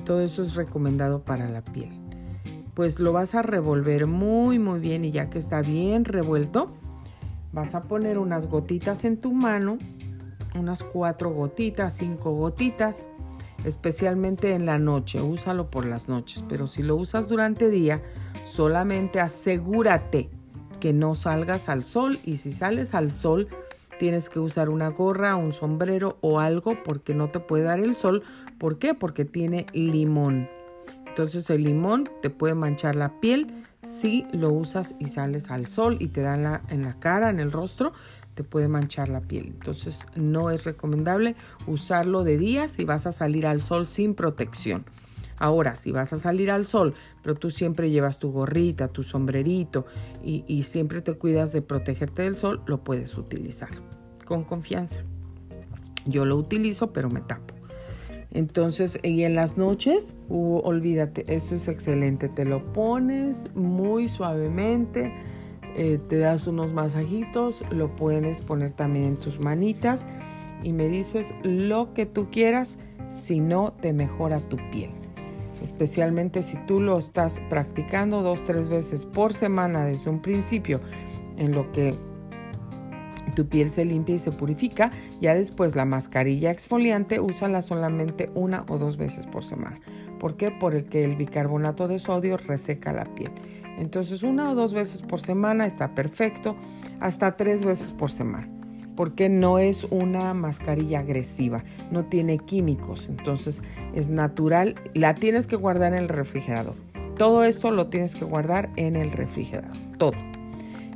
todo 0.05 0.21
eso 0.21 0.41
es 0.41 0.55
recomendado 0.55 1.23
para 1.23 1.47
la 1.49 1.63
piel. 1.63 1.91
Pues 2.73 2.99
lo 2.99 3.13
vas 3.13 3.35
a 3.35 3.43
revolver 3.43 4.07
muy 4.07 4.57
muy 4.57 4.79
bien 4.79 5.05
y 5.05 5.11
ya 5.11 5.29
que 5.29 5.37
está 5.37 5.61
bien 5.61 6.05
revuelto, 6.05 6.71
vas 7.51 7.75
a 7.75 7.81
poner 7.83 8.17
unas 8.17 8.47
gotitas 8.47 9.05
en 9.05 9.17
tu 9.17 9.33
mano, 9.33 9.77
unas 10.55 10.81
cuatro 10.81 11.29
gotitas, 11.31 11.97
cinco 11.97 12.31
gotitas 12.31 13.07
especialmente 13.63 14.53
en 14.53 14.65
la 14.65 14.79
noche. 14.79 15.21
Úsalo 15.21 15.69
por 15.69 15.85
las 15.85 16.09
noches, 16.09 16.43
pero 16.47 16.67
si 16.67 16.83
lo 16.83 16.95
usas 16.95 17.29
durante 17.29 17.69
día, 17.69 18.01
solamente 18.43 19.19
asegúrate 19.19 20.29
que 20.79 20.93
no 20.93 21.15
salgas 21.15 21.69
al 21.69 21.83
sol 21.83 22.19
y 22.25 22.37
si 22.37 22.51
sales 22.51 22.93
al 22.93 23.11
sol, 23.11 23.47
tienes 23.99 24.29
que 24.29 24.39
usar 24.39 24.69
una 24.69 24.89
gorra, 24.89 25.35
un 25.35 25.53
sombrero 25.53 26.17
o 26.21 26.39
algo 26.39 26.83
porque 26.83 27.13
no 27.13 27.29
te 27.29 27.39
puede 27.39 27.63
dar 27.63 27.79
el 27.79 27.95
sol. 27.95 28.23
¿Por 28.57 28.79
qué? 28.79 28.93
Porque 28.93 29.23
tiene 29.25 29.65
limón. 29.73 30.49
Entonces 31.07 31.49
el 31.49 31.63
limón 31.63 32.09
te 32.21 32.29
puede 32.29 32.55
manchar 32.55 32.95
la 32.95 33.19
piel 33.19 33.65
si 33.81 34.25
lo 34.31 34.49
usas 34.49 34.95
y 34.99 35.07
sales 35.07 35.51
al 35.51 35.67
sol 35.67 35.97
y 35.99 36.07
te 36.07 36.21
da 36.21 36.37
la, 36.37 36.61
en 36.69 36.83
la 36.83 36.99
cara, 36.99 37.29
en 37.29 37.39
el 37.39 37.51
rostro 37.51 37.93
te 38.33 38.43
puede 38.43 38.67
manchar 38.67 39.09
la 39.09 39.21
piel. 39.21 39.47
Entonces 39.47 39.99
no 40.15 40.49
es 40.49 40.65
recomendable 40.65 41.35
usarlo 41.67 42.23
de 42.23 42.37
día 42.37 42.67
si 42.67 42.85
vas 42.85 43.05
a 43.07 43.11
salir 43.11 43.45
al 43.45 43.61
sol 43.61 43.85
sin 43.85 44.15
protección. 44.15 44.85
Ahora, 45.37 45.75
si 45.75 45.91
vas 45.91 46.13
a 46.13 46.17
salir 46.17 46.51
al 46.51 46.65
sol, 46.65 46.93
pero 47.21 47.35
tú 47.35 47.49
siempre 47.49 47.89
llevas 47.89 48.19
tu 48.19 48.31
gorrita, 48.31 48.87
tu 48.87 49.03
sombrerito 49.03 49.85
y, 50.23 50.63
siempre 50.63 51.01
te 51.01 51.13
cuidas 51.15 51.51
de 51.51 51.61
protegerte 51.61 52.21
del 52.21 52.37
sol, 52.37 52.61
lo 52.65 52.83
puedes 52.83 53.17
utilizar 53.17 53.69
con 54.25 54.43
confianza. 54.43 55.03
Yo 56.05 56.25
lo 56.25 56.37
utilizo, 56.37 56.93
pero 56.93 57.09
me 57.09 57.21
tapo. 57.21 57.55
Entonces, 58.31 58.99
y 59.03 59.23
en 59.23 59.35
las 59.35 59.57
noches, 59.57 60.15
uh, 60.29 60.61
olvídate, 60.63 61.25
esto 61.27 61.55
es 61.55 61.67
excelente. 61.67 62.29
Te 62.29 62.45
lo 62.45 62.71
pones 62.73 63.53
muy 63.53 64.09
suavemente 64.09 65.13
eh, 65.75 65.99
te 66.07 66.17
das 66.17 66.47
unos 66.47 66.73
masajitos, 66.73 67.63
lo 67.71 67.95
puedes 67.95 68.41
poner 68.41 68.73
también 68.73 69.05
en 69.05 69.17
tus 69.17 69.39
manitas 69.39 70.05
y 70.61 70.71
me 70.71 70.87
dices 70.87 71.33
lo 71.43 71.93
que 71.93 72.05
tú 72.05 72.29
quieras 72.31 72.77
si 73.07 73.39
no 73.39 73.73
te 73.81 73.93
mejora 73.93 74.39
tu 74.39 74.57
piel. 74.71 74.91
Especialmente 75.61 76.43
si 76.43 76.57
tú 76.65 76.81
lo 76.81 76.97
estás 76.97 77.41
practicando 77.49 78.21
dos, 78.21 78.43
tres 78.43 78.67
veces 78.67 79.05
por 79.05 79.33
semana 79.33 79.85
desde 79.85 80.09
un 80.09 80.21
principio, 80.21 80.81
en 81.37 81.53
lo 81.53 81.71
que 81.71 81.95
tu 83.35 83.47
piel 83.47 83.71
se 83.71 83.85
limpia 83.85 84.15
y 84.15 84.19
se 84.19 84.31
purifica. 84.31 84.91
Ya 85.21 85.35
después 85.35 85.75
la 85.75 85.85
mascarilla 85.85 86.51
exfoliante, 86.51 87.19
úsala 87.19 87.61
solamente 87.61 88.29
una 88.35 88.65
o 88.67 88.77
dos 88.77 88.97
veces 88.97 89.25
por 89.25 89.43
semana. 89.43 89.79
¿Por 90.19 90.37
qué? 90.37 90.51
Porque 90.51 91.03
el 91.03 91.15
bicarbonato 91.15 91.87
de 91.87 91.99
sodio 91.99 92.37
reseca 92.37 92.93
la 92.93 93.05
piel. 93.05 93.31
Entonces 93.77 94.23
una 94.23 94.51
o 94.51 94.55
dos 94.55 94.73
veces 94.73 95.01
por 95.01 95.19
semana 95.19 95.65
está 95.65 95.95
perfecto, 95.95 96.55
hasta 96.99 97.35
tres 97.35 97.65
veces 97.65 97.91
por 97.91 98.11
semana, 98.11 98.49
porque 98.95 99.29
no 99.29 99.59
es 99.59 99.85
una 99.85 100.33
mascarilla 100.33 100.99
agresiva, 100.99 101.63
no 101.91 102.05
tiene 102.05 102.37
químicos, 102.37 103.09
entonces 103.09 103.61
es 103.93 104.09
natural, 104.09 104.75
la 104.93 105.15
tienes 105.15 105.47
que 105.47 105.55
guardar 105.55 105.93
en 105.93 105.99
el 105.99 106.09
refrigerador. 106.09 106.75
Todo 107.17 107.43
esto 107.43 107.71
lo 107.71 107.87
tienes 107.87 108.15
que 108.15 108.25
guardar 108.25 108.69
en 108.75 108.95
el 108.95 109.11
refrigerador, 109.11 109.77
todo. 109.97 110.13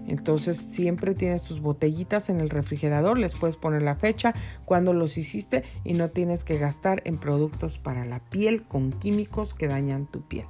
Entonces 0.07 0.57
siempre 0.57 1.13
tienes 1.15 1.43
tus 1.43 1.59
botellitas 1.59 2.30
en 2.30 2.39
el 2.39 2.49
refrigerador, 2.49 3.19
les 3.19 3.36
puedes 3.36 3.57
poner 3.57 3.82
la 3.82 3.95
fecha, 3.95 4.34
cuando 4.63 4.93
los 4.93 5.17
hiciste 5.17 5.63
y 5.84 5.93
no 5.93 6.09
tienes 6.09 6.45
que 6.45 6.57
gastar 6.57 7.01
en 7.05 7.17
productos 7.17 7.78
para 7.78 8.05
la 8.05 8.19
piel 8.19 8.63
con 8.63 8.91
químicos 8.91 9.53
que 9.53 9.67
dañan 9.67 10.07
tu 10.07 10.21
piel. 10.21 10.45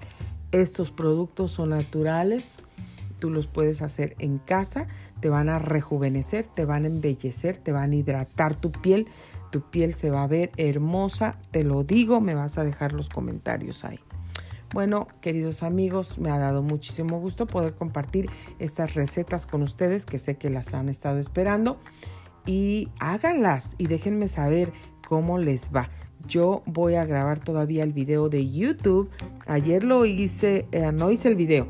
Estos 0.52 0.92
productos 0.92 1.52
son 1.52 1.70
naturales, 1.70 2.64
tú 3.20 3.30
los 3.30 3.48
puedes 3.48 3.82
hacer 3.82 4.16
en 4.20 4.38
casa, 4.38 4.88
te 5.20 5.30
van 5.30 5.50
a 5.50 5.60
rejuvenecer, 5.60 6.48
te 6.48 6.66
van 6.66 6.86
a 6.86 6.88
embellecer, 6.88 7.58
te 7.58 7.72
van 7.72 7.92
a 7.92 7.96
hidratar 7.96 8.56
tu 8.56 8.72
piel, 8.72 9.08
tu 9.52 9.62
piel 9.62 9.94
se 9.94 10.10
va 10.10 10.24
a 10.24 10.28
ver 10.28 10.52
hermosa, 10.58 11.38
te 11.52 11.64
lo 11.64 11.84
digo, 11.84 12.22
me 12.22 12.36
vas 12.36 12.58
a 12.58 12.64
dejar 12.64 12.94
los 12.94 13.10
comentarios 13.10 13.84
ahí. 13.84 14.00
Bueno, 14.74 15.08
queridos 15.22 15.64
amigos, 15.64 16.20
me 16.20 16.30
ha 16.30 16.38
dado 16.38 16.62
muchísimo 16.62 17.20
gusto 17.20 17.48
poder 17.48 17.74
compartir 17.76 18.30
estas 18.60 18.96
recetas 18.96 19.46
con 19.46 19.64
ustedes 19.64 20.06
que 20.06 20.18
sé 20.18 20.38
que 20.38 20.50
las 20.50 20.74
han 20.74 20.90
estado 20.90 21.20
esperando 21.20 21.80
y 22.46 22.90
háganlas 23.00 23.76
y 23.78 23.88
déjenme 23.88 24.28
saber 24.28 24.74
cómo 25.08 25.38
les 25.38 25.70
va. 25.74 25.90
Yo 26.28 26.62
voy 26.66 26.96
a 26.96 27.06
grabar 27.06 27.40
todavía 27.40 27.84
el 27.84 27.94
video 27.94 28.28
de 28.28 28.50
YouTube. 28.50 29.10
Ayer 29.46 29.84
lo 29.84 30.06
hice, 30.06 30.66
eh, 30.72 30.92
no 30.92 31.10
hice 31.10 31.30
el 31.30 31.36
video, 31.36 31.68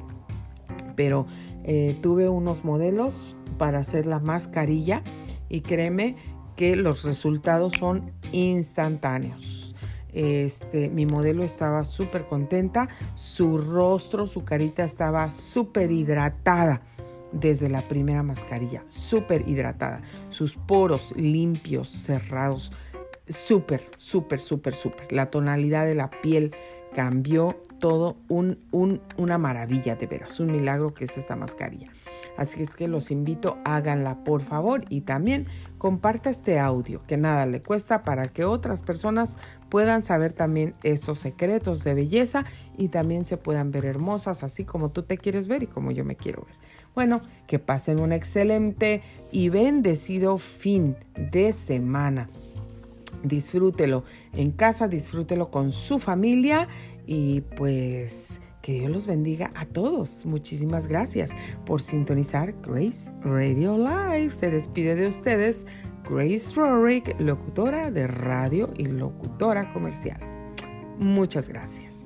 pero 0.96 1.28
eh, 1.64 1.98
tuve 2.02 2.28
unos 2.28 2.66
modelos 2.66 3.36
para 3.60 3.80
hacer 3.80 4.08
la 4.08 4.20
mascarilla 4.20 5.04
y 5.48 5.62
créeme 5.62 6.16
que 6.56 6.76
los 6.76 7.04
resultados 7.04 7.74
son 7.74 8.12
instantáneos. 8.32 9.76
Este, 10.12 10.90
mi 10.90 11.06
modelo 11.06 11.44
estaba 11.44 11.86
súper 11.86 12.26
contenta, 12.26 12.90
su 13.14 13.60
rostro, 13.60 14.26
su 14.26 14.44
carita 14.44 14.84
estaba 14.84 15.30
súper 15.30 15.92
hidratada 15.92 16.82
desde 17.32 17.70
la 17.70 17.88
primera 17.88 18.24
mascarilla, 18.24 18.84
súper 18.88 19.48
hidratada, 19.48 20.02
sus 20.30 20.56
poros 20.56 21.14
limpios, 21.16 21.90
cerrados, 21.90 22.72
súper, 23.30 23.82
súper, 23.98 24.40
súper, 24.40 24.74
súper. 24.74 25.12
La 25.12 25.30
tonalidad 25.30 25.86
de 25.86 25.96
la 25.96 26.10
piel 26.10 26.56
cambió 26.94 27.62
todo 27.80 28.18
un, 28.28 28.60
una 29.18 29.38
maravilla 29.38 29.96
de 29.96 30.08
veras, 30.08 30.40
un 30.40 30.52
milagro 30.52 30.94
que 30.94 31.06
es 31.06 31.18
esta 31.18 31.36
mascarilla. 31.36 31.92
Así 32.38 32.62
es 32.62 32.76
que 32.76 32.88
los 32.88 33.12
invito, 33.12 33.58
háganla 33.66 34.24
por 34.24 34.42
favor 34.44 34.86
y 34.90 35.02
también 35.02 35.48
comparta 35.78 36.30
este 36.30 36.60
audio, 36.60 37.02
que 37.08 37.18
nada 37.18 37.46
le 37.46 37.62
cuesta 37.62 38.04
para 38.04 38.28
que 38.28 38.46
otras 38.46 38.82
personas 38.82 39.38
puedan 39.70 40.04
saber 40.04 40.34
también 40.34 40.76
estos 40.84 41.20
secretos 41.20 41.84
de 41.84 41.94
belleza 41.94 42.46
y 42.78 42.90
también 42.90 43.26
se 43.26 43.38
puedan 43.38 43.72
ver 43.72 43.86
hermosas 43.86 44.44
así 44.44 44.66
como 44.66 44.92
tú 44.92 45.04
te 45.04 45.18
quieres 45.18 45.48
ver 45.48 45.64
y 45.64 45.68
como 45.68 45.92
yo 45.92 46.06
me 46.06 46.16
quiero 46.16 46.46
ver. 46.46 46.56
Bueno, 46.94 47.22
que 47.48 47.60
pasen 47.60 48.00
un 48.00 48.12
excelente 48.12 49.04
y 49.32 49.50
bendecido 49.50 50.38
fin 50.38 50.96
de 51.16 51.54
semana 51.54 52.30
disfrútelo 53.24 54.04
en 54.34 54.52
casa, 54.52 54.88
disfrútelo 54.88 55.50
con 55.50 55.72
su 55.72 56.00
familia 56.00 56.68
y 57.06 57.42
pues 57.42 58.42
que 58.62 58.74
Dios 58.74 58.92
los 58.92 59.08
bendiga 59.08 59.52
a 59.56 59.66
todos. 59.66 60.26
Muchísimas 60.26 60.88
gracias 60.88 61.32
por 61.66 61.82
sintonizar 61.82 62.54
Grace 62.62 63.10
Radio 63.22 63.78
Live. 63.78 64.34
Se 64.34 64.50
despide 64.50 64.96
de 64.96 65.08
ustedes 65.08 65.66
Grace 66.10 66.54
Rorick, 66.54 67.20
locutora 67.20 67.92
de 67.92 68.08
radio 68.08 68.70
y 68.78 68.86
locutora 68.86 69.72
comercial. 69.74 70.20
Muchas 70.98 71.48
gracias. 71.48 71.97